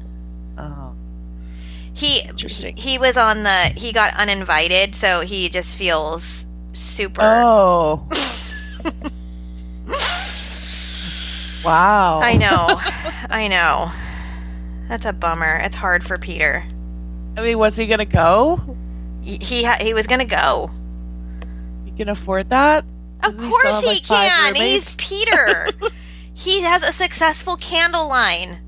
Oh, 0.59 0.95
He 1.95 2.21
interesting. 2.21 2.77
he 2.77 2.99
was 2.99 3.17
on 3.17 3.43
the 3.45 3.73
he 3.77 3.93
got 3.93 4.15
uninvited, 4.15 4.95
so 4.95 5.21
he 5.21 5.49
just 5.49 5.77
feels 5.77 6.47
super 6.73 7.23
Oh. 7.23 8.07
wow. 11.65 12.21
I 12.21 12.37
know. 12.37 12.81
I 13.31 13.49
know. 13.49 13.91
That's 14.89 15.05
a 15.05 15.13
bummer. 15.13 15.57
It's 15.65 15.77
hard 15.77 16.05
for 16.05 16.17
Peter. 16.19 16.65
I 17.37 17.43
mean, 17.43 17.59
was 17.59 17.77
he 17.77 17.87
going 17.87 17.99
to 17.99 18.05
go? 18.05 18.76
He 19.27 19.39
he, 19.41 19.65
ha- 19.65 19.79
he 19.81 19.93
was 19.93 20.07
going 20.07 20.21
to 20.21 20.25
go. 20.25 20.71
You 21.85 21.93
can 21.97 22.09
afford 22.09 22.51
that? 22.51 22.85
Of 23.23 23.37
Doesn't 23.37 23.51
course 23.51 23.63
still 23.63 23.73
have, 23.73 23.83
he 23.83 23.89
like, 23.89 24.05
five 24.05 24.31
can. 24.31 24.55
He's 24.55 24.95
Peter. 24.97 25.69
he 26.35 26.61
has 26.61 26.83
a 26.83 26.93
successful 26.93 27.57
candle 27.57 28.09
line. 28.09 28.59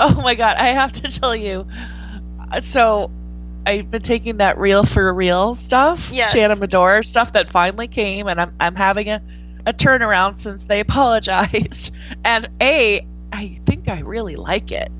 Oh 0.00 0.14
my 0.22 0.34
god, 0.34 0.56
I 0.56 0.68
have 0.68 0.92
to 0.92 1.02
tell 1.02 1.34
you. 1.36 1.66
uh, 2.50 2.60
So, 2.60 3.10
I've 3.66 3.90
been 3.90 4.02
taking 4.02 4.38
that 4.38 4.56
real 4.58 4.84
for 4.84 5.12
real 5.12 5.54
stuff, 5.54 6.08
Yes. 6.10 6.32
Shannon 6.32 6.58
Beador 6.58 7.04
stuff 7.04 7.32
that 7.34 7.48
finally 7.50 7.88
came, 7.88 8.26
and 8.28 8.40
I'm 8.40 8.54
I'm 8.60 8.74
having 8.74 9.08
a, 9.08 9.20
a 9.66 9.72
turnaround 9.72 10.38
since 10.40 10.64
they 10.64 10.80
apologized. 10.88 11.90
And 12.24 12.48
a, 12.60 13.06
I 13.32 13.60
think 13.66 13.88
I 13.88 14.00
really 14.00 14.36
like 14.36 14.72
it. 14.72 14.90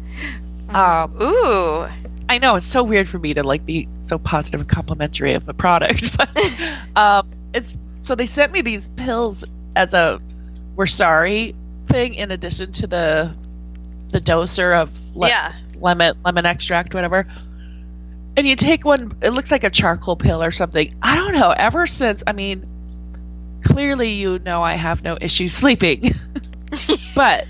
Um, 0.68 1.16
Ooh. 1.22 1.86
I 2.28 2.38
know 2.38 2.56
it's 2.56 2.66
so 2.66 2.82
weird 2.82 3.08
for 3.08 3.18
me 3.18 3.34
to 3.34 3.42
like 3.42 3.64
be 3.64 3.88
so 4.02 4.18
positive 4.18 4.60
and 4.60 4.68
complimentary 4.68 5.34
of 5.34 5.48
a 5.48 5.54
product, 5.54 6.16
but 6.16 6.28
um, 6.96 7.30
it's 7.54 7.74
so 8.00 8.14
they 8.14 8.26
sent 8.26 8.52
me 8.52 8.62
these 8.62 8.88
pills 8.88 9.44
as 9.74 9.94
a 9.94 10.20
we're 10.76 10.86
sorry 10.86 11.54
thing 11.88 12.14
in 12.14 12.30
addition 12.30 12.72
to 12.72 12.86
the 12.86 13.34
the 14.10 14.20
doser 14.20 14.80
of 14.80 14.90
le- 15.16 15.28
yeah. 15.28 15.52
lemon 15.80 16.16
lemon 16.24 16.46
extract 16.46 16.94
whatever. 16.94 17.26
And 18.36 18.46
you 18.46 18.54
take 18.56 18.84
one 18.84 19.16
it 19.22 19.30
looks 19.30 19.50
like 19.50 19.64
a 19.64 19.70
charcoal 19.70 20.16
pill 20.16 20.42
or 20.42 20.50
something. 20.50 20.94
I 21.02 21.16
don't 21.16 21.32
know 21.32 21.50
ever 21.50 21.86
since 21.86 22.22
i 22.26 22.32
mean 22.32 22.66
clearly 23.64 24.10
you 24.10 24.38
know 24.38 24.62
i 24.62 24.74
have 24.74 25.02
no 25.02 25.16
issue 25.20 25.48
sleeping. 25.48 26.14
But 27.14 27.46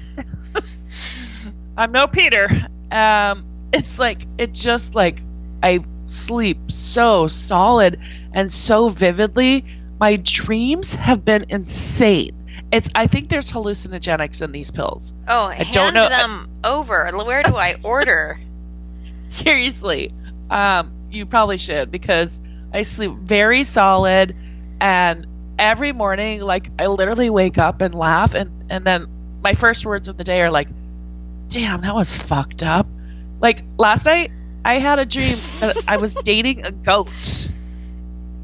i'm 1.77 1.93
no 1.93 2.07
peter. 2.07 2.49
Um 2.91 3.45
it's 3.73 3.99
like 3.99 4.27
it 4.39 4.53
just 4.53 4.95
like 4.95 5.21
i 5.63 5.81
sleep 6.09 6.59
so 6.71 7.29
solid 7.29 8.01
and 8.33 8.51
so 8.51 8.89
vividly. 8.89 9.65
My 10.01 10.17
dreams 10.17 10.95
have 10.95 11.25
been 11.25 11.47
insane. 11.49 12.35
It's 12.71 12.89
I 12.95 13.07
think 13.07 13.29
there's 13.29 13.51
hallucinogenics 13.51 14.43
in 14.43 14.53
these 14.53 14.71
pills. 14.71 15.15
Oh, 15.27 15.47
I 15.47 15.55
hand 15.55 15.73
don't 15.73 15.95
know- 15.95 16.09
them 16.09 16.47
over. 16.65 17.11
Where 17.25 17.43
do 17.43 17.57
I 17.57 17.77
order? 17.83 18.39
Seriously. 19.29 20.13
Um, 20.51 20.93
you 21.11 21.27
probably 21.27 21.59
should 21.59 21.91
because 21.91 22.41
I 22.73 22.83
sleep 22.83 23.13
very 23.13 23.63
solid 23.63 24.35
and 24.81 25.27
every 25.59 25.93
morning 25.93 26.41
like 26.41 26.71
I 26.79 26.87
literally 26.87 27.31
wake 27.31 27.59
up 27.59 27.81
and 27.81 27.95
laugh 27.95 28.35
and 28.35 28.51
and 28.71 28.85
then 28.85 29.09
my 29.43 29.55
first 29.55 29.85
words 29.85 30.09
of 30.09 30.17
the 30.17 30.25
day 30.25 30.41
are 30.43 30.51
like, 30.51 30.69
"Damn, 31.49 31.83
that 31.83 31.95
was 31.95 32.17
fucked 32.17 32.63
up." 32.63 32.87
Like 33.41 33.65
last 33.79 34.07
night 34.07 34.31
I 34.65 34.79
had 34.79 34.99
a 34.99 35.07
dream 35.07 35.29
that 35.61 35.85
I 35.89 35.97
was 35.97 36.15
dating 36.25 36.65
a 36.65 36.73
goat. 36.73 37.49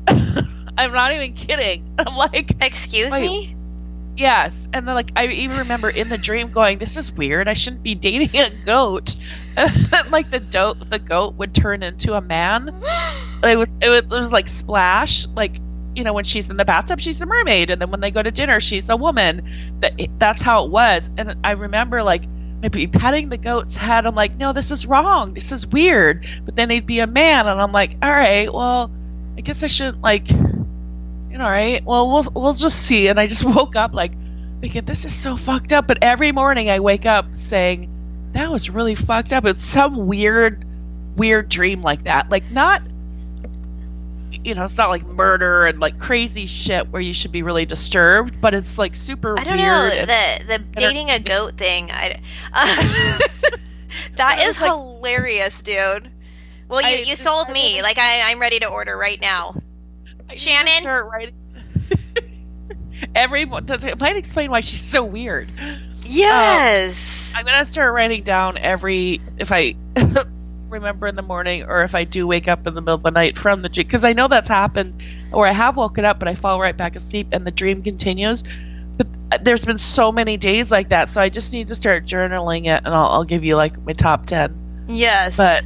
I'm 0.09 0.93
not 0.93 1.13
even 1.13 1.35
kidding. 1.35 1.95
I'm 1.99 2.17
like, 2.17 2.53
Excuse 2.61 3.13
Wait. 3.13 3.21
me? 3.21 3.57
Yes, 4.17 4.57
and 4.73 4.87
then 4.87 4.95
like 4.95 5.11
I 5.17 5.27
even 5.27 5.59
remember 5.59 5.91
in 5.91 6.09
the 6.09 6.19
dream 6.19 6.53
going, 6.53 6.79
"This 6.79 6.97
is 6.97 7.11
weird. 7.11 7.49
I 7.49 7.55
shouldn't 7.55 7.83
be 7.83 7.97
dating 7.97 8.37
a 8.41 8.51
goat." 8.65 9.17
And 9.57 9.71
then, 9.71 10.11
like 10.11 10.31
the 10.31 10.39
goat, 10.39 10.89
the 10.89 11.01
goat 11.01 11.35
would 11.35 11.53
turn 11.53 11.83
into 11.83 12.15
a 12.15 12.21
man. 12.21 12.75
It 13.43 13.59
was 13.59 13.77
it 13.83 13.91
was, 13.91 14.01
it 14.01 14.09
was 14.09 14.33
like 14.33 14.49
Splash, 14.49 15.27
like 15.27 15.61
you 15.95 16.03
know 16.03 16.15
when 16.15 16.25
she's 16.25 16.49
in 16.49 16.57
the 16.57 16.65
bathtub, 16.65 16.99
she's 16.99 17.21
a 17.21 17.27
mermaid, 17.27 17.71
and 17.71 17.79
then 17.79 17.91
when 17.91 18.01
they 18.01 18.11
go 18.11 18.23
to 18.23 18.31
dinner, 18.31 18.59
she's 18.59 18.89
a 18.89 18.97
woman. 18.97 19.77
That 19.81 20.01
that's 20.19 20.41
how 20.41 20.65
it 20.65 20.71
was. 20.71 21.11
And 21.19 21.35
I 21.45 21.51
remember 21.51 22.03
like 22.03 22.23
I'd 22.65 22.73
be 22.73 22.87
patting 22.87 23.29
the 23.29 23.37
goat's 23.37 23.77
head. 23.77 24.07
I'm 24.07 24.15
like, 24.15 24.37
"No, 24.37 24.53
this 24.53 24.71
is 24.71 24.87
wrong. 24.87 25.35
This 25.35 25.53
is 25.53 25.67
weird." 25.67 26.27
But 26.45 26.57
then 26.57 26.71
he'd 26.71 26.87
be 26.87 27.01
a 27.01 27.07
man, 27.07 27.47
and 27.47 27.61
I'm 27.61 27.73
like, 27.73 27.97
"All 28.03 28.11
right, 28.11 28.53
well, 28.53 28.91
I 29.37 29.43
guess 29.43 29.63
I 29.63 29.67
shouldn't 29.67 30.01
like." 30.01 30.31
You 30.31 31.39
know, 31.39 31.45
all 31.45 31.51
right. 31.51 31.85
Well, 31.85 32.11
we'll 32.11 32.33
we'll 32.35 32.55
just 32.55 32.81
see. 32.81 33.09
And 33.09 33.21
I 33.21 33.27
just 33.27 33.45
woke 33.57 33.77
up 33.77 33.93
like 33.93 34.13
thinking 34.61 34.85
this 34.85 35.05
is 35.05 35.15
so 35.15 35.37
fucked 35.37 35.73
up. 35.73 35.87
But 35.87 35.99
every 36.03 36.33
morning 36.33 36.71
I 36.71 36.81
wake 36.81 37.07
up 37.07 37.27
saying 37.35 37.91
that 38.33 38.51
was 38.51 38.71
really 38.71 38.95
fucked 38.95 39.33
up. 39.33 39.45
It's 39.45 39.65
some 39.65 40.07
weird, 40.07 40.65
weird 41.17 41.49
dream 41.49 41.83
like 41.83 42.05
that. 42.05 42.31
Like 42.31 42.51
not, 42.51 42.83
you 44.45 44.55
know, 44.55 44.65
it's 44.65 44.77
not 44.79 44.89
like 44.91 45.05
murder 45.05 45.67
and 45.67 45.79
like 45.81 45.99
crazy 45.99 46.47
shit 46.47 46.89
where 46.89 47.03
you 47.03 47.13
should 47.13 47.33
be 47.33 47.43
really 47.43 47.67
disturbed. 47.67 48.41
But 48.41 48.55
it's 48.55 48.79
like 48.79 48.95
super. 48.97 49.39
I 49.39 49.45
don't 49.45 49.57
weird 49.59 49.67
know. 49.69 49.91
and- 49.93 50.09
The 50.11 50.45
the 50.59 50.59
dating 50.59 51.11
a 51.11 51.21
goat 51.21 51.57
thing. 51.57 51.91
I, 51.91 52.17
uh, 52.53 53.19
that 54.17 54.41
is 54.43 54.61
like- 54.61 54.71
hilarious, 54.71 55.63
dude. 55.63 56.11
Well, 56.69 56.81
you, 56.81 56.89
I 56.89 57.01
you 57.07 57.17
sold 57.17 57.51
me. 57.51 57.83
Like 57.83 57.99
I, 57.99 58.23
I'm 58.31 58.41
ready 58.41 58.59
to 58.61 58.67
order 58.69 58.97
right 58.97 59.21
now. 59.21 59.55
I 60.29 60.37
Shannon? 60.37 60.81
start 60.81 61.07
writing. 61.07 61.35
Every 63.15 63.43
it 63.43 64.01
might 64.01 64.17
explain 64.17 64.51
why 64.51 64.61
she's 64.61 64.81
so 64.81 65.05
weird. 65.05 65.49
Yes. 66.03 67.33
I'm 67.37 67.45
gonna 67.45 67.67
start 67.67 67.93
writing 67.93 68.23
down 68.23 68.57
every 68.57 69.21
if 69.39 69.53
I 69.53 69.75
remember 70.75 71.07
in 71.07 71.17
the 71.17 71.23
morning 71.23 71.65
or 71.65 71.83
if 71.83 71.95
I 71.95 72.05
do 72.05 72.27
wake 72.27 72.49
up 72.49 72.67
in 72.67 72.75
the 72.75 72.81
middle 72.81 72.95
of 72.95 73.03
the 73.03 73.11
night 73.11 73.39
from 73.39 73.63
the 73.63 73.69
dream 73.69 73.87
because 73.87 74.05
I 74.05 74.13
know 74.13 74.29
that's 74.29 74.49
happened 74.49 75.03
or 75.33 75.47
I 75.47 75.53
have 75.53 75.77
woken 75.77 76.05
up 76.05 76.19
but 76.19 76.29
I 76.29 76.35
fall 76.35 76.61
right 76.61 76.77
back 76.77 76.97
asleep 76.97 77.29
and 77.33 77.47
the 77.47 77.51
dream 77.51 77.83
continues. 77.83 78.45
But 78.97 79.07
uh, 79.33 79.39
there's 79.43 79.65
been 79.65 79.79
so 79.79 80.13
many 80.13 80.37
days 80.37 80.71
like 80.71 80.91
that, 80.91 81.11
so 81.11 81.21
I 81.21 81.29
just 81.29 81.53
need 81.53 81.69
to 81.69 81.75
start 81.75 82.05
journaling 82.05 82.67
it, 82.67 82.83
and 82.85 82.89
I'll, 82.89 83.09
I'll 83.09 83.25
give 83.25 83.43
you 83.43 83.57
like 83.57 83.81
my 83.85 83.93
top 83.93 84.27
ten. 84.27 84.85
yes. 84.87 85.37
But 85.37 85.65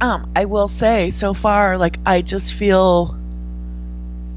um, 0.00 0.32
I 0.34 0.46
will 0.46 0.68
say 0.68 1.12
so 1.12 1.34
far, 1.34 1.78
like 1.78 1.98
I 2.04 2.22
just 2.22 2.54
feel 2.54 3.16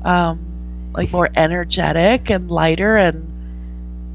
um 0.05 0.91
like 0.93 1.11
more 1.11 1.29
energetic 1.35 2.29
and 2.29 2.49
lighter 2.49 2.95
and 2.95 3.33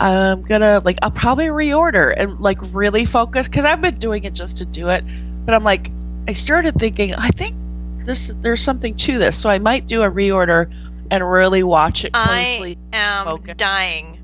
I'm 0.00 0.42
gonna 0.42 0.80
like 0.84 0.98
I'll 1.02 1.10
probably 1.10 1.46
reorder 1.46 2.12
and 2.16 2.40
like 2.40 2.58
really 2.72 3.04
focus 3.04 3.46
because 3.46 3.64
I've 3.64 3.80
been 3.80 3.98
doing 3.98 4.24
it 4.24 4.34
just 4.34 4.58
to 4.58 4.64
do 4.64 4.88
it, 4.88 5.04
but 5.45 5.55
I'm 5.55 5.64
like 5.64 5.90
I 6.28 6.32
started 6.34 6.74
thinking 6.76 7.14
I 7.14 7.28
think 7.30 7.57
there's 8.05 8.28
there's 8.28 8.62
something 8.62 8.95
to 8.97 9.18
this, 9.18 9.36
so 9.36 9.51
I 9.51 9.59
might 9.59 9.86
do 9.86 10.03
a 10.03 10.11
reorder 10.11 10.72
and 11.11 11.30
really 11.30 11.62
watch 11.62 12.05
it 12.05 12.12
closely. 12.12 12.78
I 12.93 12.97
am 12.97 13.43
dying. 13.57 14.18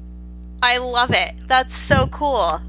I 0.63 0.79
love 0.79 1.13
it. 1.13 1.35
That's 1.47 1.77
so 1.77 2.07
cool. 2.09 2.61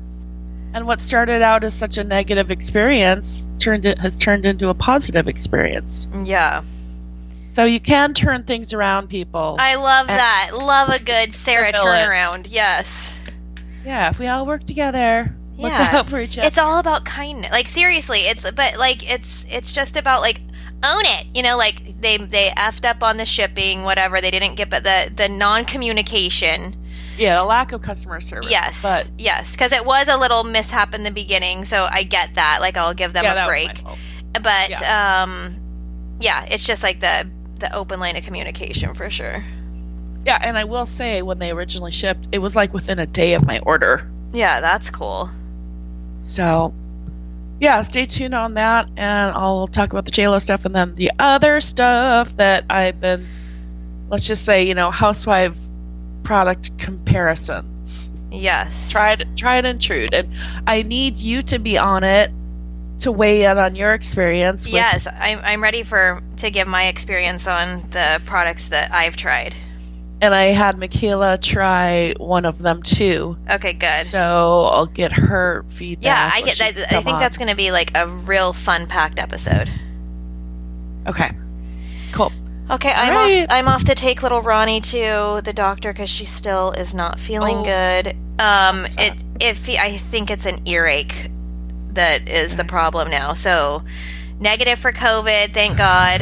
And 0.74 0.86
what 0.86 1.00
started 1.00 1.42
out 1.42 1.64
as 1.64 1.74
such 1.74 1.98
a 1.98 2.04
negative 2.04 2.52
experience 2.52 3.48
turned 3.58 3.86
it 3.86 3.98
has 4.00 4.18
turned 4.18 4.46
into 4.46 4.70
a 4.70 4.74
positive 4.74 5.28
experience. 5.28 6.08
Yeah. 6.24 6.62
So 7.54 7.64
you 7.64 7.80
can 7.80 8.14
turn 8.14 8.44
things 8.44 8.74
around, 8.74 9.08
people. 9.08 9.58
I 9.60 9.76
love 9.76 10.08
that. 10.08 10.52
Love 10.54 10.90
a 10.90 11.00
good 11.00 11.34
Sarah 11.34 11.72
Fulfill 11.76 11.94
it. 11.94 12.06
turnaround. 12.06 12.48
Yes. 12.52 13.12
yeah, 13.84 14.10
if 14.12 14.20
we 14.20 14.28
all 14.28 14.46
work 14.46 14.64
together, 14.64 15.36
look 15.60 15.72
Yeah. 15.72 15.90
out 16.00 16.10
for 16.10 16.20
each 16.20 16.38
other. 16.38 16.48
It's 16.48 16.58
all 16.58 16.80
about 16.80 17.06
kindness. 17.06 17.52
Like 17.52 17.68
seriously, 17.68 18.20
it's 18.22 18.50
but 18.52 18.78
like 18.78 19.10
it's 19.12 19.46
it's 19.50 19.72
just 19.72 19.98
about 19.98 20.22
like 20.22 20.42
own 20.84 21.04
it. 21.06 21.26
You 21.34 21.44
know, 21.44 21.58
like 21.58 22.00
they 22.02 22.18
they 22.18 22.50
effed 22.50 22.86
up 22.90 23.04
on 23.04 23.18
the 23.18 23.26
shipping, 23.26 23.84
whatever. 23.84 24.22
They 24.22 24.32
didn't 24.32 24.56
get 24.56 24.70
but 24.70 24.84
the 24.84 25.12
the 25.16 25.30
non-communication. 25.30 26.76
yeah, 27.18 27.42
a 27.42 27.44
lack 27.44 27.72
of 27.72 27.82
customer 27.82 28.22
service. 28.22 28.50
Yes. 28.50 28.82
but 28.82 29.10
yes, 29.18 29.56
cuz 29.56 29.72
it 29.72 29.86
was 29.86 30.08
a 30.08 30.18
little 30.18 30.44
mishap 30.44 30.94
in 30.96 31.04
the 31.04 31.12
beginning, 31.12 31.66
so 31.66 31.88
I 31.90 32.04
get 32.04 32.36
that. 32.36 32.60
Like 32.62 32.78
I'll 32.78 32.94
give 32.94 33.14
them 33.14 33.24
yeah, 33.26 33.44
a 33.44 33.48
break. 33.48 33.84
But 34.42 34.82
um 34.84 35.56
yeah, 36.20 36.46
it's 36.50 36.66
just 36.66 36.84
like 36.84 37.00
the 37.00 37.30
the 37.60 37.74
open 37.76 38.00
line 38.00 38.16
of 38.16 38.24
communication 38.24 38.94
for 38.94 39.10
sure. 39.10 39.44
Yeah, 40.26 40.38
and 40.42 40.58
I 40.58 40.64
will 40.66 40.86
say 40.86 41.22
when 41.22 41.40
they 41.40 41.50
originally 41.52 41.92
shipped, 41.92 42.28
it 42.32 42.40
was 42.40 42.56
like 42.56 42.74
within 42.74 43.00
a 43.00 43.06
day 43.06 43.34
of 43.34 43.46
my 43.46 43.60
order. 43.60 44.10
Yeah, 44.32 44.62
that's 44.62 44.90
cool. 44.90 45.30
So, 46.24 46.74
yeah, 47.60 47.82
stay 47.82 48.06
tuned 48.06 48.36
on 48.36 48.54
that, 48.56 48.88
and 48.96 49.32
I'll 49.32 49.68
talk 49.68 49.92
about 49.92 50.06
the 50.06 50.12
JLo 50.12 50.42
stuff 50.42 50.66
and 50.66 50.74
then 50.74 50.96
the 50.96 51.12
other 51.20 51.62
stuff 51.62 52.36
that 52.38 52.66
I've 52.70 53.00
been, 53.00 53.26
let's 54.10 54.26
just 54.26 54.46
say, 54.46 54.64
you 54.64 54.76
know, 54.76 54.92
housewife 54.92 55.56
product 56.24 56.78
comparisons. 56.78 58.14
Yes. 58.32 58.92
Tried, 58.92 59.28
tried 59.36 59.66
and 59.66 59.82
true, 59.82 60.08
and 60.12 60.30
I 60.68 60.84
need 60.84 61.18
you 61.18 61.42
to 61.44 61.60
be 61.60 61.78
on 61.78 62.04
it 62.04 62.32
to 63.00 63.12
weigh 63.12 63.44
in 63.46 63.58
on 63.58 63.76
your 63.76 63.94
experience. 63.94 64.66
With, 64.66 64.74
Yes, 64.74 65.08
I'm 65.08 65.40
I'm 65.40 65.64
ready 65.64 65.84
for 65.84 66.22
to 66.38 66.52
give 66.52 66.68
my 66.68 66.88
experience 66.88 67.48
on 67.48 67.82
the 67.92 68.22
products 68.26 68.70
that 68.70 68.92
I've 68.92 69.16
tried. 69.16 69.56
And 70.22 70.36
I 70.36 70.46
had 70.48 70.78
Michaela 70.78 71.38
try 71.38 72.14
one 72.18 72.46
of 72.46 72.60
them 72.60 72.84
too, 72.84 73.38
Okay, 73.50 73.74
good. 73.74 74.06
so 74.06 74.66
I'll 74.72 74.86
get 74.86 75.12
her 75.14 75.66
feedback. 75.76 76.04
yeah, 76.06 76.32
I 76.34 76.42
get 76.42 76.58
that. 76.58 76.78
I 76.94 77.02
think 77.02 77.16
on. 77.16 77.20
that's 77.22 77.38
going 77.38 77.48
to 77.50 77.56
be 77.56 77.72
like 77.72 77.92
a 77.96 78.08
real 78.08 78.54
fun 78.54 78.88
packed 78.88 79.20
episode. 79.20 79.70
okay. 81.08 81.32
Cool. 82.12 82.32
Okay, 82.72 82.92
I'm 82.92 83.14
right. 83.14 83.40
off. 83.44 83.46
I'm 83.50 83.68
off 83.68 83.84
to 83.86 83.96
take 83.96 84.22
little 84.22 84.42
Ronnie 84.42 84.82
to 84.82 85.42
the 85.44 85.54
doctor 85.54 85.92
because 85.92 86.10
she 86.10 86.26
still 86.26 86.72
is 86.72 86.94
not 86.94 87.20
feeling 87.20 87.58
Oh. 87.58 87.64
good. 87.64 88.16
Um, 88.40 88.86
it 89.40 89.58
fe- 89.58 89.80
I 89.80 89.98
think 89.98 90.30
it's 90.30 90.46
an 90.46 90.62
earache 90.68 91.30
that 91.94 92.28
is 92.30 92.56
the 92.56 92.64
problem 92.64 93.10
now. 93.10 93.34
So 93.34 93.84
negative 94.40 94.78
for 94.80 94.92
COVID, 94.92 95.54
thank 95.54 95.78
God. 95.78 96.22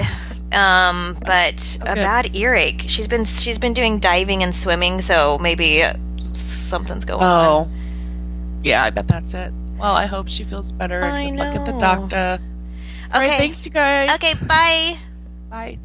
Um, 0.54 1.18
but 1.26 1.78
a 1.82 1.96
bad 1.96 2.36
earache. 2.36 2.86
She's 2.88 3.08
been 3.08 3.26
she's 3.26 3.60
been 3.60 3.74
doing 3.74 4.00
diving 4.00 4.44
and 4.44 4.56
swimming, 4.56 5.02
so 5.02 5.38
maybe 5.40 5.84
uh, 5.84 5.94
something's 6.34 7.04
going 7.06 7.24
on. 7.24 7.46
Oh, 7.68 7.72
yeah, 8.64 8.84
I 8.84 8.90
bet 8.90 9.08
that's 9.08 9.34
it. 9.34 9.52
Well, 9.78 9.94
I 9.96 10.06
hope 10.06 10.28
she 10.30 10.44
feels 10.46 10.72
better. 10.72 11.04
I 11.04 11.22
and 11.22 11.38
good 11.38 11.44
luck 11.44 11.56
at 11.56 11.66
the 11.66 11.74
know. 11.74 11.80
doctor. 11.80 12.40
All 13.14 13.20
right, 13.22 13.28
Okay. 13.28 13.38
thanks, 13.38 13.66
you 13.66 13.72
guys. 13.72 14.10
Okay, 14.16 14.34
bye. 14.46 14.98
Bye. 15.50 15.80